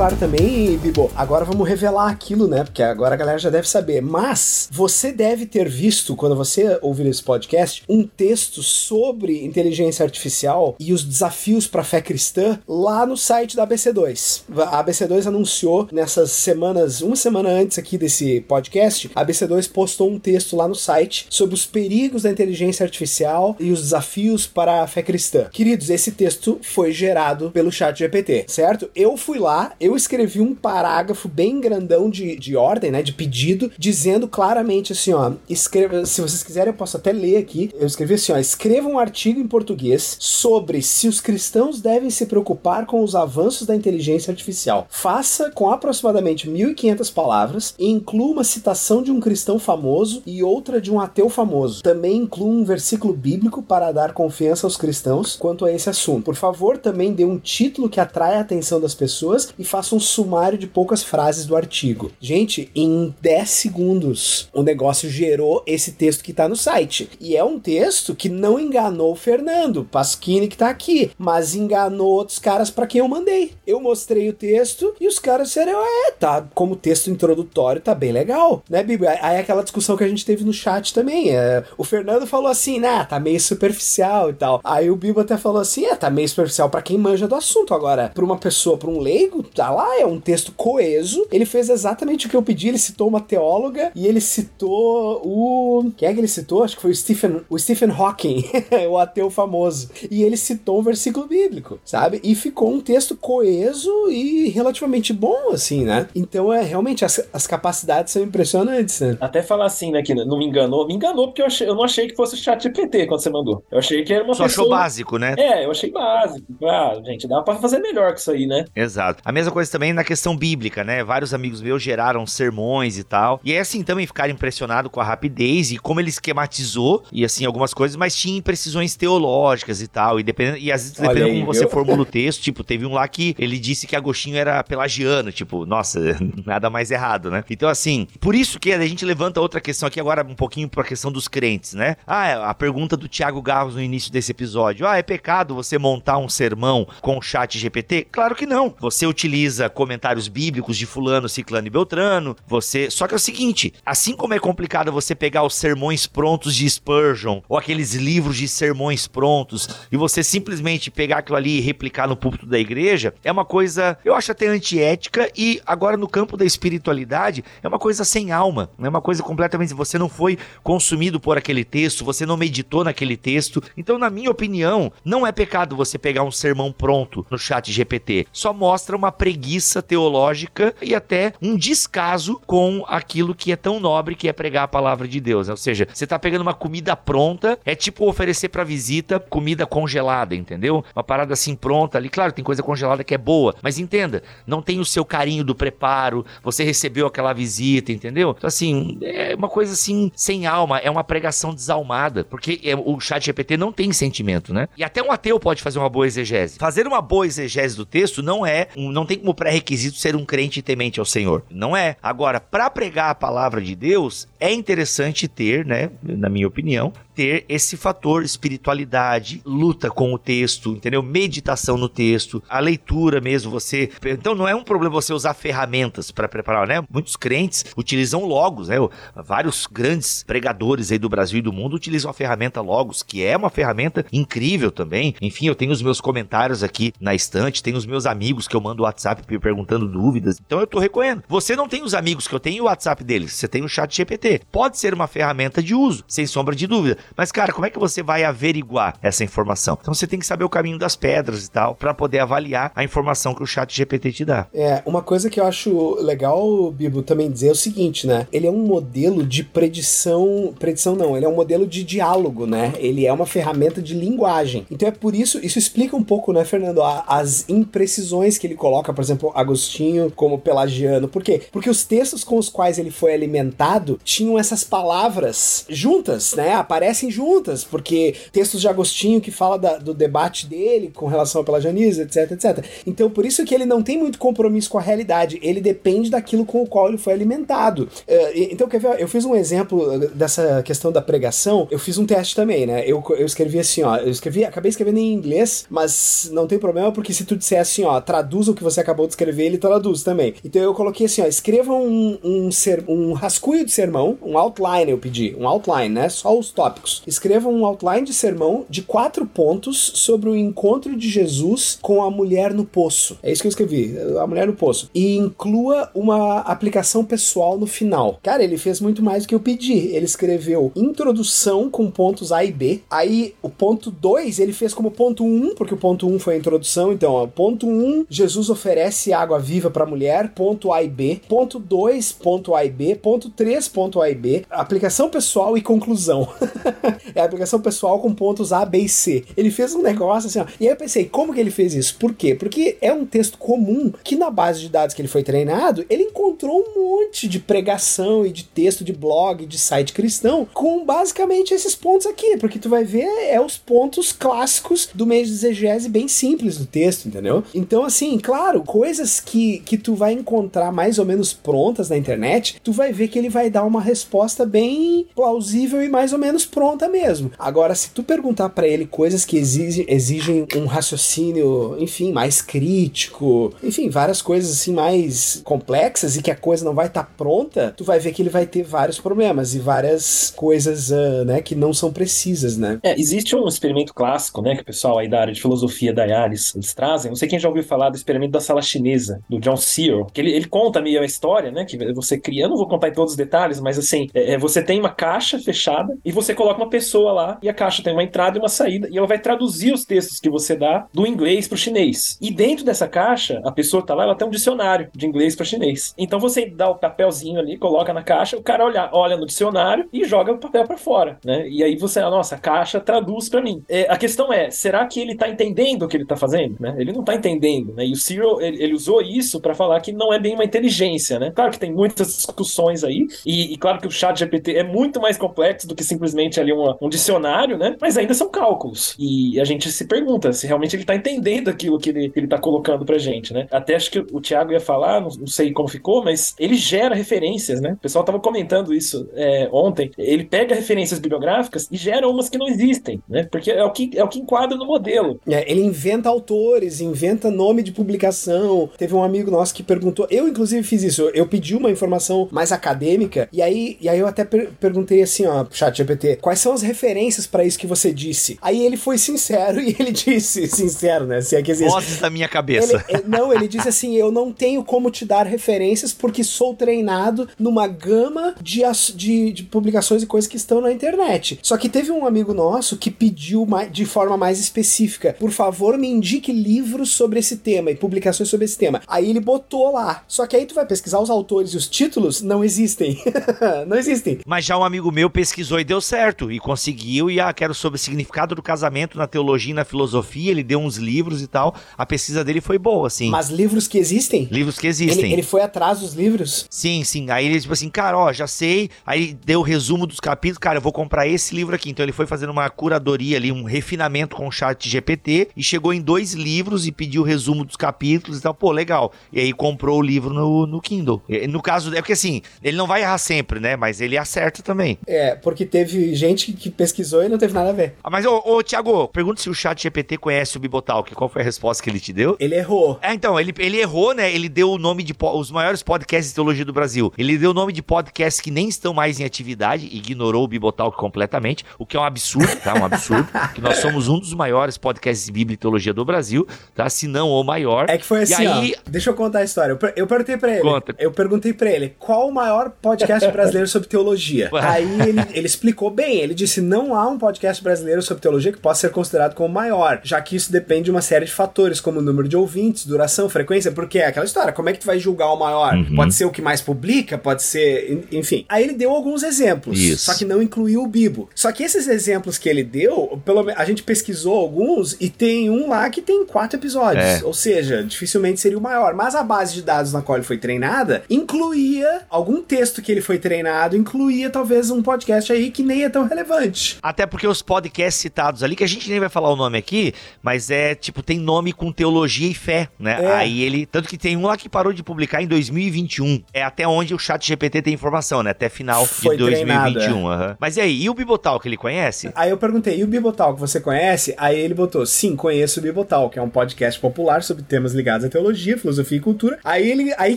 Claro 0.00 0.16
também, 0.16 0.78
Bibo, 0.78 1.12
agora 1.14 1.44
vamos 1.44 1.68
revelar 1.68 2.08
aquilo, 2.08 2.48
né? 2.48 2.64
Porque 2.64 2.82
agora 2.82 3.14
a 3.14 3.18
galera 3.18 3.38
já 3.38 3.50
deve 3.50 3.68
saber. 3.68 4.00
Mas 4.00 4.66
você 4.72 5.12
deve 5.12 5.44
ter 5.44 5.68
visto, 5.68 6.16
quando 6.16 6.34
você 6.34 6.78
ouvir 6.80 7.06
esse 7.06 7.22
podcast, 7.22 7.82
um 7.86 8.02
texto 8.06 8.62
sobre 8.62 9.44
inteligência 9.44 10.02
artificial 10.02 10.74
e 10.80 10.94
os 10.94 11.04
desafios 11.04 11.66
pra 11.66 11.84
fé 11.84 12.00
cristã 12.00 12.58
lá 12.66 13.04
no 13.04 13.14
site 13.14 13.54
da 13.54 13.66
ABC2. 13.66 14.44
A 14.56 14.82
ABC2 14.82 15.26
anunciou 15.26 15.86
nessas 15.92 16.30
semanas, 16.30 17.02
uma 17.02 17.14
semana 17.14 17.50
antes 17.50 17.78
aqui 17.78 17.98
desse 17.98 18.40
podcast, 18.40 19.10
a 19.14 19.22
ABC2 19.22 19.70
postou 19.70 20.10
um 20.10 20.18
texto 20.18 20.56
lá 20.56 20.66
no 20.66 20.74
site 20.74 21.26
sobre 21.28 21.54
os 21.54 21.66
perigos 21.66 22.22
da 22.22 22.30
inteligência 22.30 22.84
artificial 22.84 23.54
e 23.60 23.70
os 23.70 23.82
desafios 23.82 24.46
para 24.46 24.82
a 24.82 24.86
fé 24.86 25.02
cristã. 25.02 25.50
Queridos, 25.52 25.90
esse 25.90 26.12
texto 26.12 26.58
foi 26.62 26.90
gerado 26.90 27.50
pelo 27.50 27.70
chat 27.70 27.98
GPT, 27.98 28.46
certo? 28.48 28.88
Eu 28.96 29.14
fui 29.18 29.38
lá, 29.38 29.74
eu 29.78 29.89
escrevi 29.96 30.40
um 30.40 30.54
parágrafo 30.54 31.28
bem 31.28 31.60
grandão 31.60 32.10
de, 32.10 32.36
de 32.36 32.56
ordem, 32.56 32.90
né, 32.90 33.02
de 33.02 33.12
pedido, 33.12 33.70
dizendo 33.78 34.28
claramente 34.28 34.92
assim, 34.92 35.12
ó, 35.12 35.32
escreva, 35.48 36.04
se 36.04 36.20
vocês 36.20 36.42
quiserem 36.42 36.72
eu 36.72 36.76
posso 36.76 36.96
até 36.96 37.12
ler 37.12 37.36
aqui, 37.36 37.70
eu 37.74 37.86
escrevi 37.86 38.14
assim, 38.14 38.32
ó, 38.32 38.38
escreva 38.38 38.88
um 38.88 38.98
artigo 38.98 39.40
em 39.40 39.46
português 39.46 40.16
sobre 40.20 40.82
se 40.82 41.08
os 41.08 41.20
cristãos 41.20 41.80
devem 41.80 42.10
se 42.10 42.26
preocupar 42.26 42.86
com 42.86 43.02
os 43.02 43.14
avanços 43.14 43.66
da 43.66 43.74
inteligência 43.74 44.30
artificial. 44.30 44.86
Faça 44.90 45.50
com 45.50 45.70
aproximadamente 45.70 46.48
1.500 46.48 47.12
palavras 47.12 47.74
e 47.78 47.88
inclua 47.88 48.32
uma 48.32 48.44
citação 48.44 49.02
de 49.02 49.10
um 49.10 49.20
cristão 49.20 49.58
famoso 49.58 50.22
e 50.26 50.42
outra 50.42 50.80
de 50.80 50.92
um 50.92 51.00
ateu 51.00 51.28
famoso. 51.28 51.82
Também 51.82 52.16
inclua 52.16 52.48
um 52.48 52.64
versículo 52.64 53.12
bíblico 53.12 53.62
para 53.62 53.92
dar 53.92 54.12
confiança 54.12 54.66
aos 54.66 54.76
cristãos 54.76 55.36
quanto 55.36 55.64
a 55.64 55.72
esse 55.72 55.88
assunto. 55.88 56.24
Por 56.24 56.34
favor, 56.34 56.78
também 56.78 57.12
dê 57.12 57.24
um 57.24 57.38
título 57.38 57.88
que 57.88 58.00
atrai 58.00 58.36
a 58.36 58.40
atenção 58.40 58.80
das 58.80 58.94
pessoas 58.94 59.52
e 59.58 59.64
faça 59.64 59.79
um 59.94 60.00
sumário 60.00 60.58
de 60.58 60.66
poucas 60.66 61.02
frases 61.02 61.46
do 61.46 61.56
artigo. 61.56 62.12
Gente, 62.20 62.70
em 62.74 63.14
10 63.20 63.50
segundos 63.50 64.48
o 64.52 64.62
negócio 64.62 65.08
gerou 65.08 65.62
esse 65.66 65.92
texto 65.92 66.22
que 66.22 66.32
tá 66.32 66.48
no 66.48 66.56
site. 66.56 67.10
E 67.20 67.36
é 67.36 67.44
um 67.44 67.58
texto 67.58 68.14
que 68.14 68.28
não 68.28 68.58
enganou 68.58 69.12
o 69.12 69.16
Fernando 69.16 69.84
Pasquini 69.84 70.48
que 70.48 70.56
tá 70.56 70.68
aqui, 70.68 71.10
mas 71.18 71.54
enganou 71.54 72.08
outros 72.08 72.38
caras 72.38 72.70
para 72.70 72.86
quem 72.86 73.00
eu 73.00 73.08
mandei. 73.08 73.52
Eu 73.66 73.80
mostrei 73.80 74.28
o 74.28 74.32
texto 74.32 74.94
e 75.00 75.06
os 75.06 75.18
caras 75.18 75.48
disseram: 75.48 75.80
"É, 75.80 76.10
tá, 76.12 76.46
como 76.54 76.76
texto 76.76 77.10
introdutório 77.10 77.80
tá 77.80 77.94
bem 77.94 78.12
legal", 78.12 78.62
né, 78.68 78.82
Bibi? 78.82 79.06
Aí 79.06 79.38
aquela 79.38 79.62
discussão 79.62 79.96
que 79.96 80.04
a 80.04 80.08
gente 80.08 80.24
teve 80.24 80.44
no 80.44 80.52
chat 80.52 80.92
também. 80.92 81.30
É, 81.30 81.64
o 81.76 81.84
Fernando 81.84 82.26
falou 82.26 82.48
assim: 82.48 82.78
"Nah, 82.78 83.04
tá 83.04 83.18
meio 83.18 83.40
superficial 83.40 84.30
e 84.30 84.34
tal". 84.34 84.60
Aí 84.64 84.90
o 84.90 84.96
Bibo 84.96 85.20
até 85.20 85.36
falou 85.36 85.60
assim: 85.60 85.86
"É, 85.86 85.94
tá 85.94 86.10
meio 86.10 86.28
superficial 86.28 86.68
para 86.70 86.82
quem 86.82 86.98
manja 86.98 87.28
do 87.28 87.34
assunto 87.34 87.74
agora, 87.74 88.10
para 88.14 88.24
uma 88.24 88.36
pessoa, 88.36 88.76
para 88.76 88.90
um 88.90 88.98
leigo, 88.98 89.42
tá 89.42 89.69
lá, 89.70 89.98
é 89.98 90.06
um 90.06 90.20
texto 90.20 90.52
coeso. 90.52 91.26
Ele 91.30 91.44
fez 91.44 91.68
exatamente 91.68 92.26
o 92.26 92.30
que 92.30 92.36
eu 92.36 92.42
pedi, 92.42 92.68
ele 92.68 92.78
citou 92.78 93.08
uma 93.08 93.20
teóloga 93.20 93.92
e 93.94 94.06
ele 94.06 94.20
citou 94.20 95.20
o. 95.24 95.90
Quem 95.96 96.08
é 96.08 96.12
que 96.12 96.20
ele 96.20 96.28
citou? 96.28 96.62
Acho 96.62 96.76
que 96.76 96.82
foi 96.82 96.90
o 96.90 96.94
Stephen, 96.94 97.40
o 97.48 97.58
Stephen 97.58 97.90
Hawking, 97.90 98.44
o 98.88 98.98
ateu 98.98 99.30
famoso. 99.30 99.90
E 100.10 100.22
ele 100.22 100.36
citou 100.36 100.80
um 100.80 100.82
versículo 100.82 101.26
bíblico, 101.26 101.78
sabe? 101.84 102.20
E 102.22 102.34
ficou 102.34 102.72
um 102.72 102.80
texto 102.80 103.16
coeso 103.16 103.90
e 104.10 104.48
relativamente 104.48 105.12
bom, 105.12 105.50
assim, 105.52 105.84
né? 105.84 106.08
Então 106.14 106.52
é 106.52 106.62
realmente 106.62 107.04
as, 107.04 107.28
as 107.32 107.46
capacidades 107.46 108.12
são 108.12 108.22
impressionantes, 108.22 109.00
né? 109.00 109.16
Até 109.20 109.42
falar 109.42 109.66
assim, 109.66 109.90
né, 109.92 110.02
que 110.02 110.14
não 110.14 110.38
me 110.38 110.46
enganou. 110.46 110.86
Me 110.86 110.94
enganou 110.94 111.28
porque 111.28 111.42
eu, 111.42 111.46
achei, 111.46 111.68
eu 111.68 111.74
não 111.74 111.84
achei 111.84 112.08
que 112.08 112.16
fosse 112.16 112.34
o 112.34 112.38
chat 112.38 112.62
GPT 112.62 113.06
quando 113.06 113.20
você 113.20 113.30
mandou. 113.30 113.64
Eu 113.70 113.78
achei 113.78 114.02
que 114.04 114.12
era 114.12 114.24
uma 114.24 114.34
Só 114.34 114.44
pessoa... 114.44 114.66
achou 114.66 114.76
básico, 114.76 115.18
né? 115.18 115.34
É, 115.38 115.64
eu 115.64 115.70
achei 115.70 115.90
básico. 115.90 116.46
Ah, 116.64 117.00
gente, 117.04 117.28
dá 117.28 117.42
pra 117.42 117.56
fazer 117.56 117.78
melhor 117.78 118.12
que 118.12 118.20
isso 118.20 118.30
aí, 118.30 118.46
né? 118.46 118.64
Exato. 118.74 119.22
A 119.24 119.32
mesma 119.32 119.49
coisa 119.50 119.70
também 119.70 119.92
na 119.92 120.04
questão 120.04 120.36
bíblica, 120.36 120.84
né? 120.84 121.02
Vários 121.04 121.34
amigos 121.34 121.60
meus 121.60 121.82
geraram 121.82 122.26
sermões 122.26 122.98
e 122.98 123.04
tal. 123.04 123.40
E 123.44 123.52
é 123.52 123.60
assim 123.60 123.82
também 123.82 124.06
ficaram 124.06 124.32
impressionados 124.32 124.90
com 124.90 125.00
a 125.00 125.04
rapidez 125.04 125.72
e 125.72 125.78
como 125.78 126.00
ele 126.00 126.08
esquematizou 126.08 127.04
e 127.12 127.24
assim 127.24 127.44
algumas 127.44 127.74
coisas, 127.74 127.96
mas 127.96 128.14
tinha 128.16 128.38
imprecisões 128.38 128.96
teológicas 128.96 129.80
e 129.80 129.88
tal. 129.88 130.20
E, 130.20 130.22
dependendo, 130.22 130.58
e 130.58 130.70
às 130.70 130.82
vezes, 130.82 130.98
dependendo 130.98 131.26
aí, 131.26 131.40
como 131.40 131.46
você 131.46 131.60
viu? 131.60 131.70
formula 131.70 132.02
o 132.02 132.04
texto, 132.06 132.42
tipo, 132.42 132.62
teve 132.64 132.86
um 132.86 132.94
lá 132.94 133.06
que 133.08 133.34
ele 133.38 133.58
disse 133.58 133.86
que 133.86 133.96
Agostinho 133.96 134.36
era 134.36 134.62
pelagiano, 134.62 135.32
tipo, 135.32 135.66
nossa, 135.66 136.00
nada 136.44 136.70
mais 136.70 136.90
errado, 136.90 137.30
né? 137.30 137.44
Então, 137.50 137.68
assim, 137.68 138.06
por 138.20 138.34
isso 138.34 138.58
que 138.58 138.72
a 138.72 138.86
gente 138.86 139.04
levanta 139.04 139.40
outra 139.40 139.60
questão 139.60 139.86
aqui 139.86 140.00
agora, 140.00 140.24
um 140.24 140.34
pouquinho 140.34 140.68
pra 140.68 140.84
questão 140.84 141.10
dos 141.10 141.28
crentes, 141.28 141.74
né? 141.74 141.96
Ah, 142.06 142.26
é 142.26 142.34
a 142.34 142.54
pergunta 142.54 142.96
do 142.96 143.08
Tiago 143.08 143.42
Garros 143.42 143.74
no 143.74 143.82
início 143.82 144.12
desse 144.12 144.30
episódio. 144.30 144.86
Ah, 144.86 144.96
é 144.96 145.02
pecado 145.02 145.54
você 145.54 145.78
montar 145.78 146.18
um 146.18 146.28
sermão 146.28 146.86
com 147.00 147.18
o 147.18 147.22
chat 147.22 147.58
GPT? 147.58 148.08
Claro 148.10 148.34
que 148.34 148.46
não. 148.46 148.74
Você 148.80 149.06
utiliza 149.06 149.39
comentários 149.74 150.28
bíblicos 150.28 150.76
de 150.76 150.86
fulano, 150.86 151.28
ciclano 151.28 151.66
e 151.66 151.70
beltrano, 151.70 152.36
você... 152.46 152.90
Só 152.90 153.06
que 153.06 153.14
é 153.14 153.16
o 153.16 153.20
seguinte, 153.20 153.72
assim 153.84 154.14
como 154.16 154.34
é 154.34 154.38
complicado 154.38 154.92
você 154.92 155.14
pegar 155.14 155.44
os 155.44 155.54
sermões 155.54 156.06
prontos 156.06 156.54
de 156.54 156.68
Spurgeon, 156.68 157.40
ou 157.48 157.56
aqueles 157.56 157.94
livros 157.94 158.36
de 158.36 158.48
sermões 158.48 159.06
prontos, 159.06 159.68
e 159.90 159.96
você 159.96 160.22
simplesmente 160.22 160.90
pegar 160.90 161.18
aquilo 161.18 161.36
ali 161.36 161.58
e 161.58 161.60
replicar 161.60 162.08
no 162.08 162.16
púlpito 162.16 162.46
da 162.46 162.58
igreja, 162.58 163.14
é 163.22 163.30
uma 163.30 163.44
coisa, 163.44 163.98
eu 164.04 164.14
acho 164.14 164.32
até 164.32 164.46
antiética, 164.46 165.30
e 165.36 165.60
agora 165.66 165.96
no 165.96 166.08
campo 166.08 166.36
da 166.36 166.44
espiritualidade, 166.44 167.44
é 167.62 167.68
uma 167.68 167.78
coisa 167.78 168.04
sem 168.04 168.32
alma, 168.32 168.70
é 168.80 168.88
uma 168.88 169.00
coisa 169.00 169.22
completamente... 169.22 169.74
Você 169.74 169.98
não 169.98 170.08
foi 170.08 170.38
consumido 170.62 171.20
por 171.20 171.38
aquele 171.38 171.64
texto, 171.64 172.04
você 172.04 172.26
não 172.26 172.36
meditou 172.36 172.84
naquele 172.84 173.16
texto, 173.16 173.62
então 173.76 173.98
na 173.98 174.10
minha 174.10 174.30
opinião, 174.30 174.92
não 175.04 175.26
é 175.26 175.32
pecado 175.32 175.76
você 175.76 175.98
pegar 175.98 176.22
um 176.22 176.30
sermão 176.30 176.72
pronto 176.72 177.26
no 177.30 177.38
chat 177.38 177.70
GPT, 177.70 178.26
só 178.32 178.52
mostra 178.52 178.96
uma 178.96 179.12
preguiça 179.30 179.80
teológica 179.80 180.74
e 180.82 180.92
até 180.92 181.32
um 181.40 181.56
descaso 181.56 182.40
com 182.46 182.84
aquilo 182.88 183.32
que 183.32 183.52
é 183.52 183.56
tão 183.56 183.78
nobre 183.78 184.16
que 184.16 184.28
é 184.28 184.32
pregar 184.32 184.64
a 184.64 184.68
palavra 184.68 185.06
de 185.06 185.20
Deus. 185.20 185.48
Ou 185.48 185.56
seja, 185.56 185.86
você 185.92 186.04
tá 186.04 186.18
pegando 186.18 186.42
uma 186.42 186.52
comida 186.52 186.96
pronta, 186.96 187.56
é 187.64 187.76
tipo 187.76 188.08
oferecer 188.08 188.48
pra 188.48 188.64
visita 188.64 189.20
comida 189.20 189.64
congelada, 189.66 190.34
entendeu? 190.34 190.84
Uma 190.96 191.04
parada 191.04 191.32
assim 191.32 191.54
pronta 191.54 191.96
ali. 191.96 192.08
Claro, 192.08 192.32
tem 192.32 192.44
coisa 192.44 192.60
congelada 192.60 193.04
que 193.04 193.14
é 193.14 193.18
boa, 193.18 193.54
mas 193.62 193.78
entenda, 193.78 194.22
não 194.44 194.60
tem 194.60 194.80
o 194.80 194.84
seu 194.84 195.04
carinho 195.04 195.44
do 195.44 195.54
preparo, 195.54 196.26
você 196.42 196.64
recebeu 196.64 197.06
aquela 197.06 197.32
visita, 197.32 197.92
entendeu? 197.92 198.34
Então, 198.36 198.48
assim, 198.48 198.98
é 199.00 199.34
uma 199.36 199.48
coisa 199.48 199.74
assim, 199.74 200.10
sem 200.16 200.44
alma, 200.46 200.78
é 200.78 200.90
uma 200.90 201.04
pregação 201.04 201.54
desalmada, 201.54 202.24
porque 202.24 202.60
é- 202.64 202.74
o 202.74 202.98
chat 202.98 203.24
GPT 203.26 203.56
não 203.56 203.70
tem 203.72 203.92
sentimento, 203.92 204.52
né? 204.52 204.68
E 204.76 204.82
até 204.82 205.00
um 205.00 205.12
ateu 205.12 205.38
pode 205.38 205.62
fazer 205.62 205.78
uma 205.78 205.88
boa 205.88 206.06
exegese. 206.06 206.58
Fazer 206.58 206.84
uma 206.86 207.00
boa 207.00 207.26
exegese 207.26 207.76
do 207.76 207.86
texto 207.86 208.22
não 208.22 208.44
é, 208.44 208.66
não 208.76 209.06
tem 209.06 209.19
como 209.20 209.34
pré-requisito 209.34 209.96
ser 209.96 210.16
um 210.16 210.24
crente 210.24 210.62
temente 210.62 210.98
ao 210.98 211.06
Senhor. 211.06 211.44
Não 211.50 211.76
é. 211.76 211.96
Agora, 212.02 212.40
para 212.40 212.68
pregar 212.70 213.10
a 213.10 213.14
palavra 213.14 213.60
de 213.60 213.74
Deus, 213.74 214.26
é 214.40 214.52
interessante 214.52 215.28
ter, 215.28 215.64
né, 215.66 215.90
na 216.02 216.28
minha 216.28 216.48
opinião, 216.48 216.92
ter 217.14 217.44
esse 217.48 217.76
fator 217.76 218.24
espiritualidade, 218.24 219.42
luta 219.44 219.90
com 219.90 220.14
o 220.14 220.18
texto, 220.18 220.70
entendeu? 220.70 221.02
Meditação 221.02 221.76
no 221.76 221.88
texto, 221.88 222.42
a 222.48 222.58
leitura 222.58 223.20
mesmo, 223.20 223.50
você. 223.50 223.90
Então 224.06 224.34
não 224.34 224.48
é 224.48 224.54
um 224.54 224.64
problema 224.64 224.94
você 224.94 225.12
usar 225.12 225.34
ferramentas 225.34 226.10
para 226.10 226.28
preparar, 226.28 226.66
né? 226.66 226.82
Muitos 226.90 227.16
crentes 227.16 227.66
utilizam 227.76 228.24
logos, 228.24 228.68
né? 228.68 228.76
Vários 229.14 229.66
grandes 229.66 230.22
pregadores 230.22 230.90
aí 230.90 230.98
do 230.98 231.08
Brasil 231.08 231.40
e 231.40 231.42
do 231.42 231.52
mundo 231.52 231.74
utilizam 231.74 232.10
a 232.10 232.14
ferramenta 232.14 232.60
Logos, 232.62 233.02
que 233.02 233.22
é 233.22 233.36
uma 233.36 233.50
ferramenta 233.50 234.06
incrível 234.10 234.70
também. 234.70 235.14
Enfim, 235.20 235.46
eu 235.46 235.54
tenho 235.54 235.72
os 235.72 235.82
meus 235.82 236.00
comentários 236.00 236.62
aqui 236.62 236.92
na 236.98 237.14
estante, 237.14 237.62
tenho 237.62 237.76
os 237.76 237.86
meus 237.86 238.06
amigos 238.06 238.48
que 238.48 238.56
eu 238.56 238.60
mando 238.60 238.84
WhatsApp 238.84 239.22
perguntando 239.38 239.86
dúvidas. 239.86 240.38
Então 240.44 240.60
eu 240.60 240.66
tô 240.66 240.78
reconhecendo. 240.78 241.22
Você 241.28 241.54
não 241.54 241.68
tem 241.68 241.82
os 241.82 241.92
amigos 241.92 242.26
que 242.26 242.34
eu 242.34 242.40
tenho 242.40 242.62
o 242.62 242.66
WhatsApp 242.66 243.04
deles, 243.04 243.32
você 243.32 243.46
tem 243.46 243.62
o 243.62 243.68
chat 243.68 243.94
GPT. 243.94 244.29
Pode 244.38 244.78
ser 244.78 244.94
uma 244.94 245.06
ferramenta 245.06 245.62
de 245.62 245.74
uso, 245.74 246.04
sem 246.06 246.26
sombra 246.26 246.54
de 246.54 246.66
dúvida. 246.66 246.98
Mas, 247.16 247.32
cara, 247.32 247.52
como 247.52 247.66
é 247.66 247.70
que 247.70 247.78
você 247.78 248.02
vai 248.02 248.24
averiguar 248.24 248.96
essa 249.02 249.24
informação? 249.24 249.78
Então 249.80 249.94
você 249.94 250.06
tem 250.06 250.18
que 250.18 250.26
saber 250.26 250.44
o 250.44 250.48
caminho 250.48 250.78
das 250.78 250.96
pedras 250.96 251.46
e 251.46 251.50
tal, 251.50 251.74
para 251.74 251.94
poder 251.94 252.20
avaliar 252.20 252.72
a 252.74 252.84
informação 252.84 253.34
que 253.34 253.42
o 253.42 253.46
chat 253.46 253.74
GPT 253.74 254.12
te 254.12 254.24
dá. 254.24 254.46
É, 254.54 254.82
uma 254.84 255.02
coisa 255.02 255.30
que 255.30 255.40
eu 255.40 255.46
acho 255.46 255.94
legal, 256.00 256.70
Bibo, 256.70 257.02
também 257.02 257.30
dizer 257.30 257.48
é 257.48 257.52
o 257.52 257.56
seguinte, 257.56 258.06
né? 258.06 258.26
Ele 258.32 258.46
é 258.46 258.50
um 258.50 258.66
modelo 258.66 259.24
de 259.24 259.42
predição. 259.42 260.54
Predição 260.58 260.94
não, 260.94 261.16
ele 261.16 261.26
é 261.26 261.28
um 261.28 261.34
modelo 261.34 261.66
de 261.66 261.82
diálogo, 261.82 262.46
né? 262.46 262.72
Ele 262.78 263.06
é 263.06 263.12
uma 263.12 263.26
ferramenta 263.26 263.80
de 263.80 263.94
linguagem. 263.94 264.66
Então 264.70 264.88
é 264.88 264.92
por 264.92 265.14
isso, 265.14 265.38
isso 265.44 265.58
explica 265.58 265.96
um 265.96 266.04
pouco, 266.04 266.32
né, 266.32 266.44
Fernando, 266.44 266.82
as 266.82 267.48
imprecisões 267.48 268.38
que 268.38 268.46
ele 268.46 268.54
coloca, 268.54 268.92
por 268.92 269.02
exemplo, 269.02 269.32
Agostinho 269.34 270.12
como 270.14 270.38
Pelagiano. 270.38 271.08
Por 271.08 271.22
quê? 271.22 271.42
Porque 271.50 271.70
os 271.70 271.84
textos 271.84 272.24
com 272.24 272.36
os 272.36 272.48
quais 272.48 272.78
ele 272.78 272.90
foi 272.90 273.12
alimentado 273.12 273.98
tinham 274.04 274.19
essas 274.38 274.64
palavras 274.64 275.64
juntas, 275.68 276.34
né? 276.34 276.54
Aparecem 276.54 277.10
juntas, 277.10 277.64
porque 277.64 278.14
textos 278.32 278.60
de 278.60 278.68
Agostinho 278.68 279.20
que 279.20 279.30
fala 279.30 279.58
da, 279.58 279.76
do 279.76 279.94
debate 279.94 280.46
dele 280.46 280.90
com 280.94 281.06
relação 281.06 281.40
ao 281.40 281.44
pelagianismo, 281.44 282.02
etc, 282.02 282.30
etc. 282.32 282.64
Então 282.86 283.10
por 283.10 283.24
isso 283.24 283.44
que 283.44 283.54
ele 283.54 283.66
não 283.66 283.82
tem 283.82 283.98
muito 283.98 284.18
compromisso 284.18 284.70
com 284.70 284.78
a 284.78 284.82
realidade, 284.82 285.38
ele 285.42 285.60
depende 285.60 286.10
daquilo 286.10 286.44
com 286.44 286.62
o 286.62 286.66
qual 286.66 286.88
ele 286.88 286.98
foi 286.98 287.12
alimentado. 287.12 287.88
Uh, 288.08 288.30
então, 288.34 288.68
quer 288.68 288.80
ver? 288.80 289.00
Eu 289.00 289.08
fiz 289.08 289.24
um 289.24 289.34
exemplo 289.34 289.98
dessa 290.08 290.62
questão 290.62 290.90
da 290.92 291.02
pregação, 291.02 291.68
eu 291.70 291.78
fiz 291.78 291.98
um 291.98 292.06
teste 292.06 292.34
também, 292.34 292.66
né? 292.66 292.82
Eu, 292.86 293.02
eu 293.10 293.26
escrevi 293.26 293.58
assim, 293.58 293.82
ó, 293.82 293.96
eu 293.96 294.10
escrevi, 294.10 294.44
acabei 294.44 294.70
escrevendo 294.70 294.98
em 294.98 295.12
inglês, 295.12 295.64
mas 295.68 296.30
não 296.32 296.46
tem 296.46 296.58
problema, 296.58 296.92
porque 296.92 297.12
se 297.12 297.24
tu 297.24 297.36
disser 297.36 297.60
assim, 297.60 297.84
ó, 297.84 298.00
traduza 298.00 298.52
o 298.52 298.54
que 298.54 298.62
você 298.62 298.80
acabou 298.80 299.06
de 299.06 299.12
escrever, 299.12 299.46
ele 299.46 299.58
traduz 299.58 300.02
também. 300.02 300.34
Então 300.44 300.62
eu 300.62 300.74
coloquei 300.74 301.06
assim, 301.06 301.22
ó, 301.22 301.26
escreva 301.26 301.72
um, 301.72 302.18
um, 302.22 302.50
ser, 302.50 302.84
um 302.88 303.12
rascunho 303.12 303.64
de 303.64 303.72
sermão, 303.72 304.09
um 304.22 304.38
outline 304.38 304.90
eu 304.90 304.98
pedi, 304.98 305.34
um 305.38 305.46
outline, 305.46 305.88
né? 305.88 306.08
Só 306.08 306.36
os 306.36 306.50
tópicos. 306.50 307.02
Escreva 307.06 307.48
um 307.48 307.64
outline 307.64 308.06
de 308.06 308.12
sermão 308.12 308.64
de 308.68 308.82
quatro 308.82 309.26
pontos 309.26 309.92
sobre 309.94 310.28
o 310.28 310.36
encontro 310.36 310.96
de 310.96 311.08
Jesus 311.08 311.78
com 311.80 312.02
a 312.02 312.10
mulher 312.10 312.52
no 312.52 312.64
poço. 312.64 313.18
É 313.22 313.30
isso 313.30 313.42
que 313.42 313.48
eu 313.48 313.50
escrevi, 313.50 313.96
a 314.18 314.26
mulher 314.26 314.46
no 314.46 314.54
poço. 314.54 314.90
E 314.94 315.16
inclua 315.16 315.90
uma 315.94 316.40
aplicação 316.40 317.04
pessoal 317.04 317.58
no 317.58 317.66
final. 317.66 318.18
Cara, 318.22 318.42
ele 318.42 318.56
fez 318.56 318.80
muito 318.80 319.02
mais 319.02 319.24
do 319.24 319.28
que 319.28 319.34
eu 319.34 319.40
pedi. 319.40 319.72
Ele 319.72 320.04
escreveu 320.04 320.72
introdução 320.74 321.70
com 321.70 321.90
pontos 321.90 322.32
A 322.32 322.44
e 322.44 322.52
B. 322.52 322.80
Aí 322.90 323.34
o 323.42 323.48
ponto 323.48 323.90
2 323.90 324.38
ele 324.38 324.52
fez 324.52 324.74
como 324.74 324.90
ponto 324.90 325.24
1, 325.24 325.26
um, 325.26 325.54
porque 325.54 325.74
o 325.74 325.76
ponto 325.76 326.08
1 326.08 326.14
um 326.14 326.18
foi 326.18 326.34
a 326.34 326.38
introdução. 326.38 326.92
Então, 326.92 327.12
ó, 327.12 327.26
ponto 327.26 327.66
1, 327.66 327.70
um, 327.70 328.06
Jesus 328.08 328.50
oferece 328.50 329.12
água 329.12 329.38
viva 329.38 329.70
para 329.70 329.84
a 329.84 329.86
mulher. 329.86 330.32
Ponto 330.34 330.72
A 330.72 330.82
e 330.82 330.88
B. 330.88 331.20
Ponto 331.28 331.58
2, 331.58 332.12
ponto 332.12 332.54
A 332.54 332.64
e 332.64 332.70
B. 332.70 332.94
Ponto 332.94 333.30
3, 333.30 333.68
ponto 333.68 333.99
A 334.02 334.10
e 334.10 334.14
B. 334.14 334.44
Aplicação 334.50 335.08
pessoal 335.08 335.56
e 335.56 335.62
conclusão. 335.62 336.28
é 337.14 337.20
a 337.20 337.24
aplicação 337.24 337.60
pessoal 337.60 337.98
com 338.00 338.14
pontos 338.14 338.52
A, 338.52 338.64
B 338.64 338.78
e 338.78 338.88
C. 338.88 339.24
Ele 339.36 339.50
fez 339.50 339.74
um 339.74 339.82
negócio 339.82 340.28
assim, 340.28 340.40
ó. 340.40 340.46
E 340.58 340.66
aí 340.66 340.72
eu 340.72 340.76
pensei, 340.76 341.04
como 341.04 341.32
que 341.32 341.40
ele 341.40 341.50
fez 341.50 341.74
isso? 341.74 341.96
Por 341.96 342.14
quê? 342.14 342.34
Porque 342.34 342.76
é 342.80 342.92
um 342.92 343.04
texto 343.04 343.38
comum 343.38 343.92
que 344.02 344.16
na 344.16 344.30
base 344.30 344.60
de 344.60 344.68
dados 344.68 344.94
que 344.94 345.00
ele 345.00 345.08
foi 345.08 345.22
treinado, 345.22 345.84
ele 345.88 346.04
encontrou 346.04 346.60
um 346.60 346.98
monte 347.00 347.28
de 347.28 347.38
pregação 347.38 348.24
e 348.24 348.30
de 348.30 348.44
texto 348.44 348.84
de 348.84 348.92
blog, 348.92 349.46
de 349.46 349.58
site 349.58 349.92
cristão, 349.92 350.46
com 350.52 350.84
basicamente 350.84 351.54
esses 351.54 351.74
pontos 351.74 352.06
aqui, 352.06 352.36
porque 352.36 352.58
tu 352.58 352.68
vai 352.68 352.84
ver 352.84 353.08
é 353.28 353.40
os 353.40 353.56
pontos 353.56 354.12
clássicos 354.12 354.88
do 354.94 355.06
meio 355.06 355.24
de 355.24 355.32
exegese 355.32 355.88
bem 355.88 356.08
simples 356.08 356.56
do 356.58 356.66
texto, 356.66 357.06
entendeu? 357.06 357.42
Então, 357.54 357.84
assim, 357.84 358.18
claro, 358.18 358.62
coisas 358.62 359.20
que, 359.20 359.58
que 359.60 359.76
tu 359.76 359.94
vai 359.94 360.12
encontrar 360.12 360.72
mais 360.72 360.98
ou 360.98 361.04
menos 361.04 361.32
prontas 361.32 361.88
na 361.88 361.96
internet, 361.96 362.60
tu 362.62 362.72
vai 362.72 362.92
ver 362.92 363.08
que 363.08 363.18
ele 363.18 363.28
vai 363.28 363.50
dar 363.50 363.64
uma 363.64 363.80
resposta 363.90 364.46
bem 364.46 365.06
plausível 365.14 365.82
e 365.82 365.88
mais 365.88 366.12
ou 366.12 366.18
menos 366.18 366.44
pronta 366.46 366.88
mesmo. 366.88 367.30
Agora, 367.38 367.74
se 367.74 367.90
tu 367.90 368.02
perguntar 368.02 368.48
para 368.50 368.66
ele 368.66 368.86
coisas 368.86 369.24
que 369.24 369.36
exigem, 369.36 369.84
exigem 369.88 370.46
um 370.56 370.66
raciocínio, 370.66 371.76
enfim, 371.78 372.12
mais 372.12 372.40
crítico, 372.40 373.52
enfim, 373.62 373.90
várias 373.90 374.22
coisas 374.22 374.52
assim 374.52 374.72
mais 374.72 375.42
complexas 375.44 376.16
e 376.16 376.22
que 376.22 376.30
a 376.30 376.36
coisa 376.36 376.64
não 376.64 376.74
vai 376.74 376.86
estar 376.86 377.02
tá 377.02 377.10
pronta, 377.16 377.74
tu 377.76 377.84
vai 377.84 377.98
ver 377.98 378.12
que 378.12 378.22
ele 378.22 378.30
vai 378.30 378.46
ter 378.46 378.62
vários 378.62 378.98
problemas 378.98 379.54
e 379.54 379.58
várias 379.58 380.32
coisas, 380.36 380.90
uh, 380.90 381.24
né, 381.24 381.42
que 381.42 381.54
não 381.54 381.72
são 381.74 381.92
precisas, 381.92 382.56
né? 382.56 382.78
É, 382.82 382.98
existe 382.98 383.34
um 383.34 383.46
experimento 383.46 383.92
clássico, 383.92 384.40
né, 384.40 384.54
que 384.54 384.62
o 384.62 384.64
pessoal 384.64 384.98
aí 384.98 385.08
da 385.08 385.20
área 385.20 385.32
de 385.32 385.40
filosofia 385.40 385.92
da 385.92 386.04
IARES, 386.06 386.54
eles 386.54 386.72
trazem, 386.72 387.10
não 387.10 387.16
sei 387.16 387.28
quem 387.28 387.38
já 387.38 387.48
ouviu 387.48 387.64
falar 387.64 387.90
do 387.90 387.96
experimento 387.96 388.32
da 388.32 388.40
sala 388.40 388.62
chinesa, 388.62 389.20
do 389.28 389.40
John 389.40 389.56
Searle, 389.56 390.06
que 390.12 390.20
ele, 390.20 390.32
ele 390.32 390.46
conta 390.46 390.80
meio 390.80 391.00
a 391.00 391.04
história, 391.04 391.50
né, 391.50 391.64
que 391.64 391.76
você 391.92 392.18
cria, 392.18 392.44
eu 392.44 392.48
não 392.48 392.56
vou 392.56 392.68
contar 392.68 392.88
em 392.88 392.92
todos 392.92 393.12
os 393.12 393.16
detalhes, 393.16 393.60
mas 393.60 393.69
assim, 393.78 394.08
é, 394.14 394.34
é, 394.34 394.38
você 394.38 394.62
tem 394.62 394.78
uma 394.78 394.90
caixa 394.90 395.38
fechada 395.38 395.96
e 396.04 396.12
você 396.12 396.34
coloca 396.34 396.60
uma 396.60 396.70
pessoa 396.70 397.12
lá 397.12 397.38
e 397.42 397.48
a 397.48 397.54
caixa 397.54 397.82
tem 397.82 397.92
uma 397.92 398.02
entrada 398.02 398.38
e 398.38 398.40
uma 398.40 398.48
saída 398.48 398.88
e 398.90 398.98
ela 398.98 399.06
vai 399.06 399.18
traduzir 399.18 399.72
os 399.72 399.84
textos 399.84 400.18
que 400.18 400.30
você 400.30 400.56
dá 400.56 400.86
do 400.92 401.06
inglês 401.06 401.48
pro 401.48 401.56
chinês. 401.56 402.18
E 402.20 402.32
dentro 402.32 402.64
dessa 402.64 402.88
caixa, 402.88 403.40
a 403.44 403.52
pessoa 403.52 403.84
tá 403.84 403.94
lá, 403.94 404.04
ela 404.04 404.14
tem 404.14 404.26
um 404.26 404.30
dicionário 404.30 404.88
de 404.94 405.06
inglês 405.06 405.34
para 405.34 405.44
chinês. 405.44 405.94
Então 405.96 406.18
você 406.18 406.46
dá 406.46 406.68
o 406.68 406.76
papelzinho 406.76 407.38
ali, 407.38 407.56
coloca 407.56 407.92
na 407.92 408.02
caixa, 408.02 408.36
o 408.36 408.42
cara 408.42 408.64
olha, 408.64 408.88
olha 408.92 409.16
no 409.16 409.26
dicionário 409.26 409.88
e 409.92 410.04
joga 410.04 410.32
o 410.32 410.38
papel 410.38 410.64
para 410.64 410.76
fora, 410.76 411.18
né? 411.24 411.48
E 411.48 411.62
aí 411.62 411.76
você, 411.76 412.00
ah, 412.00 412.10
nossa, 412.10 412.36
a 412.36 412.38
caixa 412.38 412.80
traduz 412.80 413.28
para 413.28 413.42
mim. 413.42 413.62
É, 413.68 413.86
a 413.90 413.96
questão 413.96 414.32
é, 414.32 414.50
será 414.50 414.86
que 414.86 415.00
ele 415.00 415.14
tá 415.14 415.28
entendendo 415.28 415.82
o 415.82 415.88
que 415.88 415.96
ele 415.96 416.06
tá 416.06 416.16
fazendo, 416.16 416.56
né? 416.60 416.74
Ele 416.78 416.92
não 416.92 417.02
tá 417.02 417.14
entendendo, 417.14 417.72
né? 417.74 417.86
E 417.86 417.92
o 417.92 417.96
Cyril, 417.96 418.40
ele, 418.40 418.62
ele 418.62 418.74
usou 418.74 419.02
isso 419.02 419.40
para 419.40 419.54
falar 419.54 419.80
que 419.80 419.92
não 419.92 420.12
é 420.12 420.18
bem 420.18 420.34
uma 420.34 420.44
inteligência, 420.44 421.18
né? 421.18 421.30
Claro 421.30 421.50
que 421.50 421.58
tem 421.58 421.72
muitas 421.72 422.08
discussões 422.08 422.84
aí, 422.84 423.06
e, 423.24 423.52
e 423.52 423.56
claro 423.60 423.80
que 423.80 423.86
o 423.86 423.90
chat 423.90 424.18
GPT 424.18 424.56
é 424.56 424.64
muito 424.64 425.00
mais 425.00 425.16
complexo 425.16 425.68
do 425.68 425.74
que 425.74 425.84
simplesmente 425.84 426.40
ali 426.40 426.52
um 426.52 426.88
dicionário, 426.88 427.56
né? 427.58 427.76
Mas 427.80 427.96
ainda 427.96 428.14
são 428.14 428.28
cálculos. 428.28 428.96
E 428.98 429.40
a 429.40 429.44
gente 429.44 429.70
se 429.70 429.84
pergunta 429.84 430.32
se 430.32 430.46
realmente 430.46 430.74
ele 430.74 430.84
tá 430.84 430.94
entendendo 430.94 431.48
aquilo 431.48 431.78
que 431.78 431.90
ele, 431.90 432.10
que 432.10 432.18
ele 432.18 432.26
tá 432.26 432.38
colocando 432.38 432.84
pra 432.84 432.98
gente, 432.98 433.32
né? 433.32 433.46
Até 433.50 433.76
acho 433.76 433.90
que 433.90 433.98
o 433.98 434.20
Thiago 434.20 434.52
ia 434.52 434.60
falar, 434.60 435.00
não, 435.00 435.10
não 435.20 435.26
sei 435.26 435.52
como 435.52 435.68
ficou, 435.68 436.02
mas 436.02 436.34
ele 436.38 436.54
gera 436.54 436.94
referências, 436.94 437.60
né? 437.60 437.72
O 437.72 437.76
pessoal 437.76 438.04
tava 438.04 438.18
comentando 438.18 438.72
isso 438.72 439.08
é, 439.14 439.48
ontem. 439.52 439.90
Ele 439.98 440.24
pega 440.24 440.54
referências 440.54 440.98
bibliográficas 440.98 441.68
e 441.70 441.76
gera 441.76 442.08
umas 442.08 442.28
que 442.28 442.38
não 442.38 442.48
existem, 442.48 443.02
né? 443.08 443.24
Porque 443.30 443.50
é 443.50 443.64
o 443.64 443.70
que, 443.70 443.90
é 443.94 444.02
o 444.02 444.08
que 444.08 444.18
enquadra 444.18 444.56
no 444.56 444.66
modelo. 444.66 445.20
É, 445.28 445.50
ele 445.50 445.62
inventa 445.62 446.08
autores, 446.08 446.80
inventa 446.80 447.30
nome 447.30 447.62
de 447.62 447.72
publicação. 447.72 448.70
Teve 448.78 448.94
um 448.94 449.02
amigo 449.02 449.30
nosso 449.30 449.54
que 449.54 449.62
perguntou, 449.62 450.06
eu 450.10 450.28
inclusive 450.28 450.62
fiz 450.62 450.82
isso, 450.82 451.10
eu 451.14 451.26
pedi 451.26 451.56
uma 451.56 451.70
informação 451.70 452.28
mais 452.30 452.52
acadêmica, 452.52 453.28
e 453.32 453.42
aí, 453.42 453.49
e 453.80 453.88
aí 453.88 453.98
eu 453.98 454.06
até 454.06 454.24
per 454.24 454.50
perguntei 454.58 455.02
assim, 455.02 455.26
ó, 455.26 455.46
chat 455.50 455.76
GPT, 455.76 456.16
quais 456.16 456.40
são 456.40 456.52
as 456.52 456.62
referências 456.62 457.26
para 457.26 457.44
isso 457.44 457.58
que 457.58 457.66
você 457.66 457.92
disse? 457.92 458.38
Aí 458.42 458.64
ele 458.64 458.76
foi 458.76 458.98
sincero 458.98 459.60
e 459.60 459.76
ele 459.78 459.92
disse, 459.92 460.46
sincero, 460.48 461.06
né? 461.06 461.20
Se 461.20 461.36
é 461.36 461.42
que 461.42 461.50
existe. 461.50 461.70
Vozes 461.70 461.98
da 461.98 462.10
minha 462.10 462.28
cabeça. 462.28 462.84
Ele, 462.88 463.04
não, 463.06 463.32
ele 463.32 463.48
disse 463.48 463.68
assim, 463.68 463.96
eu 463.96 464.10
não 464.10 464.32
tenho 464.32 464.64
como 464.64 464.90
te 464.90 465.04
dar 465.04 465.26
referências 465.26 465.92
porque 465.92 466.22
sou 466.24 466.54
treinado 466.54 467.28
numa 467.38 467.66
gama 467.66 468.34
de, 468.40 468.62
de, 468.94 469.32
de 469.32 469.42
publicações 469.44 470.02
e 470.02 470.06
coisas 470.06 470.28
que 470.28 470.36
estão 470.36 470.60
na 470.60 470.72
internet. 470.72 471.38
Só 471.42 471.56
que 471.56 471.68
teve 471.68 471.90
um 471.90 472.06
amigo 472.06 472.34
nosso 472.34 472.76
que 472.76 472.90
pediu 472.90 473.46
de 473.70 473.84
forma 473.84 474.16
mais 474.16 474.38
específica, 474.38 475.16
por 475.18 475.30
favor, 475.30 475.76
me 475.76 475.88
indique 475.88 476.32
livros 476.32 476.90
sobre 476.90 477.18
esse 477.18 477.38
tema 477.38 477.70
e 477.70 477.74
publicações 477.74 478.28
sobre 478.28 478.44
esse 478.44 478.56
tema. 478.56 478.82
Aí 478.86 479.08
ele 479.10 479.20
botou 479.20 479.72
lá. 479.72 480.04
Só 480.06 480.26
que 480.26 480.36
aí 480.36 480.46
tu 480.46 480.54
vai 480.54 480.66
pesquisar 480.66 481.00
os 481.00 481.10
autores 481.10 481.52
e 481.52 481.56
os 481.56 481.68
títulos, 481.68 482.22
não 482.22 482.44
existem. 482.44 483.00
não 483.66 483.76
existem. 483.76 484.18
Mas 484.26 484.44
já 484.44 484.56
um 484.56 484.64
amigo 484.64 484.90
meu 484.90 485.10
pesquisou 485.10 485.58
e 485.58 485.64
deu 485.64 485.80
certo, 485.80 486.30
e 486.30 486.38
conseguiu, 486.38 487.10
e 487.10 487.20
ah, 487.20 487.32
quero 487.32 487.54
sobre 487.54 487.76
o 487.76 487.80
significado 487.80 488.34
do 488.34 488.42
casamento 488.42 488.98
na 488.98 489.06
teologia 489.06 489.52
e 489.52 489.54
na 489.54 489.64
filosofia, 489.64 490.30
ele 490.30 490.42
deu 490.42 490.60
uns 490.60 490.76
livros 490.76 491.22
e 491.22 491.26
tal. 491.26 491.54
A 491.76 491.86
pesquisa 491.86 492.24
dele 492.24 492.40
foi 492.40 492.58
boa, 492.58 492.86
assim. 492.86 493.10
Mas 493.10 493.30
livros 493.30 493.66
que 493.66 493.78
existem? 493.78 494.28
Livros 494.30 494.58
que 494.58 494.66
existem. 494.66 495.04
Ele, 495.04 495.14
ele 495.14 495.22
foi 495.22 495.42
atrás 495.42 495.80
dos 495.80 495.94
livros? 495.94 496.46
Sim, 496.50 496.84
sim. 496.84 497.10
Aí 497.10 497.26
ele, 497.26 497.40
tipo 497.40 497.52
assim, 497.52 497.68
cara, 497.68 497.96
ó, 497.96 498.12
já 498.12 498.26
sei. 498.26 498.70
Aí 498.84 499.16
deu 499.24 499.40
o 499.40 499.42
resumo 499.42 499.86
dos 499.86 500.00
capítulos, 500.00 500.38
cara, 500.38 500.58
eu 500.58 500.62
vou 500.62 500.72
comprar 500.72 501.06
esse 501.06 501.34
livro 501.34 501.54
aqui. 501.54 501.70
Então 501.70 501.84
ele 501.84 501.92
foi 501.92 502.06
fazendo 502.06 502.30
uma 502.30 502.48
curadoria 502.50 503.16
ali, 503.16 503.32
um 503.32 503.44
refinamento 503.44 504.16
com 504.16 504.26
o 504.26 504.32
chat 504.32 504.68
GPT 504.68 505.28
e 505.36 505.42
chegou 505.42 505.72
em 505.72 505.80
dois 505.80 506.12
livros 506.12 506.66
e 506.66 506.72
pediu 506.72 507.02
o 507.02 507.04
resumo 507.04 507.44
dos 507.44 507.56
capítulos 507.56 508.18
e 508.18 508.22
tal. 508.22 508.34
Pô, 508.34 508.52
legal. 508.52 508.92
E 509.12 509.20
aí 509.20 509.32
comprou 509.32 509.78
o 509.78 509.82
livro 509.82 510.12
no, 510.12 510.46
no 510.46 510.60
Kindle. 510.60 511.02
No 511.28 511.40
caso, 511.40 511.74
é 511.74 511.80
porque 511.80 511.92
assim, 511.92 512.22
ele 512.42 512.56
não 512.56 512.66
vai 512.66 512.82
errar 512.82 512.98
sempre 512.98 513.29
sempre, 513.30 513.40
né? 513.40 513.56
Mas 513.56 513.80
ele 513.80 513.96
acerta 513.96 514.42
também. 514.42 514.78
É, 514.86 515.14
porque 515.14 515.46
teve 515.46 515.94
gente 515.94 516.32
que 516.32 516.50
pesquisou 516.50 517.04
e 517.04 517.08
não 517.08 517.16
teve 517.16 517.32
nada 517.32 517.50
a 517.50 517.52
ver. 517.52 517.74
Ah, 517.82 517.90
mas, 517.90 518.04
ô, 518.04 518.20
ô 518.24 518.42
Tiago, 518.42 518.88
pergunta 518.88 519.20
se 519.20 519.30
o 519.30 519.34
chat 519.34 519.62
GPT 519.62 519.96
conhece 519.98 520.36
o 520.36 520.40
Bibotalk. 520.40 520.92
Qual 520.94 521.08
foi 521.08 521.22
a 521.22 521.24
resposta 521.24 521.62
que 521.62 521.70
ele 521.70 521.78
te 521.78 521.92
deu? 521.92 522.16
Ele 522.18 522.34
errou. 522.34 522.78
É, 522.82 522.92
então, 522.92 523.18
ele, 523.20 523.32
ele 523.38 523.58
errou, 523.58 523.94
né? 523.94 524.12
Ele 524.12 524.28
deu 524.28 524.50
o 524.50 524.58
nome 524.58 524.82
de 524.82 524.94
os 525.00 525.30
maiores 525.30 525.62
podcasts 525.62 526.08
de 526.10 526.14
teologia 526.14 526.44
do 526.44 526.52
Brasil. 526.52 526.92
Ele 526.98 527.16
deu 527.16 527.30
o 527.30 527.34
nome 527.34 527.52
de 527.52 527.62
podcasts 527.62 528.20
que 528.20 528.30
nem 528.30 528.48
estão 528.48 528.74
mais 528.74 528.98
em 528.98 529.04
atividade, 529.04 529.66
ignorou 529.66 530.24
o 530.24 530.28
Bibotalk 530.28 530.76
completamente, 530.76 531.44
o 531.58 531.64
que 531.64 531.76
é 531.76 531.80
um 531.80 531.84
absurdo, 531.84 532.36
tá? 532.42 532.54
Um 532.54 532.64
absurdo. 532.64 533.08
que 533.34 533.40
nós 533.40 533.58
somos 533.58 533.88
um 533.88 533.98
dos 533.98 534.12
maiores 534.14 534.58
podcasts 534.58 535.06
de 535.06 535.12
Bíblia 535.12 535.34
e 535.34 535.36
teologia 535.36 535.72
do 535.72 535.84
Brasil, 535.84 536.26
tá? 536.54 536.68
Se 536.68 536.86
não 536.86 537.08
o 537.08 537.22
maior. 537.22 537.66
É 537.68 537.78
que 537.78 537.84
foi 537.84 538.02
assim, 538.02 538.22
E 538.22 538.26
aí, 538.26 538.54
ó. 538.56 538.70
Deixa 538.70 538.90
eu 538.90 538.94
contar 538.94 539.20
a 539.20 539.24
história. 539.24 539.52
Eu, 539.52 539.56
per- 539.56 539.72
eu 539.76 539.86
perguntei 539.86 540.16
pra 540.16 540.32
ele. 540.32 540.40
Conta. 540.42 540.74
Eu 540.78 540.92
perguntei 540.92 541.32
pra 541.32 541.50
ele 541.50 541.74
qual 541.78 542.08
o 542.08 542.12
maior 542.12 542.50
podcast 542.50 543.08
brasileiro 543.10 543.19
sobre 543.48 543.68
teologia. 543.68 544.28
Aí 544.32 544.64
ele, 544.88 545.00
ele 545.12 545.26
explicou 545.26 545.70
bem. 545.70 545.98
Ele 545.98 546.14
disse: 546.14 546.40
não 546.40 546.74
há 546.74 546.86
um 546.88 546.98
podcast 546.98 547.42
brasileiro 547.42 547.82
sobre 547.82 548.02
teologia 548.02 548.32
que 548.32 548.38
possa 548.38 548.62
ser 548.62 548.70
considerado 548.70 549.14
como 549.14 549.32
maior, 549.32 549.80
já 549.82 550.00
que 550.00 550.16
isso 550.16 550.30
depende 550.32 550.64
de 550.64 550.70
uma 550.70 550.82
série 550.82 551.04
de 551.06 551.12
fatores, 551.12 551.60
como 551.60 551.78
o 551.80 551.82
número 551.82 552.08
de 552.08 552.16
ouvintes, 552.16 552.66
duração, 552.66 553.08
frequência, 553.08 553.50
porque 553.52 553.78
é 553.78 553.86
aquela 553.86 554.06
história. 554.06 554.32
Como 554.32 554.48
é 554.48 554.52
que 554.52 554.60
tu 554.60 554.66
vai 554.66 554.78
julgar 554.78 555.12
o 555.12 555.18
maior? 555.18 555.54
Uhum. 555.54 555.74
Pode 555.76 555.94
ser 555.94 556.04
o 556.04 556.10
que 556.10 556.22
mais 556.22 556.40
publica, 556.40 556.96
pode 556.98 557.22
ser. 557.22 557.72
en- 557.72 557.98
Enfim. 557.98 558.24
Aí 558.28 558.44
ele 558.44 558.52
deu 558.54 558.70
alguns 558.70 559.02
exemplos. 559.02 559.58
Isso. 559.58 559.86
Só 559.86 559.94
que 559.94 560.04
não 560.04 560.22
incluiu 560.22 560.62
o 560.62 560.66
Bibo. 560.66 561.08
Só 561.14 561.30
que 561.32 561.42
esses 561.42 561.66
exemplos 561.68 562.18
que 562.18 562.28
ele 562.28 562.42
deu, 562.42 563.00
pelo 563.04 563.20
a 563.36 563.44
gente 563.44 563.62
pesquisou 563.62 564.14
alguns 564.16 564.76
e 564.80 564.88
tem 564.88 565.28
um 565.30 565.48
lá 565.48 565.68
que 565.70 565.82
tem 565.82 566.04
quatro 566.06 566.38
episódios. 566.38 566.84
É. 566.84 567.00
Ou 567.04 567.12
seja, 567.14 567.62
dificilmente 567.62 568.20
seria 568.20 568.38
o 568.38 568.40
maior. 568.40 568.74
Mas 568.74 568.94
a 568.94 569.02
base 569.02 569.34
de 569.34 569.42
dados 569.42 569.72
na 569.72 569.82
qual 569.82 569.98
ele 569.98 570.04
foi 570.04 570.16
treinada 570.18 570.82
incluía 570.88 571.82
algum 571.90 572.22
texto 572.22 572.62
que 572.62 572.70
ele 572.72 572.80
foi 572.80 572.98
treinado, 572.98 573.09
incluía 573.52 574.10
talvez 574.10 574.50
um 574.50 574.62
podcast 574.62 575.12
aí 575.12 575.30
que 575.30 575.42
nem 575.42 575.64
é 575.64 575.68
tão 575.68 575.86
relevante. 575.86 576.58
Até 576.62 576.86
porque 576.86 577.06
os 577.06 577.22
podcasts 577.22 577.80
citados 577.80 578.22
ali, 578.22 578.36
que 578.36 578.44
a 578.44 578.48
gente 578.48 578.68
nem 578.68 578.80
vai 578.80 578.88
falar 578.88 579.10
o 579.10 579.16
nome 579.16 579.38
aqui, 579.38 579.72
mas 580.02 580.30
é 580.30 580.54
tipo, 580.54 580.82
tem 580.82 580.98
nome 580.98 581.32
com 581.32 581.52
teologia 581.52 582.08
e 582.08 582.14
fé, 582.14 582.48
né? 582.58 582.78
É. 582.80 582.92
Aí 582.92 583.22
ele. 583.22 583.46
Tanto 583.46 583.68
que 583.68 583.78
tem 583.78 583.96
um 583.96 584.06
lá 584.06 584.16
que 584.16 584.28
parou 584.28 584.52
de 584.52 584.62
publicar 584.62 585.02
em 585.02 585.06
2021. 585.06 586.02
É 586.12 586.22
até 586.22 586.46
onde 586.46 586.74
o 586.74 586.78
chat 586.78 587.06
GPT 587.06 587.42
tem 587.42 587.54
informação, 587.54 588.02
né? 588.02 588.10
Até 588.10 588.28
final 588.28 588.64
Foi 588.66 588.96
de 588.96 589.02
2021. 589.02 589.52
treinado, 589.52 589.88
aham. 589.88 590.16
Mas 590.20 590.36
e 590.36 590.40
aí, 590.40 590.62
e 590.62 590.70
o 590.70 590.74
Bibotal 590.74 591.18
que 591.18 591.28
ele 591.28 591.36
conhece? 591.36 591.90
Aí 591.94 592.10
eu 592.10 592.16
perguntei, 592.16 592.58
e 592.58 592.64
o 592.64 592.66
Bibotalk 592.66 593.18
você 593.18 593.40
conhece? 593.40 593.94
Aí 593.96 594.18
ele 594.18 594.34
botou, 594.34 594.64
sim, 594.66 594.94
conheço 594.94 595.40
o 595.40 595.42
Bibotalk, 595.42 595.98
é 595.98 596.02
um 596.02 596.08
podcast 596.08 596.60
popular 596.60 597.02
sobre 597.02 597.22
temas 597.22 597.52
ligados 597.52 597.86
à 597.86 597.88
teologia, 597.88 598.38
filosofia 598.38 598.78
e 598.78 598.80
cultura. 598.80 599.18
Aí 599.24 599.50
ele, 599.50 599.74
aí 599.76 599.96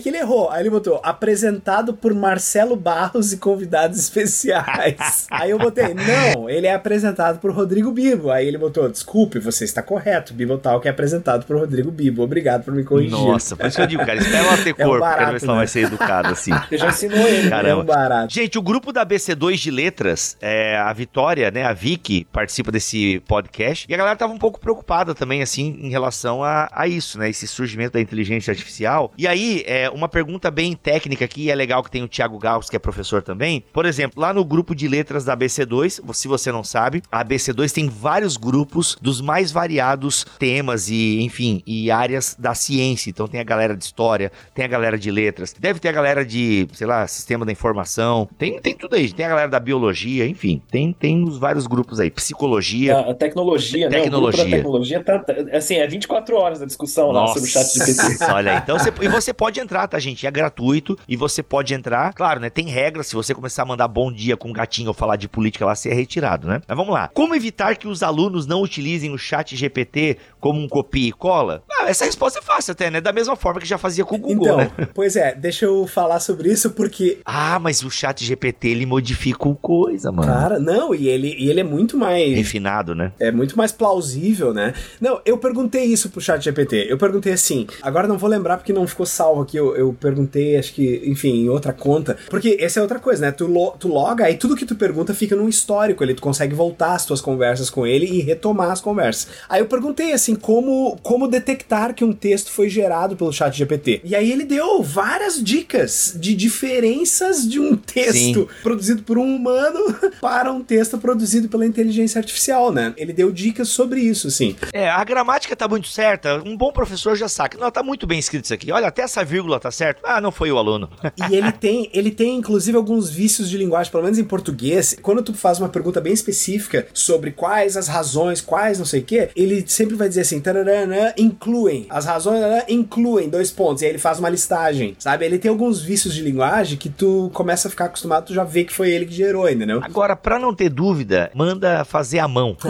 que 0.00 0.08
ele 0.08 0.18
errou, 0.18 0.50
aí 0.50 0.62
ele 0.62 0.70
botou, 0.70 1.00
apresentado 1.02 1.94
por 1.94 2.14
Marcelo 2.14 2.76
Barros 2.76 3.03
e 3.32 3.36
convidados 3.36 3.98
especiais. 3.98 5.26
aí 5.30 5.50
eu 5.50 5.58
botei, 5.58 5.94
não, 5.94 6.48
ele 6.48 6.66
é 6.66 6.74
apresentado 6.74 7.38
por 7.38 7.50
Rodrigo 7.52 7.90
Bibo. 7.90 8.30
Aí 8.30 8.46
ele 8.46 8.58
botou, 8.58 8.88
desculpe, 8.88 9.38
você 9.38 9.64
está 9.64 9.82
correto, 9.82 10.32
o 10.32 10.36
Bibotalk 10.36 10.86
é 10.86 10.90
apresentado 10.90 11.46
por 11.46 11.56
Rodrigo 11.56 11.90
Bibo, 11.90 12.22
obrigado 12.22 12.64
por 12.64 12.74
me 12.74 12.84
corrigir. 12.84 13.12
Nossa, 13.12 13.56
por 13.56 13.66
isso 13.66 13.76
que 13.76 13.82
eu 13.82 13.86
digo, 13.86 14.04
cara, 14.04 14.18
espera 14.18 14.46
ela 14.46 14.56
ter 14.58 14.74
É 14.84 14.84
corpo, 14.84 15.00
barato, 15.00 15.18
quero 15.18 15.32
ver 15.32 15.38
se 15.38 15.44
ela 15.44 15.54
né? 15.54 15.58
vai 15.58 15.66
ser 15.66 15.80
educada 15.80 16.28
assim. 16.30 16.50
Você 16.68 16.78
já 16.78 16.88
ensinou 16.88 17.26
ele. 17.28 17.48
Cara, 17.48 17.68
é 17.68 17.74
um 17.74 17.84
barato. 17.84 18.32
Gente, 18.32 18.58
o 18.58 18.62
grupo 18.62 18.92
da 18.92 19.06
BC2 19.06 19.54
de 19.56 19.70
letras, 19.70 20.36
é, 20.40 20.76
a 20.76 20.92
Vitória, 20.92 21.50
né, 21.50 21.64
a 21.64 21.72
Vicky, 21.72 22.26
participa 22.32 22.72
desse 22.72 23.20
podcast. 23.26 23.86
E 23.88 23.94
a 23.94 23.96
galera 23.96 24.16
tava 24.16 24.32
um 24.32 24.38
pouco 24.38 24.58
preocupada 24.58 25.14
também, 25.14 25.42
assim, 25.42 25.78
em 25.80 25.90
relação 25.90 26.42
a, 26.42 26.68
a 26.72 26.88
isso, 26.88 27.18
né? 27.18 27.30
Esse 27.30 27.46
surgimento 27.46 27.92
da 27.92 28.00
inteligência 28.00 28.50
artificial. 28.50 29.12
E 29.16 29.26
aí, 29.26 29.62
é, 29.66 29.88
uma 29.90 30.08
pergunta 30.08 30.50
bem 30.50 30.74
técnica 30.74 31.24
aqui, 31.24 31.50
é 31.50 31.54
legal 31.54 31.82
que 31.82 31.90
tem 31.90 32.02
o 32.02 32.08
Thiago 32.08 32.38
Gauss, 32.38 32.68
que 32.68 32.76
é 32.76 32.78
professor 32.78 32.93
também. 33.22 33.64
Por 33.72 33.86
exemplo, 33.86 34.20
lá 34.20 34.32
no 34.32 34.44
grupo 34.44 34.74
de 34.74 34.86
letras 34.88 35.24
da 35.24 35.36
BC2, 35.36 36.00
se 36.12 36.28
você 36.28 36.52
não 36.52 36.62
sabe, 36.62 37.02
a 37.10 37.24
BC2 37.24 37.72
tem 37.72 37.88
vários 37.88 38.36
grupos 38.36 38.96
dos 39.00 39.20
mais 39.20 39.50
variados 39.50 40.24
temas 40.38 40.88
e, 40.88 41.20
enfim, 41.22 41.62
e 41.66 41.90
áreas 41.90 42.36
da 42.38 42.54
ciência. 42.54 43.10
Então 43.10 43.26
tem 43.26 43.40
a 43.40 43.44
galera 43.44 43.76
de 43.76 43.84
história, 43.84 44.30
tem 44.54 44.64
a 44.64 44.68
galera 44.68 44.98
de 44.98 45.10
letras, 45.10 45.54
deve 45.58 45.78
ter 45.80 45.88
a 45.88 45.92
galera 45.92 46.24
de, 46.24 46.68
sei 46.72 46.86
lá, 46.86 47.06
sistema 47.06 47.44
da 47.44 47.52
informação, 47.52 48.28
tem, 48.38 48.60
tem 48.60 48.74
tudo 48.74 48.96
aí, 48.96 49.12
tem 49.12 49.26
a 49.26 49.28
galera 49.28 49.48
da 49.48 49.60
biologia, 49.60 50.26
enfim, 50.26 50.62
tem, 50.70 50.92
tem 50.92 51.24
os 51.24 51.38
vários 51.38 51.66
grupos 51.66 52.00
aí, 52.00 52.10
psicologia. 52.10 52.96
A, 52.96 53.10
a 53.10 53.14
tecnologia, 53.14 53.88
né? 53.88 54.00
Tecnologia. 54.00 54.44
da 54.44 54.50
tecnologia 54.50 55.04
tá, 55.04 55.18
tá- 55.18 55.34
assim, 55.52 55.76
é 55.76 55.86
24 55.86 56.36
horas 56.36 56.62
a 56.62 56.66
discussão 56.66 57.10
lá 57.10 57.26
sobre 57.28 57.42
o 57.42 57.46
chat 57.46 57.66
GPT. 57.72 58.24
Olha 58.30 58.52
aí, 58.52 58.58
então 58.58 58.78
você, 58.78 58.92
e 59.00 59.08
você 59.08 59.32
pode 59.32 59.60
entrar, 59.60 59.86
tá, 59.88 59.98
gente? 59.98 60.26
É 60.26 60.30
gratuito 60.30 60.98
e 61.08 61.16
você 61.16 61.42
pode 61.42 61.74
entrar. 61.74 62.12
Claro, 62.12 62.40
né? 62.40 62.50
Tem 62.50 62.68
regras. 62.74 63.06
Se 63.06 63.14
você 63.14 63.32
começar 63.32 63.62
a 63.62 63.66
mandar 63.66 63.86
bom 63.88 64.12
dia 64.12 64.36
com 64.36 64.48
um 64.48 64.52
gatinho 64.52 64.88
ou 64.88 64.94
falar 64.94 65.16
de 65.16 65.28
política 65.28 65.64
lá, 65.64 65.74
você 65.74 65.88
é 65.90 65.94
retirado, 65.94 66.48
né? 66.48 66.60
Mas 66.66 66.76
vamos 66.76 66.92
lá. 66.92 67.08
Como 67.14 67.34
evitar 67.34 67.76
que 67.76 67.86
os 67.86 68.02
alunos 68.02 68.46
não 68.46 68.60
utilizem 68.62 69.12
o 69.12 69.18
chat 69.18 69.54
GPT 69.56 70.18
como 70.40 70.60
um 70.60 70.68
copia 70.68 71.08
e 71.08 71.12
cola? 71.12 71.62
Ah, 71.70 71.88
essa 71.88 72.04
resposta 72.04 72.40
é 72.40 72.42
fácil 72.42 72.72
até, 72.72 72.90
né? 72.90 73.00
Da 73.00 73.12
mesma 73.12 73.36
forma 73.36 73.60
que 73.60 73.66
já 73.66 73.78
fazia 73.78 74.04
com 74.04 74.16
o 74.16 74.18
Google, 74.18 74.46
Então, 74.46 74.56
né? 74.58 74.70
pois 74.92 75.14
é, 75.16 75.34
deixa 75.34 75.64
eu 75.66 75.86
falar 75.86 76.18
sobre 76.20 76.50
isso 76.50 76.70
porque 76.72 77.18
Ah, 77.24 77.58
mas 77.60 77.82
o 77.82 77.90
chat 77.90 78.24
GPT, 78.24 78.68
ele 78.68 78.86
modifica 78.86 79.48
o 79.48 79.54
coisa, 79.54 80.10
mano. 80.10 80.32
Cara, 80.32 80.58
não, 80.58 80.94
e 80.94 81.08
ele, 81.08 81.34
e 81.38 81.48
ele 81.48 81.60
é 81.60 81.64
muito 81.64 81.96
mais. 81.96 82.34
Refinado, 82.36 82.94
né? 82.94 83.12
É 83.20 83.30
muito 83.30 83.56
mais 83.56 83.70
plausível, 83.72 84.52
né? 84.52 84.74
Não, 85.00 85.20
eu 85.24 85.38
perguntei 85.38 85.84
isso 85.84 86.10
pro 86.10 86.20
chat 86.20 86.42
GPT. 86.42 86.86
Eu 86.88 86.98
perguntei 86.98 87.32
assim, 87.32 87.66
agora 87.82 88.08
não 88.08 88.18
vou 88.18 88.28
lembrar 88.28 88.56
porque 88.56 88.72
não 88.72 88.86
ficou 88.86 89.06
salvo 89.06 89.42
aqui. 89.42 89.56
Eu, 89.56 89.76
eu 89.76 89.92
perguntei, 89.92 90.56
acho 90.56 90.72
que, 90.74 91.02
enfim, 91.04 91.44
em 91.44 91.48
outra 91.48 91.72
conta. 91.72 92.16
Porque 92.28 92.56
essa 92.64 92.80
é 92.80 92.82
outra 92.82 92.98
coisa, 92.98 93.20
né? 93.26 93.32
Tu, 93.32 93.46
lo- 93.46 93.74
tu 93.78 93.88
loga, 93.88 94.24
aí 94.26 94.36
tudo 94.36 94.56
que 94.56 94.64
tu 94.66 94.74
pergunta 94.74 95.14
fica 95.14 95.36
num 95.36 95.48
histórico 95.48 96.02
ali. 96.02 96.14
Tu 96.14 96.22
consegue 96.22 96.54
voltar 96.54 96.94
as 96.94 97.04
tuas 97.06 97.20
conversas 97.20 97.70
com 97.70 97.86
ele 97.86 98.06
e 98.06 98.20
retomar 98.20 98.70
as 98.70 98.80
conversas. 98.80 99.28
Aí 99.48 99.60
eu 99.60 99.66
perguntei 99.66 100.12
assim, 100.12 100.34
como, 100.34 100.96
como 101.02 101.28
detectar 101.28 101.94
que 101.94 102.04
um 102.04 102.12
texto 102.12 102.50
foi 102.50 102.68
gerado 102.68 103.16
pelo 103.16 103.32
chat 103.32 103.54
GPT. 103.56 104.00
E 104.04 104.14
aí 104.16 104.30
ele 104.32 104.44
deu 104.44 104.82
várias 104.82 105.42
dicas 105.42 106.16
de 106.18 106.34
diferenças 106.34 107.48
de 107.48 107.60
um 107.60 107.76
texto 107.76 108.12
Sim. 108.14 108.48
produzido 108.62 109.02
por 109.02 109.18
um 109.18 109.36
humano 109.36 109.78
para 110.20 110.52
um 110.52 110.62
texto 110.62 110.98
produzido 110.98 111.48
pela 111.48 111.66
inteligência 111.66 112.18
artificial, 112.18 112.72
né? 112.72 112.92
Ele 112.96 113.12
deu 113.12 113.30
dicas 113.30 113.68
sobre 113.68 114.00
isso, 114.00 114.28
assim. 114.28 114.56
É, 114.72 114.88
a 114.88 115.02
gramática 115.04 115.54
tá 115.54 115.68
muito 115.68 115.88
certa. 115.88 116.42
Um 116.44 116.56
bom 116.56 116.72
professor 116.72 117.16
já 117.16 117.28
saca. 117.28 117.58
Não, 117.58 117.70
tá 117.70 117.82
muito 117.82 118.06
bem 118.06 118.18
escrito 118.18 118.44
isso 118.44 118.54
aqui. 118.54 118.72
Olha, 118.72 118.88
até 118.88 119.02
essa 119.02 119.24
vírgula 119.24 119.60
tá 119.60 119.70
certo. 119.70 120.00
Ah, 120.04 120.20
não 120.20 120.32
foi 120.32 120.50
o 120.50 120.58
aluno. 120.58 120.88
E 121.30 121.34
ele 121.34 121.52
tem, 121.52 121.90
ele 121.92 122.10
tem 122.10 122.36
inclusive 122.36 122.53
alguns 122.76 123.10
vícios 123.10 123.48
de 123.48 123.56
linguagem, 123.56 123.90
pelo 123.90 124.02
menos 124.02 124.18
em 124.18 124.24
português. 124.24 124.96
Quando 125.02 125.22
tu 125.22 125.34
faz 125.34 125.58
uma 125.58 125.68
pergunta 125.68 126.00
bem 126.00 126.12
específica 126.12 126.86
sobre 126.92 127.30
quais 127.30 127.76
as 127.76 127.88
razões, 127.88 128.40
quais 128.40 128.78
não 128.78 128.86
sei 128.86 129.00
o 129.00 129.04
quê, 129.04 129.28
ele 129.36 129.64
sempre 129.66 129.94
vai 129.96 130.08
dizer 130.08 130.22
assim, 130.22 130.40
tararana, 130.40 131.14
incluem. 131.16 131.86
As 131.88 132.04
razões 132.04 132.40
tararana, 132.40 132.64
incluem 132.68 133.28
dois 133.28 133.50
pontos. 133.50 133.82
E 133.82 133.86
aí 133.86 133.90
ele 133.92 133.98
faz 133.98 134.18
uma 134.18 134.28
listagem, 134.28 134.96
sabe? 134.98 135.24
Ele 135.24 135.38
tem 135.38 135.50
alguns 135.50 135.80
vícios 135.80 136.14
de 136.14 136.22
linguagem 136.22 136.78
que 136.78 136.88
tu 136.88 137.30
começa 137.32 137.68
a 137.68 137.70
ficar 137.70 137.86
acostumado, 137.86 138.26
tu 138.26 138.34
já 138.34 138.44
vê 138.44 138.64
que 138.64 138.72
foi 138.72 138.90
ele 138.90 139.06
que 139.06 139.14
gerou, 139.14 139.48
entendeu? 139.48 139.80
Agora, 139.82 140.16
pra 140.16 140.38
não 140.38 140.54
ter 140.54 140.68
dúvida, 140.68 141.30
manda 141.34 141.84
fazer 141.84 142.18
a 142.18 142.28
mão. 142.28 142.56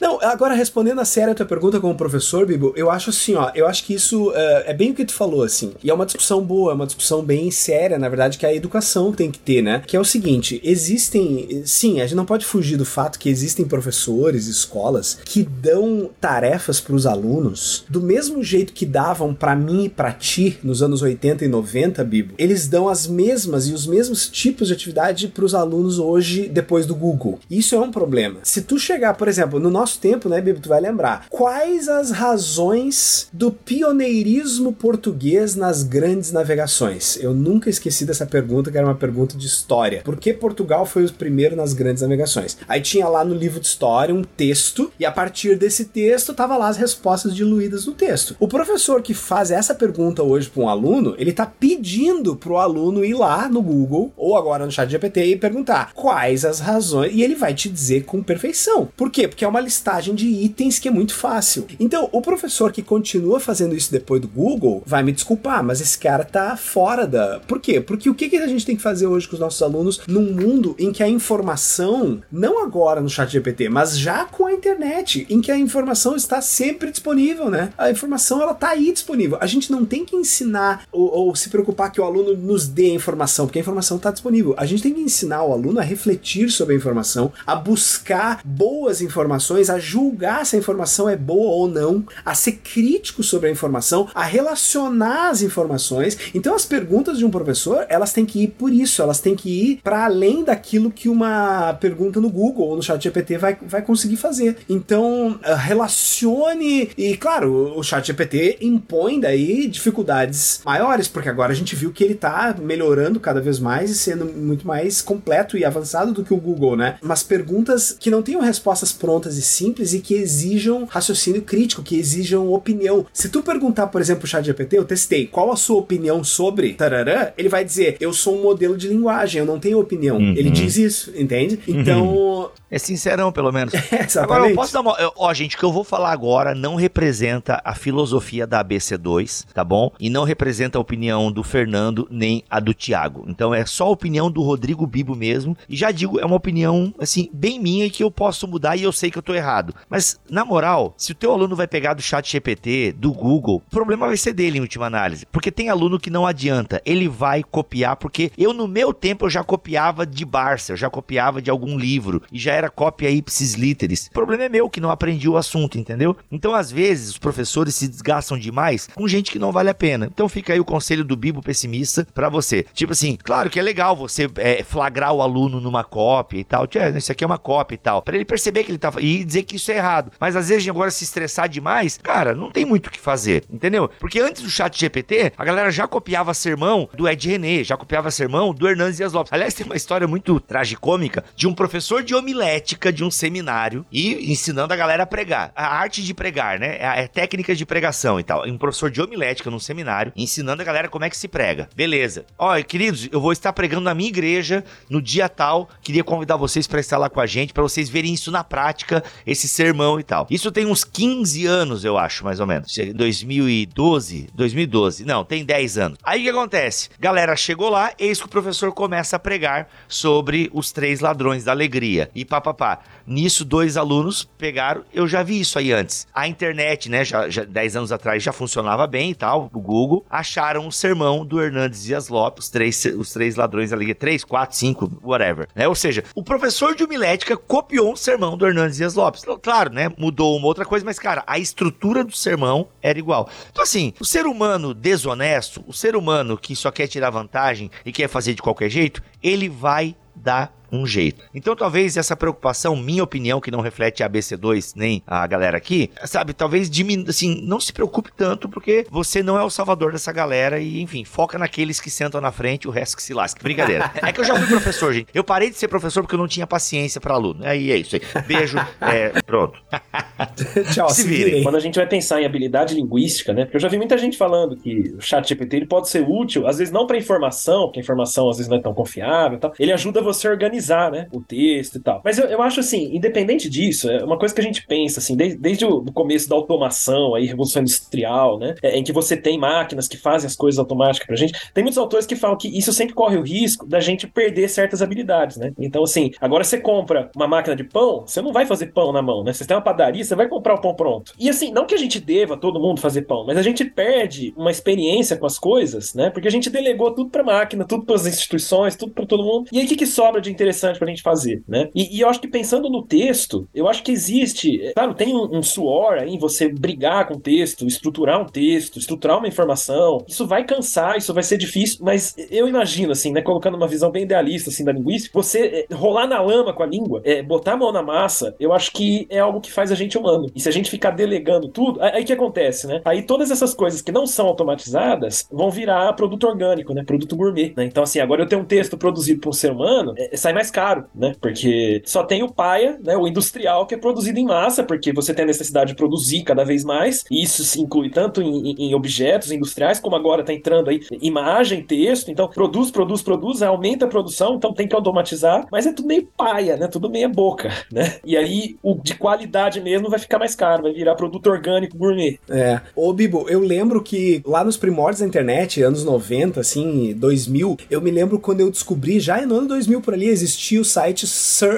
Não, 0.00 0.20
agora 0.22 0.54
respondendo 0.54 1.00
a 1.00 1.04
sério 1.04 1.32
a 1.32 1.34
tua 1.34 1.46
pergunta 1.46 1.80
como 1.80 1.94
professor, 1.94 2.46
Bibo, 2.46 2.72
eu 2.76 2.90
acho 2.90 3.10
assim, 3.10 3.34
ó, 3.34 3.50
eu 3.54 3.66
acho 3.66 3.84
que 3.84 3.94
isso 3.94 4.32
é, 4.34 4.70
é 4.70 4.74
bem 4.74 4.90
o 4.90 4.94
que 4.94 5.04
tu 5.04 5.12
falou, 5.12 5.42
assim. 5.42 5.72
E 5.82 5.90
é 5.90 5.94
uma 5.94 6.06
discussão 6.06 6.42
boa, 6.42 6.72
é 6.72 6.74
uma 6.74 6.86
discussão 6.86 7.22
bem 7.22 7.50
séria, 7.50 7.98
na 7.98 8.08
verdade, 8.08 8.38
que 8.38 8.46
a 8.46 8.54
educação 8.54 9.12
tem 9.18 9.30
que 9.32 9.38
ter, 9.40 9.60
né? 9.60 9.82
Que 9.84 9.96
é 9.96 10.00
o 10.00 10.04
seguinte, 10.04 10.60
existem, 10.62 11.62
sim, 11.64 12.00
a 12.00 12.04
gente 12.04 12.14
não 12.14 12.24
pode 12.24 12.46
fugir 12.46 12.76
do 12.76 12.84
fato 12.84 13.18
que 13.18 13.28
existem 13.28 13.66
professores, 13.66 14.46
escolas 14.46 15.18
que 15.24 15.42
dão 15.42 16.08
tarefas 16.20 16.80
pros 16.80 17.04
alunos 17.04 17.84
do 17.88 18.00
mesmo 18.00 18.42
jeito 18.44 18.72
que 18.72 18.86
davam 18.86 19.34
pra 19.34 19.56
mim 19.56 19.84
e 19.84 19.88
pra 19.88 20.12
ti 20.12 20.58
nos 20.62 20.82
anos 20.82 21.02
80 21.02 21.44
e 21.44 21.48
90, 21.48 22.04
Bibo. 22.04 22.34
Eles 22.38 22.68
dão 22.68 22.88
as 22.88 23.08
mesmas 23.08 23.66
e 23.66 23.72
os 23.72 23.86
mesmos 23.86 24.28
tipos 24.28 24.68
de 24.68 24.74
atividade 24.74 25.28
pros 25.28 25.54
alunos 25.54 25.98
hoje 25.98 26.48
depois 26.48 26.86
do 26.86 26.94
Google. 26.94 27.40
Isso 27.50 27.74
é 27.74 27.80
um 27.80 27.90
problema. 27.90 28.38
Se 28.44 28.62
tu 28.62 28.78
chegar, 28.78 29.14
por 29.14 29.26
exemplo, 29.26 29.58
no 29.58 29.70
nosso 29.70 29.98
tempo, 29.98 30.28
né, 30.28 30.40
Bibo, 30.40 30.60
tu 30.60 30.68
vai 30.68 30.80
lembrar. 30.80 31.26
Quais 31.28 31.88
as 31.88 32.12
razões 32.12 33.28
do 33.32 33.50
pioneirismo 33.50 34.72
português 34.72 35.56
nas 35.56 35.82
grandes 35.82 36.30
navegações? 36.30 37.16
Eu 37.20 37.34
nunca 37.34 37.68
esqueci 37.68 38.04
dessa 38.04 38.24
pergunta, 38.24 38.70
que 38.70 38.78
era 38.78 38.86
uma 38.86 38.94
pergunta 38.94 39.07
de 39.36 39.46
história. 39.46 40.02
Por 40.04 40.16
que 40.16 40.32
Portugal 40.32 40.86
foi 40.86 41.04
o 41.04 41.12
primeiro 41.12 41.56
nas 41.56 41.72
grandes 41.72 42.02
navegações? 42.02 42.58
Aí 42.68 42.80
tinha 42.80 43.08
lá 43.08 43.24
no 43.24 43.34
livro 43.34 43.60
de 43.60 43.66
história 43.66 44.14
um 44.14 44.22
texto, 44.22 44.92
e 44.98 45.04
a 45.04 45.12
partir 45.12 45.56
desse 45.56 45.86
texto 45.86 46.34
tava 46.34 46.56
lá 46.56 46.68
as 46.68 46.76
respostas 46.76 47.34
diluídas 47.34 47.86
no 47.86 47.92
texto. 47.92 48.36
O 48.38 48.48
professor 48.48 49.02
que 49.02 49.14
faz 49.14 49.50
essa 49.50 49.74
pergunta 49.74 50.22
hoje 50.22 50.48
para 50.48 50.62
um 50.62 50.68
aluno, 50.68 51.14
ele 51.18 51.32
tá 51.32 51.46
pedindo 51.46 52.36
pro 52.36 52.56
aluno 52.58 53.04
ir 53.04 53.14
lá 53.14 53.48
no 53.48 53.62
Google 53.62 54.12
ou 54.16 54.36
agora 54.36 54.64
no 54.64 54.72
chat 54.72 54.90
GPT 54.90 55.24
e 55.24 55.36
perguntar 55.36 55.92
quais 55.94 56.44
as 56.44 56.60
razões 56.60 57.12
e 57.12 57.22
ele 57.22 57.34
vai 57.34 57.54
te 57.54 57.68
dizer 57.68 58.04
com 58.04 58.22
perfeição. 58.22 58.88
Por 58.96 59.10
quê? 59.10 59.28
Porque 59.28 59.44
é 59.44 59.48
uma 59.48 59.60
listagem 59.60 60.14
de 60.14 60.26
itens 60.26 60.78
que 60.78 60.88
é 60.88 60.90
muito 60.90 61.14
fácil. 61.14 61.66
Então, 61.78 62.08
o 62.12 62.20
professor 62.20 62.72
que 62.72 62.82
continua 62.82 63.40
fazendo 63.40 63.76
isso 63.76 63.92
depois 63.92 64.20
do 64.20 64.28
Google 64.28 64.82
vai 64.84 65.02
me 65.02 65.12
desculpar, 65.12 65.62
mas 65.62 65.80
esse 65.80 65.98
cara 65.98 66.24
tá 66.24 66.56
fora 66.56 67.06
da. 67.06 67.40
Por 67.40 67.60
quê? 67.60 67.80
Porque 67.80 68.10
o 68.10 68.14
que, 68.14 68.28
que 68.28 68.36
a 68.36 68.46
gente 68.46 68.66
tem 68.66 68.76
que 68.76 68.82
fazer 68.82 68.97
hoje 69.06 69.28
com 69.28 69.34
os 69.34 69.40
nossos 69.40 69.62
alunos 69.62 70.00
num 70.06 70.32
mundo 70.32 70.74
em 70.78 70.92
que 70.92 71.02
a 71.02 71.08
informação, 71.08 72.22
não 72.30 72.62
agora 72.62 73.00
no 73.00 73.08
chat 73.08 73.30
GPT, 73.30 73.68
mas 73.68 73.98
já 73.98 74.24
com 74.24 74.46
a 74.46 74.52
internet, 74.52 75.26
em 75.28 75.40
que 75.40 75.50
a 75.50 75.58
informação 75.58 76.16
está 76.16 76.40
sempre 76.40 76.90
disponível, 76.90 77.50
né? 77.50 77.72
A 77.76 77.90
informação 77.90 78.40
ela 78.40 78.54
tá 78.54 78.70
aí 78.70 78.92
disponível. 78.92 79.38
A 79.40 79.46
gente 79.46 79.70
não 79.70 79.84
tem 79.84 80.04
que 80.04 80.16
ensinar 80.16 80.84
ou, 80.90 81.10
ou 81.10 81.36
se 81.36 81.48
preocupar 81.48 81.92
que 81.92 82.00
o 82.00 82.04
aluno 82.04 82.36
nos 82.36 82.66
dê 82.66 82.86
a 82.86 82.94
informação, 82.94 83.46
porque 83.46 83.58
a 83.58 83.62
informação 83.62 83.96
está 83.96 84.10
disponível. 84.10 84.54
A 84.56 84.66
gente 84.66 84.82
tem 84.82 84.94
que 84.94 85.00
ensinar 85.00 85.42
o 85.44 85.52
aluno 85.52 85.80
a 85.80 85.82
refletir 85.82 86.50
sobre 86.50 86.74
a 86.74 86.76
informação, 86.76 87.32
a 87.46 87.54
buscar 87.54 88.40
boas 88.44 89.00
informações, 89.00 89.70
a 89.70 89.78
julgar 89.78 90.44
se 90.46 90.56
a 90.56 90.58
informação 90.58 91.08
é 91.08 91.16
boa 91.16 91.50
ou 91.50 91.68
não, 91.68 92.04
a 92.24 92.34
ser 92.34 92.52
crítico 92.52 93.22
sobre 93.22 93.48
a 93.48 93.52
informação, 93.52 94.08
a 94.14 94.24
relacionar 94.24 95.30
as 95.30 95.42
informações. 95.42 96.16
Então 96.34 96.54
as 96.54 96.64
perguntas 96.64 97.18
de 97.18 97.24
um 97.24 97.30
professor, 97.30 97.86
elas 97.88 98.12
têm 98.12 98.26
que 98.26 98.44
ir 98.44 98.48
por 98.48 98.72
isso, 98.72 98.87
elas 98.96 99.20
têm 99.20 99.34
que 99.34 99.48
ir 99.48 99.80
para 99.82 100.04
além 100.04 100.44
daquilo 100.44 100.90
que 100.90 101.08
uma 101.08 101.74
pergunta 101.74 102.20
no 102.20 102.30
Google 102.30 102.68
ou 102.68 102.76
no 102.76 102.82
chat 102.82 103.02
GPT 103.02 103.38
vai, 103.38 103.58
vai 103.60 103.82
conseguir 103.82 104.16
fazer. 104.16 104.58
Então, 104.68 105.38
eh, 105.42 105.54
relacione 105.54 106.90
e 106.96 107.16
claro, 107.16 107.76
o 107.76 107.82
chat 107.82 108.06
GPT 108.06 108.58
impõe 108.60 109.20
daí 109.20 109.66
dificuldades 109.66 110.60
maiores, 110.64 111.08
porque 111.08 111.28
agora 111.28 111.52
a 111.52 111.54
gente 111.54 111.74
viu 111.74 111.92
que 111.92 112.04
ele 112.04 112.14
está 112.14 112.54
melhorando 112.60 113.20
cada 113.20 113.40
vez 113.40 113.58
mais 113.58 113.90
e 113.90 113.94
sendo 113.94 114.24
muito 114.24 114.66
mais 114.66 115.02
completo 115.02 115.56
e 115.56 115.64
avançado 115.64 116.12
do 116.12 116.24
que 116.24 116.32
o 116.32 116.36
Google, 116.36 116.76
né? 116.76 116.96
Mas 117.02 117.22
perguntas 117.22 117.96
que 117.98 118.10
não 118.10 118.22
tenham 118.22 118.40
respostas 118.40 118.92
prontas 118.92 119.36
e 119.36 119.42
simples 119.42 119.92
e 119.92 120.00
que 120.00 120.14
exijam 120.14 120.84
raciocínio 120.84 121.42
crítico, 121.42 121.82
que 121.82 121.98
exijam 121.98 122.52
opinião. 122.52 123.06
Se 123.12 123.28
tu 123.28 123.42
perguntar, 123.42 123.88
por 123.88 124.00
exemplo, 124.00 124.24
o 124.24 124.26
chat 124.26 124.44
GPT, 124.44 124.78
eu 124.78 124.84
testei, 124.84 125.26
qual 125.26 125.52
a 125.52 125.56
sua 125.56 125.78
opinião 125.78 126.22
sobre 126.22 126.72
tararã, 126.74 127.28
ele 127.36 127.48
vai 127.48 127.64
dizer, 127.64 127.96
eu 128.00 128.12
sou 128.12 128.38
um 128.38 128.42
modelo 128.42 128.76
de 128.78 128.88
linguagem, 128.88 129.40
eu 129.40 129.46
não 129.46 129.58
tenho 129.58 129.78
opinião. 129.78 130.16
Uhum. 130.16 130.34
Ele 130.36 130.50
diz 130.50 130.76
isso, 130.76 131.12
entende? 131.16 131.58
Então... 131.66 132.06
Uhum. 132.06 132.48
É 132.70 132.78
sincerão, 132.78 133.32
pelo 133.32 133.50
menos. 133.52 133.72
É, 133.90 134.20
agora, 134.20 134.48
eu 134.48 134.54
posso 134.54 134.72
dar 134.72 134.80
uma... 134.80 134.96
Ó, 135.16 135.32
gente, 135.32 135.56
o 135.56 135.58
que 135.58 135.64
eu 135.64 135.72
vou 135.72 135.82
falar 135.82 136.12
agora 136.12 136.54
não 136.54 136.76
representa 136.76 137.60
a 137.64 137.74
filosofia 137.74 138.46
da 138.46 138.62
ABC2, 138.62 139.46
tá 139.52 139.64
bom? 139.64 139.90
E 139.98 140.10
não 140.10 140.24
representa 140.24 140.78
a 140.78 140.80
opinião 140.80 141.32
do 141.32 141.42
Fernando 141.42 142.06
nem 142.10 142.44
a 142.50 142.60
do 142.60 142.74
Tiago. 142.74 143.24
Então 143.26 143.54
é 143.54 143.64
só 143.64 143.86
a 143.86 143.90
opinião 143.90 144.30
do 144.30 144.42
Rodrigo 144.42 144.86
Bibo 144.86 145.14
mesmo. 145.14 145.56
E 145.68 145.76
já 145.76 145.90
digo, 145.90 146.20
é 146.20 146.24
uma 146.24 146.36
opinião, 146.36 146.94
assim, 146.98 147.28
bem 147.32 147.58
minha 147.58 147.86
e 147.86 147.90
que 147.90 148.02
eu 148.02 148.10
posso 148.10 148.46
mudar 148.46 148.76
e 148.76 148.82
eu 148.82 148.92
sei 148.92 149.10
que 149.10 149.18
eu 149.18 149.22
tô 149.22 149.34
errado. 149.34 149.74
Mas, 149.88 150.20
na 150.30 150.44
moral, 150.44 150.94
se 150.96 151.12
o 151.12 151.14
teu 151.14 151.32
aluno 151.32 151.56
vai 151.56 151.66
pegar 151.66 151.94
do 151.94 152.02
chat 152.02 152.30
GPT, 152.30 152.94
do 152.96 153.12
Google, 153.12 153.62
o 153.66 153.70
problema 153.70 154.06
vai 154.06 154.16
ser 154.16 154.32
dele 154.32 154.58
em 154.58 154.62
última 154.62 154.86
análise. 154.86 155.26
Porque 155.32 155.50
tem 155.50 155.70
aluno 155.70 155.98
que 155.98 156.10
não 156.10 156.26
adianta. 156.26 156.80
Ele 156.84 157.08
vai 157.08 157.42
copiar, 157.42 157.96
porque 157.96 158.30
eu, 158.36 158.52
no 158.58 158.66
meu 158.66 158.92
tempo, 158.92 159.24
eu 159.24 159.30
já 159.30 159.44
copiava 159.44 160.04
de 160.04 160.24
Barça, 160.24 160.72
eu 160.72 160.76
já 160.76 160.90
copiava 160.90 161.40
de 161.40 161.48
algum 161.48 161.78
livro. 161.78 162.20
E 162.32 162.38
já 162.38 162.52
era 162.52 162.68
cópia 162.68 163.08
ipsis 163.08 163.54
literis. 163.54 164.08
O 164.08 164.10
problema 164.10 164.44
é 164.44 164.48
meu, 164.48 164.68
que 164.68 164.80
não 164.80 164.90
aprendi 164.90 165.28
o 165.28 165.36
assunto, 165.36 165.78
entendeu? 165.78 166.16
Então, 166.30 166.54
às 166.54 166.68
vezes, 166.68 167.10
os 167.10 167.18
professores 167.18 167.76
se 167.76 167.86
desgastam 167.86 168.36
demais 168.36 168.88
com 168.92 169.06
gente 169.06 169.30
que 169.30 169.38
não 169.38 169.52
vale 169.52 169.70
a 169.70 169.74
pena. 169.74 170.08
Então, 170.12 170.28
fica 170.28 170.52
aí 170.52 170.58
o 170.58 170.64
conselho 170.64 171.04
do 171.04 171.16
Bibo 171.16 171.40
pessimista 171.40 172.04
para 172.12 172.28
você. 172.28 172.66
Tipo 172.74 172.92
assim, 172.92 173.16
claro 173.22 173.48
que 173.48 173.60
é 173.60 173.62
legal 173.62 173.94
você 173.94 174.28
é, 174.38 174.64
flagrar 174.64 175.12
o 175.12 175.22
aluno 175.22 175.60
numa 175.60 175.84
cópia 175.84 176.40
e 176.40 176.44
tal. 176.44 176.66
Tipo, 176.66 176.84
isso 176.98 177.12
aqui 177.12 177.22
é 177.22 177.26
uma 177.26 177.38
cópia 177.38 177.76
e 177.76 177.78
tal. 177.78 178.02
para 178.02 178.16
ele 178.16 178.24
perceber 178.24 178.64
que 178.64 178.72
ele 178.72 178.78
tá. 178.78 178.92
E 178.98 179.24
dizer 179.24 179.44
que 179.44 179.54
isso 179.54 179.70
é 179.70 179.76
errado. 179.76 180.10
Mas 180.18 180.34
às 180.34 180.48
vezes, 180.48 180.68
agora 180.68 180.90
se 180.90 181.04
estressar 181.04 181.48
demais, 181.48 181.96
cara, 182.02 182.34
não 182.34 182.50
tem 182.50 182.64
muito 182.64 182.88
o 182.88 182.90
que 182.90 182.98
fazer, 182.98 183.44
entendeu? 183.48 183.88
Porque 184.00 184.18
antes 184.18 184.42
do 184.42 184.50
chat 184.50 184.76
GPT, 184.76 185.32
a 185.38 185.44
galera 185.44 185.70
já 185.70 185.86
copiava 185.86 186.34
sermão 186.34 186.88
do 186.92 187.08
Ed 187.08 187.28
René, 187.28 187.62
já 187.62 187.76
copiava 187.76 188.10
sermão 188.10 188.47
do 188.52 188.68
Hernandes 188.68 188.96
Dias 188.96 189.12
Lopes. 189.12 189.32
Aliás, 189.32 189.54
tem 189.54 189.66
uma 189.66 189.76
história 189.76 190.06
muito 190.06 190.38
tragicômica 190.40 191.24
de 191.34 191.46
um 191.46 191.54
professor 191.54 192.02
de 192.02 192.14
homilética 192.14 192.92
de 192.92 193.04
um 193.04 193.10
seminário 193.10 193.84
e 193.90 194.30
ensinando 194.32 194.72
a 194.72 194.76
galera 194.76 195.02
a 195.02 195.06
pregar. 195.06 195.52
A 195.54 195.66
arte 195.78 196.02
de 196.02 196.14
pregar, 196.14 196.58
né? 196.58 196.76
É, 196.78 197.04
é 197.04 197.06
técnica 197.06 197.54
de 197.54 197.64
pregação 197.64 198.18
e 198.18 198.22
tal. 198.22 198.46
Um 198.46 198.58
professor 198.58 198.90
de 198.90 199.00
homilética 199.00 199.50
num 199.50 199.58
seminário 199.58 200.12
ensinando 200.16 200.62
a 200.62 200.64
galera 200.64 200.88
como 200.88 201.04
é 201.04 201.10
que 201.10 201.16
se 201.16 201.28
prega. 201.28 201.68
Beleza. 201.74 202.24
Ó, 202.38 202.60
queridos, 202.62 203.08
eu 203.10 203.20
vou 203.20 203.32
estar 203.32 203.52
pregando 203.52 203.82
na 203.82 203.94
minha 203.94 204.08
igreja 204.08 204.64
no 204.88 205.00
dia 205.00 205.28
tal. 205.28 205.68
Queria 205.82 206.04
convidar 206.04 206.36
vocês 206.36 206.66
para 206.66 206.80
estar 206.80 206.98
lá 206.98 207.08
com 207.08 207.20
a 207.20 207.26
gente, 207.26 207.52
para 207.52 207.62
vocês 207.62 207.88
verem 207.88 208.14
isso 208.14 208.30
na 208.30 208.44
prática, 208.44 209.02
esse 209.26 209.48
sermão 209.48 209.98
e 209.98 210.02
tal. 210.02 210.26
Isso 210.30 210.50
tem 210.50 210.66
uns 210.66 210.84
15 210.84 211.46
anos, 211.46 211.84
eu 211.84 211.96
acho, 211.98 212.24
mais 212.24 212.40
ou 212.40 212.46
menos. 212.46 212.74
2012? 212.94 214.28
2012. 214.34 215.04
Não, 215.04 215.24
tem 215.24 215.44
10 215.44 215.78
anos. 215.78 215.98
Aí 216.02 216.20
o 216.20 216.24
que 216.24 216.30
acontece? 216.30 216.90
Galera 216.98 217.36
chegou 217.36 217.68
lá, 217.68 217.92
eis 217.98 218.18
que 218.18 218.26
o 218.26 218.28
professor 218.42 218.72
começa 218.72 219.16
a 219.16 219.18
pregar 219.18 219.68
sobre 219.88 220.48
os 220.52 220.70
três 220.70 221.00
ladrões 221.00 221.44
da 221.44 221.52
alegria. 221.52 222.10
E 222.14 222.24
papapá. 222.24 222.80
Nisso, 223.06 223.44
dois 223.44 223.76
alunos 223.76 224.28
pegaram. 224.38 224.84
Eu 224.92 225.08
já 225.08 225.22
vi 225.22 225.40
isso 225.40 225.58
aí 225.58 225.72
antes. 225.72 226.06
A 226.14 226.28
internet, 226.28 226.88
né, 226.88 227.04
já, 227.04 227.28
já 227.28 227.44
10 227.44 227.76
anos 227.76 227.92
atrás 227.92 228.22
já 228.22 228.32
funcionava 228.32 228.86
bem 228.86 229.10
e 229.10 229.14
tal. 229.14 229.50
O 229.52 229.60
Google 229.60 230.04
acharam 230.08 230.66
o 230.66 230.72
sermão 230.72 231.24
do 231.24 231.42
Hernandes 231.42 231.82
Dias 231.82 232.08
Lopes, 232.08 232.44
os 232.44 232.50
três, 232.50 232.84
os 232.84 233.12
três 233.12 233.34
ladrões 233.34 233.70
da 233.70 233.76
alegria. 233.76 233.94
Três, 233.94 234.22
quatro, 234.22 234.56
cinco, 234.56 234.90
whatever. 235.02 235.48
Né? 235.54 235.66
Ou 235.66 235.74
seja, 235.74 236.04
o 236.14 236.22
professor 236.22 236.74
de 236.74 236.84
homilética 236.84 237.36
copiou 237.36 237.92
um 237.92 237.96
sermão 237.96 238.36
do 238.36 238.46
Hernandes 238.46 238.76
Dias 238.76 238.94
Lopes. 238.94 239.24
Claro, 239.42 239.72
né? 239.72 239.90
Mudou 239.98 240.36
uma 240.36 240.46
outra 240.46 240.64
coisa, 240.64 240.84
mas, 240.84 240.98
cara, 240.98 241.24
a 241.26 241.38
estrutura 241.38 242.04
do 242.04 242.14
sermão 242.14 242.68
era 242.80 242.98
igual. 242.98 243.28
Então, 243.50 243.62
assim, 243.62 243.92
o 243.98 244.04
ser 244.04 244.26
humano 244.26 244.72
desonesto, 244.74 245.64
o 245.66 245.72
ser 245.72 245.96
humano 245.96 246.38
que 246.38 246.54
só 246.54 246.70
quer 246.70 246.86
tirar 246.86 247.10
vantagem 247.10 247.70
e 247.84 247.90
quer 247.90 248.08
fazer 248.28 248.34
de 248.34 248.42
qualquer 248.42 248.68
jeito, 248.68 249.02
ele 249.22 249.48
vai 249.48 249.96
dar 250.14 250.52
um 250.70 250.86
jeito. 250.86 251.24
Então 251.34 251.54
talvez 251.54 251.96
essa 251.96 252.16
preocupação, 252.16 252.76
minha 252.76 253.02
opinião, 253.02 253.40
que 253.40 253.50
não 253.50 253.60
reflete 253.60 254.02
a 254.02 254.08
ABC2 254.08 254.72
nem 254.76 255.02
a 255.06 255.26
galera 255.26 255.56
aqui, 255.56 255.90
sabe, 256.04 256.32
talvez 256.32 256.70
diminua, 256.70 257.10
assim, 257.10 257.40
não 257.42 257.60
se 257.60 257.72
preocupe 257.72 258.10
tanto 258.16 258.48
porque 258.48 258.86
você 258.90 259.22
não 259.22 259.38
é 259.38 259.42
o 259.42 259.50
salvador 259.50 259.92
dessa 259.92 260.12
galera 260.12 260.58
e, 260.58 260.80
enfim, 260.80 261.04
foca 261.04 261.38
naqueles 261.38 261.80
que 261.80 261.90
sentam 261.90 262.20
na 262.20 262.32
frente 262.32 262.68
o 262.68 262.70
resto 262.70 262.96
que 262.96 263.02
se 263.02 263.14
lasca. 263.14 263.42
Brincadeira. 263.42 263.90
é 264.02 264.12
que 264.12 264.20
eu 264.20 264.24
já 264.24 264.36
fui 264.36 264.46
professor, 264.46 264.92
gente. 264.92 265.08
Eu 265.14 265.24
parei 265.24 265.50
de 265.50 265.56
ser 265.56 265.68
professor 265.68 266.02
porque 266.02 266.14
eu 266.14 266.18
não 266.18 266.28
tinha 266.28 266.46
paciência 266.46 267.00
para 267.00 267.14
aluno. 267.14 267.44
Aí 267.44 267.70
é 267.70 267.76
isso 267.76 267.96
aí. 267.96 268.02
Beijo, 268.26 268.58
é, 268.80 269.20
pronto. 269.22 269.58
Tchau, 270.72 270.90
se, 270.90 271.02
se 271.02 271.08
virem. 271.08 271.42
Quando 271.42 271.56
a 271.56 271.60
gente 271.60 271.76
vai 271.76 271.86
pensar 271.86 272.20
em 272.20 272.26
habilidade 272.26 272.74
linguística, 272.74 273.32
né? 273.32 273.44
Porque 273.44 273.56
eu 273.56 273.60
já 273.60 273.68
vi 273.68 273.78
muita 273.78 273.96
gente 273.96 274.16
falando 274.16 274.56
que 274.56 274.94
o 274.96 275.00
chat 275.00 275.28
GPT 275.28 275.56
ele 275.56 275.66
pode 275.66 275.88
ser 275.88 276.02
útil, 276.02 276.46
às 276.46 276.58
vezes 276.58 276.72
não 276.72 276.86
para 276.86 276.96
informação, 276.96 277.66
porque 277.66 277.80
a 277.80 277.82
informação 277.82 278.28
às 278.28 278.36
vezes 278.36 278.48
não 278.48 278.58
é 278.58 278.60
tão 278.60 278.74
confiável 278.74 279.38
e 279.38 279.40
tal. 279.40 279.54
Ele 279.58 279.72
ajuda 279.72 280.00
você 280.00 280.28
a 280.28 280.30
organizar 280.30 280.57
organizar, 280.58 280.90
né, 280.90 281.06
o 281.12 281.20
texto 281.20 281.76
e 281.76 281.80
tal. 281.80 282.00
Mas 282.04 282.18
eu, 282.18 282.26
eu 282.26 282.42
acho 282.42 282.60
assim, 282.60 282.94
independente 282.94 283.48
disso, 283.48 283.90
é 283.90 284.04
uma 284.04 284.18
coisa 284.18 284.34
que 284.34 284.40
a 284.40 284.44
gente 284.44 284.66
pensa, 284.66 285.00
assim, 285.00 285.16
desde, 285.16 285.38
desde 285.38 285.64
o 285.64 285.84
começo 285.92 286.28
da 286.28 286.34
automação, 286.34 287.14
aí, 287.14 287.26
Revolução 287.26 287.62
Industrial, 287.62 288.38
né, 288.38 288.54
é, 288.62 288.76
em 288.76 288.82
que 288.82 288.92
você 288.92 289.16
tem 289.16 289.38
máquinas 289.38 289.88
que 289.88 289.96
fazem 289.96 290.26
as 290.26 290.36
coisas 290.36 290.58
automáticas 290.58 291.06
pra 291.06 291.16
gente, 291.16 291.38
tem 291.54 291.62
muitos 291.62 291.78
autores 291.78 292.06
que 292.06 292.16
falam 292.16 292.36
que 292.36 292.48
isso 292.48 292.72
sempre 292.72 292.94
corre 292.94 293.16
o 293.16 293.22
risco 293.22 293.66
da 293.66 293.80
gente 293.80 294.06
perder 294.06 294.48
certas 294.48 294.82
habilidades, 294.82 295.36
né. 295.36 295.52
Então, 295.58 295.82
assim, 295.84 296.10
agora 296.20 296.44
você 296.44 296.58
compra 296.58 297.10
uma 297.14 297.28
máquina 297.28 297.54
de 297.54 297.64
pão, 297.64 298.04
você 298.06 298.20
não 298.20 298.32
vai 298.32 298.46
fazer 298.46 298.66
pão 298.66 298.92
na 298.92 299.02
mão, 299.02 299.22
né, 299.22 299.32
você 299.32 299.46
tem 299.46 299.56
uma 299.56 299.62
padaria, 299.62 300.04
você 300.04 300.14
vai 300.14 300.28
comprar 300.28 300.54
o 300.54 300.60
pão 300.60 300.74
pronto. 300.74 301.12
E 301.18 301.28
assim, 301.28 301.52
não 301.52 301.66
que 301.66 301.74
a 301.74 301.78
gente 301.78 302.00
deva 302.00 302.36
todo 302.36 302.60
mundo 302.60 302.80
fazer 302.80 303.02
pão, 303.02 303.24
mas 303.26 303.36
a 303.36 303.42
gente 303.42 303.64
perde 303.64 304.32
uma 304.36 304.50
experiência 304.50 305.16
com 305.16 305.26
as 305.26 305.38
coisas, 305.38 305.94
né, 305.94 306.10
porque 306.10 306.28
a 306.28 306.30
gente 306.30 306.50
delegou 306.50 306.92
tudo 306.92 307.10
pra 307.10 307.22
máquina, 307.22 307.64
tudo 307.64 307.84
pras 307.84 308.06
instituições, 308.06 308.76
tudo 308.76 308.92
pra 308.92 309.06
todo 309.06 309.22
mundo. 309.22 309.48
E 309.52 309.58
aí, 309.58 309.64
o 309.64 309.68
que, 309.68 309.76
que 309.76 309.86
sobra 309.86 310.20
de 310.20 310.30
interessante 310.30 310.47
interessante 310.48 310.78
pra 310.78 310.88
gente 310.88 311.02
fazer, 311.02 311.42
né? 311.46 311.68
E, 311.74 311.96
e, 311.96 312.00
eu 312.00 312.08
acho 312.08 312.20
que 312.20 312.28
pensando 312.28 312.68
no 312.70 312.82
texto, 312.82 313.46
eu 313.54 313.68
acho 313.68 313.82
que 313.82 313.92
existe, 313.92 314.72
claro, 314.74 314.94
tem 314.94 315.14
um, 315.14 315.38
um 315.38 315.42
suor 315.42 315.94
aí 315.94 316.14
em 316.14 316.18
você 316.18 316.48
brigar 316.48 317.06
com 317.06 317.14
o 317.14 317.20
texto, 317.20 317.66
estruturar 317.66 318.20
um 318.20 318.24
texto, 318.24 318.78
estruturar 318.78 319.18
uma 319.18 319.28
informação. 319.28 320.04
Isso 320.08 320.26
vai 320.26 320.44
cansar, 320.44 320.96
isso 320.96 321.12
vai 321.12 321.22
ser 321.22 321.36
difícil, 321.36 321.78
mas 321.82 322.14
eu 322.30 322.48
imagino, 322.48 322.92
assim, 322.92 323.12
né, 323.12 323.20
colocando 323.20 323.56
uma 323.56 323.68
visão 323.68 323.90
bem 323.90 324.04
idealista, 324.04 324.50
assim, 324.50 324.64
da 324.64 324.72
linguística, 324.72 325.12
você 325.12 325.66
é, 325.70 325.74
rolar 325.74 326.06
na 326.06 326.20
lama 326.20 326.52
com 326.52 326.62
a 326.62 326.66
língua, 326.66 327.00
é, 327.04 327.22
botar 327.22 327.52
a 327.52 327.56
mão 327.56 327.72
na 327.72 327.82
massa, 327.82 328.34
eu 328.40 328.52
acho 328.52 328.72
que 328.72 329.06
é 329.10 329.18
algo 329.18 329.40
que 329.40 329.52
faz 329.52 329.70
a 329.70 329.74
gente 329.74 329.98
humano. 329.98 330.30
E 330.34 330.40
se 330.40 330.48
a 330.48 330.52
gente 330.52 330.70
ficar 330.70 330.90
delegando 330.92 331.48
tudo, 331.48 331.80
aí 331.82 332.04
que 332.04 332.12
acontece, 332.12 332.66
né? 332.66 332.80
Aí 332.84 333.02
todas 333.02 333.30
essas 333.30 333.54
coisas 333.54 333.82
que 333.82 333.92
não 333.92 334.06
são 334.06 334.26
automatizadas 334.26 335.28
vão 335.30 335.50
virar 335.50 335.92
produto 335.92 336.26
orgânico, 336.26 336.72
né? 336.72 336.82
Produto 336.84 337.16
gourmet, 337.16 337.52
né? 337.56 337.64
Então, 337.64 337.82
assim, 337.82 338.00
agora 338.00 338.22
eu 338.22 338.26
tenho 338.26 338.42
um 338.42 338.44
texto 338.44 338.76
produzido 338.76 339.20
por 339.20 339.30
um 339.30 339.32
ser 339.32 339.52
humano, 339.52 339.94
é, 339.96 340.16
sai 340.16 340.32
mais 340.38 340.50
caro, 340.50 340.84
né? 340.94 341.14
Porque 341.20 341.82
só 341.84 342.04
tem 342.04 342.22
o 342.22 342.32
paia, 342.32 342.78
né? 342.82 342.96
O 342.96 343.08
industrial 343.08 343.66
que 343.66 343.74
é 343.74 343.78
produzido 343.78 344.18
em 344.20 344.24
massa, 344.24 344.62
porque 344.62 344.92
você 344.92 345.12
tem 345.12 345.24
a 345.24 345.26
necessidade 345.26 345.70
de 345.72 345.76
produzir 345.76 346.22
cada 346.22 346.44
vez 346.44 346.64
mais. 346.64 347.04
E 347.10 347.22
isso 347.22 347.42
se 347.44 347.60
inclui 347.60 347.90
tanto 347.90 348.22
em, 348.22 348.54
em 348.56 348.74
objetos 348.74 349.32
industriais, 349.32 349.80
como 349.80 349.96
agora 349.96 350.20
está 350.20 350.32
entrando 350.32 350.70
aí 350.70 350.80
imagem, 351.02 351.62
texto. 351.64 352.10
Então, 352.10 352.28
produz, 352.28 352.70
produz, 352.70 353.02
produz, 353.02 353.42
aumenta 353.42 353.84
a 353.84 353.88
produção, 353.88 354.36
então 354.36 354.52
tem 354.52 354.68
que 354.68 354.74
automatizar, 354.74 355.46
mas 355.50 355.66
é 355.66 355.72
tudo 355.72 355.88
meio 355.88 356.08
paia, 356.16 356.56
né? 356.56 356.68
Tudo 356.68 356.88
meia 356.88 357.08
boca, 357.08 357.52
né? 357.72 357.96
E 358.04 358.16
aí 358.16 358.56
o 358.62 358.74
de 358.74 358.94
qualidade 358.94 359.60
mesmo 359.60 359.90
vai 359.90 359.98
ficar 359.98 360.18
mais 360.18 360.36
caro, 360.36 360.62
vai 360.62 360.72
virar 360.72 360.94
produto 360.94 361.28
orgânico 361.28 361.76
gourmet. 361.76 362.20
É. 362.28 362.60
Ô, 362.76 362.92
Bibo, 362.92 363.26
eu 363.28 363.40
lembro 363.40 363.82
que 363.82 364.22
lá 364.24 364.44
nos 364.44 364.56
primórdios 364.56 365.00
da 365.00 365.06
internet, 365.06 365.62
anos 365.62 365.84
90, 365.84 366.40
assim, 366.40 366.94
2000, 366.94 367.56
eu 367.68 367.80
me 367.80 367.90
lembro 367.90 368.20
quando 368.20 368.40
eu 368.40 368.50
descobri, 368.50 369.00
já 369.00 369.18
no 369.26 369.36
ano 369.36 369.48
2000 369.48 369.80
por 369.80 369.94
ali, 369.94 370.06
existia 370.06 370.27
o 370.58 370.64
site 370.64 371.06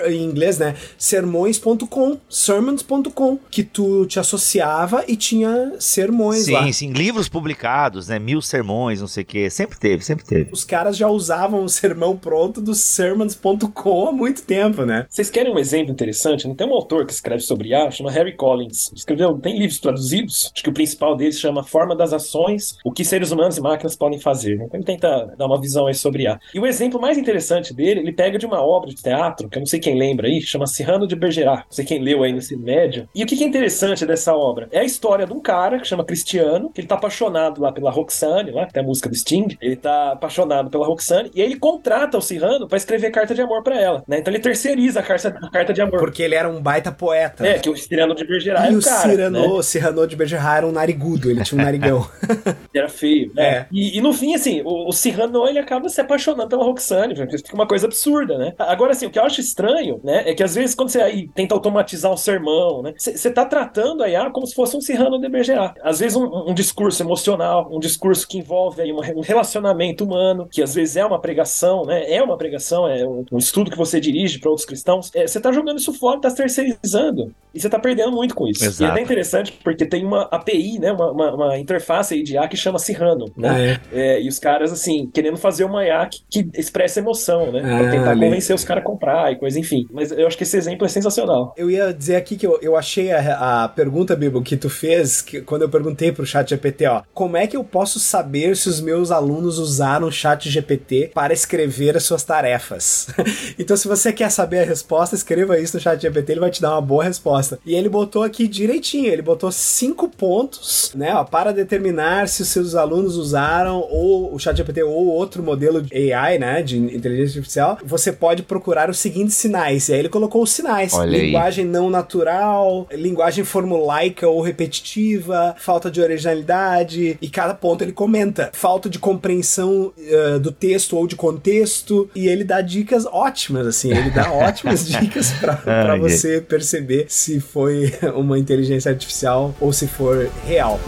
em 0.09 0.23
inglês, 0.25 0.59
né? 0.59 0.75
sermões.com, 0.99 2.18
sermons.com, 2.29 3.39
que 3.51 3.62
tu 3.62 4.07
te 4.07 4.18
associava 4.18 5.05
e 5.07 5.16
tinha 5.16 5.75
sermões 5.79 6.45
sim, 6.45 6.53
lá. 6.53 6.64
Sim, 6.64 6.73
sim, 6.73 6.93
livros 6.93 7.29
publicados, 7.29 8.09
né? 8.09 8.18
Mil 8.18 8.43
sermões, 8.43 9.01
não 9.01 9.09
sei 9.09 9.23
o 9.23 9.27
quê. 9.27 9.51
Sempre 9.51 9.79
teve, 9.79 10.05
sempre 10.05 10.25
teve. 10.25 10.51
Os 10.53 10.64
caras 10.64 10.97
já 10.97 11.09
usavam 11.09 11.64
o 11.64 11.68
sermão 11.68 12.16
pronto 12.16 12.61
do 12.61 12.75
sermons.com 12.75 14.09
há 14.09 14.12
muito 14.12 14.43
tempo, 14.43 14.85
né? 14.85 15.07
Vocês 15.09 15.31
querem 15.31 15.53
um 15.53 15.59
exemplo 15.59 15.93
interessante? 15.93 16.47
Não 16.47 16.55
tem 16.55 16.66
um 16.66 16.75
autor 16.75 17.07
que 17.07 17.12
escreve 17.12 17.43
sobre 17.43 17.71
IA, 17.71 17.91
chama 17.91 18.11
Harry 18.11 18.35
Collins. 18.37 18.91
Escreveu, 18.95 19.39
tem 19.39 19.59
livros 19.59 19.79
traduzidos, 19.79 20.51
acho 20.55 20.62
que 20.62 20.71
o 20.71 20.75
principal 20.75 21.16
deles 21.16 21.39
chama 21.39 21.62
Forma 21.62 21.97
das 21.97 22.12
Ações, 22.12 22.77
o 22.85 22.93
que 22.93 23.05
seres 23.05 23.31
humanos 23.31 23.57
e 23.57 23.61
máquinas 23.61 23.97
podem 23.97 24.18
fazer. 24.18 24.55
Então 24.55 24.71
ele 24.75 24.85
tenta 24.85 25.35
dar 25.37 25.47
uma 25.47 25.61
visão 25.61 25.87
aí 25.87 25.95
sobre 25.95 26.25
IA. 26.25 26.41
E 26.55 26.61
o 26.61 26.66
exemplo 26.66 27.01
mais 27.01 27.18
interessante 27.18 27.75
dele, 27.75 28.01
ele 28.01 28.12
pega 28.12 28.39
de 28.39 28.47
uma 28.47 28.60
obra 28.61 28.91
de 28.91 28.97
teatro, 28.97 29.49
que 29.49 29.59
eu 29.59 29.61
não 29.61 29.67
sei 29.67 29.81
quem 29.81 29.99
lembra 29.99 30.27
aí, 30.27 30.41
chama 30.41 30.67
Cyrano 30.67 31.07
de 31.07 31.17
Bergerac. 31.17 31.65
Não 31.65 31.73
sei 31.73 31.85
quem 31.85 32.03
leu 32.03 32.23
aí 32.23 32.33
nesse 32.33 32.57
médio. 32.57 33.09
E 33.15 33.23
o 33.23 33.27
que 33.27 33.43
é 33.43 33.47
interessante 33.47 34.07
dessa 34.07 34.35
obra? 34.35 34.69
É 34.71 34.81
a 34.81 34.85
história 34.85 35.27
de 35.27 35.33
um 35.33 35.41
cara 35.41 35.79
que 35.79 35.87
chama 35.87 36.05
Cristiano, 36.05 36.71
que 36.71 36.81
ele 36.81 36.89
tá 36.89 36.95
apaixonado 36.95 37.61
lá 37.61 37.73
pela 37.73 37.91
Roxane, 37.91 38.51
lá, 38.51 38.67
que 38.67 38.73
tem 38.73 38.83
a 38.83 38.87
música 38.87 39.09
do 39.09 39.15
Sting. 39.15 39.57
Ele 39.61 39.77
tá 39.77 40.13
apaixonado 40.13 40.71
pela 40.71 40.87
Roxane, 40.87 41.31
e 41.35 41.41
aí 41.41 41.49
ele 41.49 41.59
contrata 41.59 42.19
o 42.19 42.23
Cyrano 42.23 42.69
para 42.69 42.77
escrever 42.77 43.11
carta 43.11 43.35
de 43.35 43.43
amor 43.43 43.63
para 43.63 43.81
ela, 43.81 44.03
né? 44.07 44.19
Então 44.19 44.33
ele 44.33 44.43
terceiriza 44.43 45.01
a 45.01 45.03
carta, 45.03 45.29
a 45.43 45.51
carta 45.51 45.73
de 45.73 45.81
amor. 45.81 46.01
Porque 46.01 46.23
ele 46.23 46.35
era 46.35 46.49
um 46.49 46.61
baita 46.61 46.93
poeta. 46.93 47.47
É, 47.47 47.59
que 47.59 47.69
o 47.69 47.77
Cyrano 47.77 48.15
de 48.15 48.25
Bergerac 48.25 48.71
e 48.71 48.75
é 48.75 48.79
o 48.79 48.83
cara, 48.83 49.11
Cyrano, 49.11 49.57
né? 49.57 49.63
Cyrano 49.63 50.07
de 50.07 50.17
Bergerac 50.17 50.59
era 50.59 50.67
um 50.67 50.73
narigudo, 50.73 51.31
ele 51.31 51.43
tinha 51.43 51.61
um 51.61 51.65
narigão. 51.65 52.09
era 52.75 52.89
feio, 52.89 53.33
né? 53.35 53.43
É. 53.43 53.67
E, 53.71 53.99
e, 53.99 54.01
no 54.01 54.13
fim, 54.13 54.35
assim, 54.35 54.63
o, 54.63 54.89
o 54.89 54.93
Cyrano, 54.93 55.47
ele 55.47 55.59
acaba 55.59 55.89
se 55.89 56.01
apaixonando 56.01 56.49
pela 56.49 56.65
Roxane, 56.65 57.15
fica 57.15 57.55
uma 57.55 57.67
coisa 57.67 57.87
absurda, 57.87 58.39
né? 58.39 58.50
Agora, 58.59 58.93
assim, 58.93 59.07
o 59.07 59.11
que 59.11 59.19
eu 59.19 59.25
acho 59.25 59.41
estranho, 59.41 60.01
né, 60.03 60.29
é 60.29 60.35
que 60.35 60.43
às 60.43 60.55
vezes 60.55 60.75
quando 60.75 60.91
você 60.91 61.01
aí 61.01 61.29
tenta 61.29 61.55
automatizar 61.55 62.13
um 62.13 62.17
sermão, 62.17 62.83
né, 62.83 62.95
você 62.97 63.31
tá 63.31 63.45
tratando 63.45 64.03
a 64.03 64.09
IA 64.09 64.31
como 64.31 64.47
se 64.47 64.55
fosse 64.55 64.77
um 64.77 64.81
Cyrano 64.81 65.21
de 65.21 65.29
Bergerac. 65.29 65.81
Às 65.83 66.01
vezes 66.01 66.17
um, 66.17 66.51
um 66.51 66.55
discurso 66.55 67.03
emocional, 67.03 67.69
um 67.71 67.79
discurso 67.79 68.27
que 68.27 68.39
envolve 68.39 68.83
aí 68.83 68.93
um 68.93 69.21
relacionamento 69.21 70.05
humano, 70.05 70.49
que 70.51 70.63
às 70.63 70.75
vezes 70.75 70.97
é 70.97 71.05
uma 71.05 71.21
pregação, 71.21 71.85
né, 71.85 72.11
é 72.11 72.23
uma 72.23 72.37
pregação, 72.37 72.89
é 72.89 73.07
um, 73.07 73.25
um 73.33 73.39
estudo 73.39 73.71
que 73.71 73.77
você 73.77 74.01
dirige 74.01 74.39
para 74.39 74.51
outros 74.51 74.67
cristãos, 74.67 75.11
você 75.11 75.39
é, 75.39 75.41
tá 75.41 75.53
jogando 75.53 75.79
isso 75.79 75.93
fora, 75.93 76.21
tá 76.21 76.31
terceirizando, 76.31 77.35
e 77.55 77.61
você 77.61 77.69
tá 77.69 77.79
perdendo 77.79 78.13
muito 78.13 78.35
com 78.35 78.47
isso. 78.49 78.65
Exato. 78.65 78.83
E 78.83 78.87
é 78.87 78.89
até 78.89 79.01
interessante 79.03 79.53
porque 79.63 79.87
tem 79.87 80.05
uma 80.05 80.23
API, 80.31 80.79
né, 80.79 80.93
uma, 80.93 81.11
uma, 81.13 81.35
uma 81.35 81.59
interface 81.59 82.15
aí 82.15 82.23
de 82.23 82.35
IA 82.35 82.49
que 82.49 82.57
chama 82.57 82.79
Cyrano, 82.79 83.27
né, 83.37 83.49
Ah, 83.51 83.61
é? 83.61 83.81
é, 84.17 84.23
e 84.23 84.29
os 84.29 84.39
caras, 84.39 84.73
assim, 84.73 85.11
querendo 85.13 85.37
fazer 85.37 85.65
uma 85.65 85.85
IA 85.85 86.09
que, 86.09 86.21
que 86.45 86.59
expressa 86.59 87.01
emoção, 87.01 87.51
né, 87.53 87.61
pra 87.77 87.87
Ah, 87.87 87.91
tentar 87.91 88.11
ali. 88.11 88.21
convencer 88.21 88.55
os 88.55 88.65
caras 88.65 88.83
a 88.83 88.87
comprar 88.87 89.33
e 89.33 89.37
coisa, 89.39 89.59
enfim. 89.59 89.87
Mas 89.93 90.11
eu 90.13 90.27
acho 90.27 90.37
que 90.37 90.43
esse 90.45 90.57
exemplo 90.57 90.85
é 90.87 90.89
sensacional. 90.89 91.53
Eu 91.57 91.71
ia 91.71 91.93
dizer 91.93 92.17
aqui 92.17 92.37
que 92.37 92.47
eu, 92.47 92.59
eu 92.63 92.77
achei 92.77 93.11
a, 93.13 93.65
a 93.65 93.69
pergunta, 93.69 94.15
Bibo, 94.17 94.43
que 94.43 94.57
tu 94.57 94.71
fez 94.71 95.21
que, 95.23 95.41
quando 95.43 95.63
eu 95.63 95.69
perguntei 95.69 96.13
pro 96.13 96.25
chat 96.27 96.49
GPT, 96.51 96.87
ó, 96.87 97.03
como 97.13 97.37
é 97.37 97.47
que 97.47 97.57
eu 97.57 97.65
posso 97.65 97.99
saber 97.99 98.57
se 98.57 98.69
os 98.69 98.81
meus 98.81 99.11
alunos 99.11 99.59
usaram 99.59 100.07
o 100.09 100.13
chat 100.13 100.49
GPT 100.49 101.11
para 101.15 101.33
escrever 101.33 101.97
as 101.97 102.05
suas 102.05 102.23
tarefas? 102.25 103.09
então, 103.59 103.77
se 103.77 103.89
você 103.89 104.13
quer 104.13 104.31
saber 104.31 104.61
a 104.61 104.65
resposta, 104.65 105.15
escreva 105.15 105.59
isso 105.59 105.77
no 105.77 105.83
chat 105.83 106.01
GPT, 106.01 106.33
ele 106.33 106.41
vai 106.41 106.51
te 106.51 106.61
dar 106.63 106.73
uma 106.73 106.81
boa 106.83 107.05
resposta. 107.05 107.39
E 107.64 107.74
ele 107.74 107.88
botou 107.88 108.22
aqui 108.22 108.47
direitinho, 108.47 109.12
ele 109.12 109.22
botou 109.22 109.51
cinco 109.51 110.09
pontos, 110.09 110.93
né, 110.95 111.14
ó, 111.14 111.24
para 111.24 111.53
determinar 111.53 112.28
se 112.28 112.43
os 112.43 112.49
seus 112.49 112.74
alunos 112.74 113.16
usaram 113.16 113.86
ou 113.91 114.34
o 114.34 114.38
chat 114.38 114.57
GPT 114.57 114.82
ou 114.82 115.07
outro 115.07 115.43
modelo 115.43 115.82
de 115.82 116.12
AI, 116.12 116.38
né, 116.38 116.62
de 116.62 116.78
inteligência 116.78 117.38
artificial, 117.38 117.78
você 117.84 118.12
pode 118.12 118.43
procurar 118.43 118.91
os 118.91 118.99
seguintes 118.99 119.34
sinais. 119.34 119.88
E 119.88 119.95
aí 119.95 119.99
ele 119.99 120.09
colocou 120.09 120.43
os 120.43 120.51
sinais. 120.51 120.93
Olha 120.95 121.18
aí. 121.18 121.26
linguagem 121.26 121.64
não 121.64 121.91
natural, 121.91 122.86
linguagem 122.93 123.45
formulaica 123.45 124.28
ou 124.28 124.41
repetitiva, 124.41 125.55
falta 125.59 125.91
de 125.91 126.01
originalidade, 126.01 127.18
e 127.20 127.28
cada 127.28 127.55
ponto 127.55 127.82
ele 127.82 127.93
comenta. 127.93 128.51
Falta 128.53 128.88
de 128.88 128.99
compreensão 128.99 129.93
eh, 129.99 130.38
do 130.38 130.53
texto 130.53 130.97
ou 130.97 131.07
de 131.07 131.16
contexto, 131.16 132.09
e 132.14 132.28
ele 132.28 132.45
dá 132.45 132.61
dicas 132.61 133.07
ótimas, 133.07 133.66
assim, 133.66 133.91
ele 133.91 134.11
dá 134.11 134.30
ótimas 134.32 134.86
dicas 134.86 135.32
Ai, 135.66 135.99
você 135.99 136.41
perceber 136.41 137.07
se 137.09 137.30
foi 137.39 137.93
uma 138.16 138.39
inteligência 138.39 138.91
artificial 138.91 139.55
ou 139.61 139.72
se 139.72 139.87
for 139.87 140.28
real. 140.47 140.81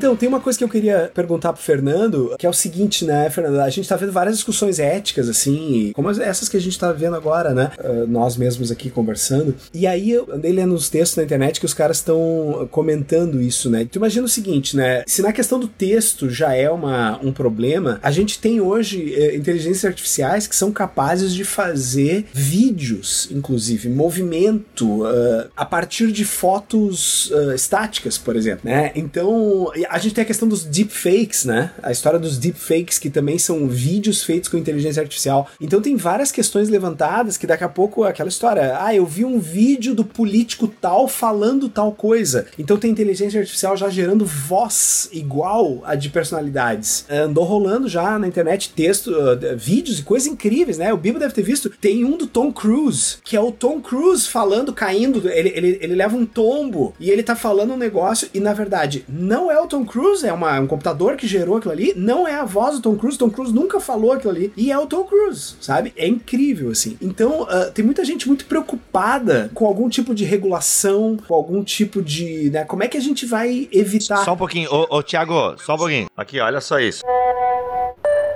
Então, 0.00 0.16
tem 0.16 0.26
uma 0.30 0.40
coisa 0.40 0.58
que 0.58 0.64
eu 0.64 0.68
queria 0.68 1.10
perguntar 1.14 1.52
pro 1.52 1.60
Fernando, 1.62 2.34
que 2.38 2.46
é 2.46 2.48
o 2.48 2.54
seguinte, 2.54 3.04
né, 3.04 3.28
Fernando? 3.28 3.60
A 3.60 3.68
gente 3.68 3.86
tá 3.86 3.96
vendo 3.96 4.10
várias 4.10 4.36
discussões 4.36 4.78
éticas, 4.78 5.28
assim, 5.28 5.92
como 5.94 6.08
as- 6.08 6.18
essas 6.18 6.48
que 6.48 6.56
a 6.56 6.60
gente 6.60 6.78
tá 6.78 6.90
vendo 6.90 7.16
agora, 7.16 7.52
né? 7.52 7.70
Ah, 7.78 8.06
nós 8.08 8.34
mesmos 8.34 8.70
aqui 8.70 8.88
conversando. 8.88 9.54
E 9.74 9.86
aí 9.86 10.10
eu 10.10 10.26
andei 10.32 10.52
lendo 10.52 10.72
uns 10.72 10.88
textos 10.88 11.18
na 11.18 11.22
internet 11.24 11.60
que 11.60 11.66
os 11.66 11.74
caras 11.74 11.98
estão 11.98 12.66
comentando 12.70 13.42
isso, 13.42 13.68
né? 13.68 13.86
Tu 13.92 13.96
imagina 13.96 14.24
o 14.24 14.28
seguinte, 14.28 14.74
né? 14.74 15.02
Se 15.06 15.20
na 15.20 15.34
questão 15.34 15.60
do 15.60 15.68
texto 15.68 16.30
já 16.30 16.54
é 16.54 16.70
uma, 16.70 17.20
um 17.22 17.30
problema, 17.30 18.00
a 18.02 18.10
gente 18.10 18.38
tem 18.38 18.58
hoje 18.58 19.12
eh, 19.14 19.36
inteligências 19.36 19.84
artificiais 19.84 20.46
que 20.46 20.56
são 20.56 20.72
capazes 20.72 21.34
de 21.34 21.44
fazer 21.44 22.24
vídeos, 22.32 23.28
inclusive, 23.30 23.90
movimento, 23.90 25.04
ah, 25.04 25.48
a 25.54 25.66
partir 25.66 26.10
de 26.10 26.24
fotos 26.24 27.30
ah, 27.34 27.54
estáticas, 27.54 28.16
por 28.16 28.34
exemplo, 28.34 28.62
né? 28.64 28.92
Então, 28.94 29.70
a 29.90 29.98
gente 29.98 30.14
tem 30.14 30.22
a 30.22 30.26
questão 30.26 30.48
dos 30.48 30.64
deepfakes, 30.64 31.44
né? 31.44 31.72
A 31.82 31.90
história 31.90 32.18
dos 32.18 32.38
deepfakes, 32.38 32.96
que 32.96 33.10
também 33.10 33.38
são 33.38 33.66
vídeos 33.66 34.22
feitos 34.22 34.48
com 34.48 34.56
inteligência 34.56 35.02
artificial. 35.02 35.48
Então 35.60 35.82
tem 35.82 35.96
várias 35.96 36.30
questões 36.30 36.68
levantadas 36.68 37.36
que 37.36 37.46
daqui 37.46 37.64
a 37.64 37.68
pouco 37.68 38.04
aquela 38.04 38.28
história, 38.28 38.78
ah, 38.78 38.94
eu 38.94 39.04
vi 39.04 39.24
um 39.24 39.40
vídeo 39.40 39.92
do 39.92 40.04
político 40.04 40.68
tal 40.68 41.08
falando 41.08 41.68
tal 41.68 41.90
coisa. 41.90 42.46
Então 42.56 42.76
tem 42.76 42.90
inteligência 42.90 43.40
artificial 43.40 43.76
já 43.76 43.88
gerando 43.88 44.24
voz 44.24 45.08
igual 45.12 45.82
a 45.84 45.96
de 45.96 46.08
personalidades. 46.08 47.04
Andou 47.10 47.42
rolando 47.42 47.88
já 47.88 48.16
na 48.16 48.28
internet 48.28 48.72
texto, 48.72 49.12
ah, 49.12 49.56
vídeos 49.56 49.98
e 49.98 50.02
coisas 50.04 50.28
incríveis, 50.28 50.78
né? 50.78 50.92
O 50.92 50.96
Bibo 50.96 51.18
deve 51.18 51.34
ter 51.34 51.42
visto. 51.42 51.68
Tem 51.68 52.04
um 52.04 52.16
do 52.16 52.28
Tom 52.28 52.52
Cruise, 52.52 53.16
que 53.24 53.36
é 53.36 53.40
o 53.40 53.50
Tom 53.50 53.80
Cruise 53.80 54.28
falando, 54.28 54.72
caindo, 54.72 55.28
ele, 55.28 55.48
ele, 55.48 55.78
ele 55.80 55.94
leva 55.96 56.16
um 56.16 56.24
tombo 56.24 56.94
e 57.00 57.10
ele 57.10 57.24
tá 57.24 57.34
falando 57.34 57.72
um 57.72 57.76
negócio 57.76 58.28
e 58.32 58.38
na 58.38 58.52
verdade 58.52 59.04
não 59.08 59.50
é 59.50 59.58
o 59.60 59.66
Tom 59.66 59.79
Cruise, 59.84 60.26
é 60.26 60.32
uma, 60.32 60.58
um 60.60 60.66
computador 60.66 61.16
que 61.16 61.26
gerou 61.26 61.56
aquilo 61.56 61.72
ali, 61.72 61.92
não 61.96 62.26
é 62.26 62.34
a 62.34 62.44
voz 62.44 62.76
do 62.76 62.82
Tom 62.82 62.96
Cruise, 62.96 63.18
Tom 63.18 63.30
Cruise 63.30 63.54
nunca 63.54 63.80
falou 63.80 64.12
aquilo 64.12 64.32
ali 64.32 64.52
e 64.56 64.70
é 64.70 64.78
o 64.78 64.86
Tom 64.86 65.04
Cruise, 65.04 65.54
sabe? 65.60 65.92
É 65.96 66.06
incrível 66.06 66.70
assim. 66.70 66.96
Então 67.00 67.46
ah, 67.48 67.70
tem 67.72 67.84
muita 67.84 68.04
gente 68.04 68.26
muito 68.26 68.44
preocupada 68.44 69.50
com 69.54 69.66
algum 69.66 69.88
tipo 69.88 70.14
de 70.14 70.24
regulação, 70.24 71.18
com 71.26 71.34
algum 71.34 71.62
tipo 71.62 72.02
de, 72.02 72.50
né? 72.50 72.64
Como 72.64 72.82
é 72.82 72.88
que 72.88 72.96
a 72.96 73.00
gente 73.00 73.26
vai 73.26 73.68
evitar? 73.72 74.24
Só 74.24 74.34
um 74.34 74.36
pouquinho. 74.36 74.70
Ô, 74.72 74.98
ô 74.98 75.02
Tiago, 75.02 75.56
só 75.58 75.74
um 75.74 75.78
pouquinho. 75.78 76.08
Aqui, 76.16 76.40
olha 76.40 76.60
só 76.60 76.78
isso. 76.78 77.02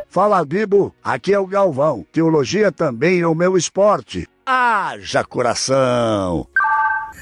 Fala, 0.08 0.44
Bibo. 0.44 0.94
Aqui 1.02 1.32
é 1.32 1.38
o 1.38 1.46
Galvão. 1.46 2.06
Teologia 2.12 2.70
também 2.70 3.20
é 3.20 3.26
o 3.26 3.34
meu 3.34 3.56
esporte. 3.56 4.28
Haja 4.46 5.24
coração! 5.24 6.46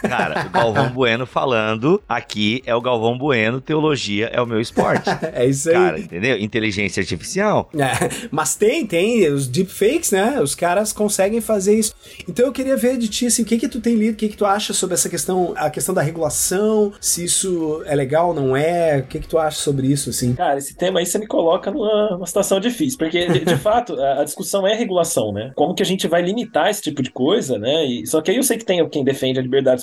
Cara, 0.02 0.46
o 0.46 0.50
Galvão 0.50 0.90
Bueno 0.90 1.26
falando, 1.26 2.02
aqui 2.08 2.62
é 2.66 2.74
o 2.74 2.80
Galvão 2.80 3.16
Bueno, 3.16 3.60
teologia 3.60 4.26
é 4.32 4.40
o 4.40 4.46
meu 4.46 4.60
esporte. 4.60 5.08
é 5.32 5.46
isso 5.46 5.68
aí. 5.68 5.74
Cara, 5.74 5.98
entendeu? 5.98 6.38
Inteligência 6.38 7.00
artificial. 7.00 7.70
É, 7.74 8.28
mas 8.30 8.54
tem, 8.54 8.86
tem 8.86 9.28
os 9.28 9.46
deepfakes, 9.46 10.10
né? 10.10 10.40
Os 10.40 10.54
caras 10.54 10.92
conseguem 10.92 11.40
fazer 11.40 11.78
isso. 11.78 11.94
Então 12.28 12.46
eu 12.46 12.52
queria 12.52 12.76
ver 12.76 12.96
de 12.98 13.08
ti, 13.08 13.26
assim, 13.26 13.42
o 13.42 13.44
que 13.44 13.58
que 13.58 13.68
tu 13.68 13.80
tem 13.80 13.94
lido, 13.94 14.14
o 14.14 14.16
que 14.16 14.28
que 14.28 14.36
tu 14.36 14.44
acha 14.44 14.72
sobre 14.72 14.94
essa 14.94 15.08
questão, 15.08 15.54
a 15.56 15.70
questão 15.70 15.94
da 15.94 16.02
regulação, 16.02 16.92
se 17.00 17.24
isso 17.24 17.82
é 17.86 17.94
legal 17.94 18.28
ou 18.28 18.34
não 18.34 18.56
é, 18.56 18.98
o 18.98 19.06
que 19.06 19.20
que 19.20 19.28
tu 19.28 19.38
acha 19.38 19.58
sobre 19.58 19.86
isso, 19.86 20.10
assim? 20.10 20.34
Cara, 20.34 20.58
esse 20.58 20.74
tema 20.74 21.00
aí 21.00 21.06
você 21.06 21.18
me 21.18 21.26
coloca 21.26 21.70
numa, 21.70 22.10
numa 22.10 22.26
situação 22.26 22.60
difícil, 22.60 22.98
porque 22.98 23.26
de, 23.26 23.40
de 23.44 23.56
fato 23.58 23.98
a, 24.00 24.20
a, 24.20 24.24
discussão 24.24 24.66
é 24.66 24.74
regulação, 24.74 25.32
né? 25.32 25.52
Como 25.54 25.74
que 25.74 25.82
a 25.82 25.86
gente 25.86 26.06
vai 26.06 26.22
limitar 26.22 26.70
esse 26.70 26.82
tipo 26.82 27.02
de 27.02 27.10
coisa, 27.10 27.58
né? 27.58 27.84
E, 27.86 28.06
só 28.06 28.20
que 28.20 28.30
aí 28.30 28.36
eu 28.36 28.42
sei 28.42 28.58
que 28.58 28.64
tem 28.64 28.86
quem 28.88 29.04
defende 29.04 29.38
a 29.38 29.42
liberdade 29.42 29.80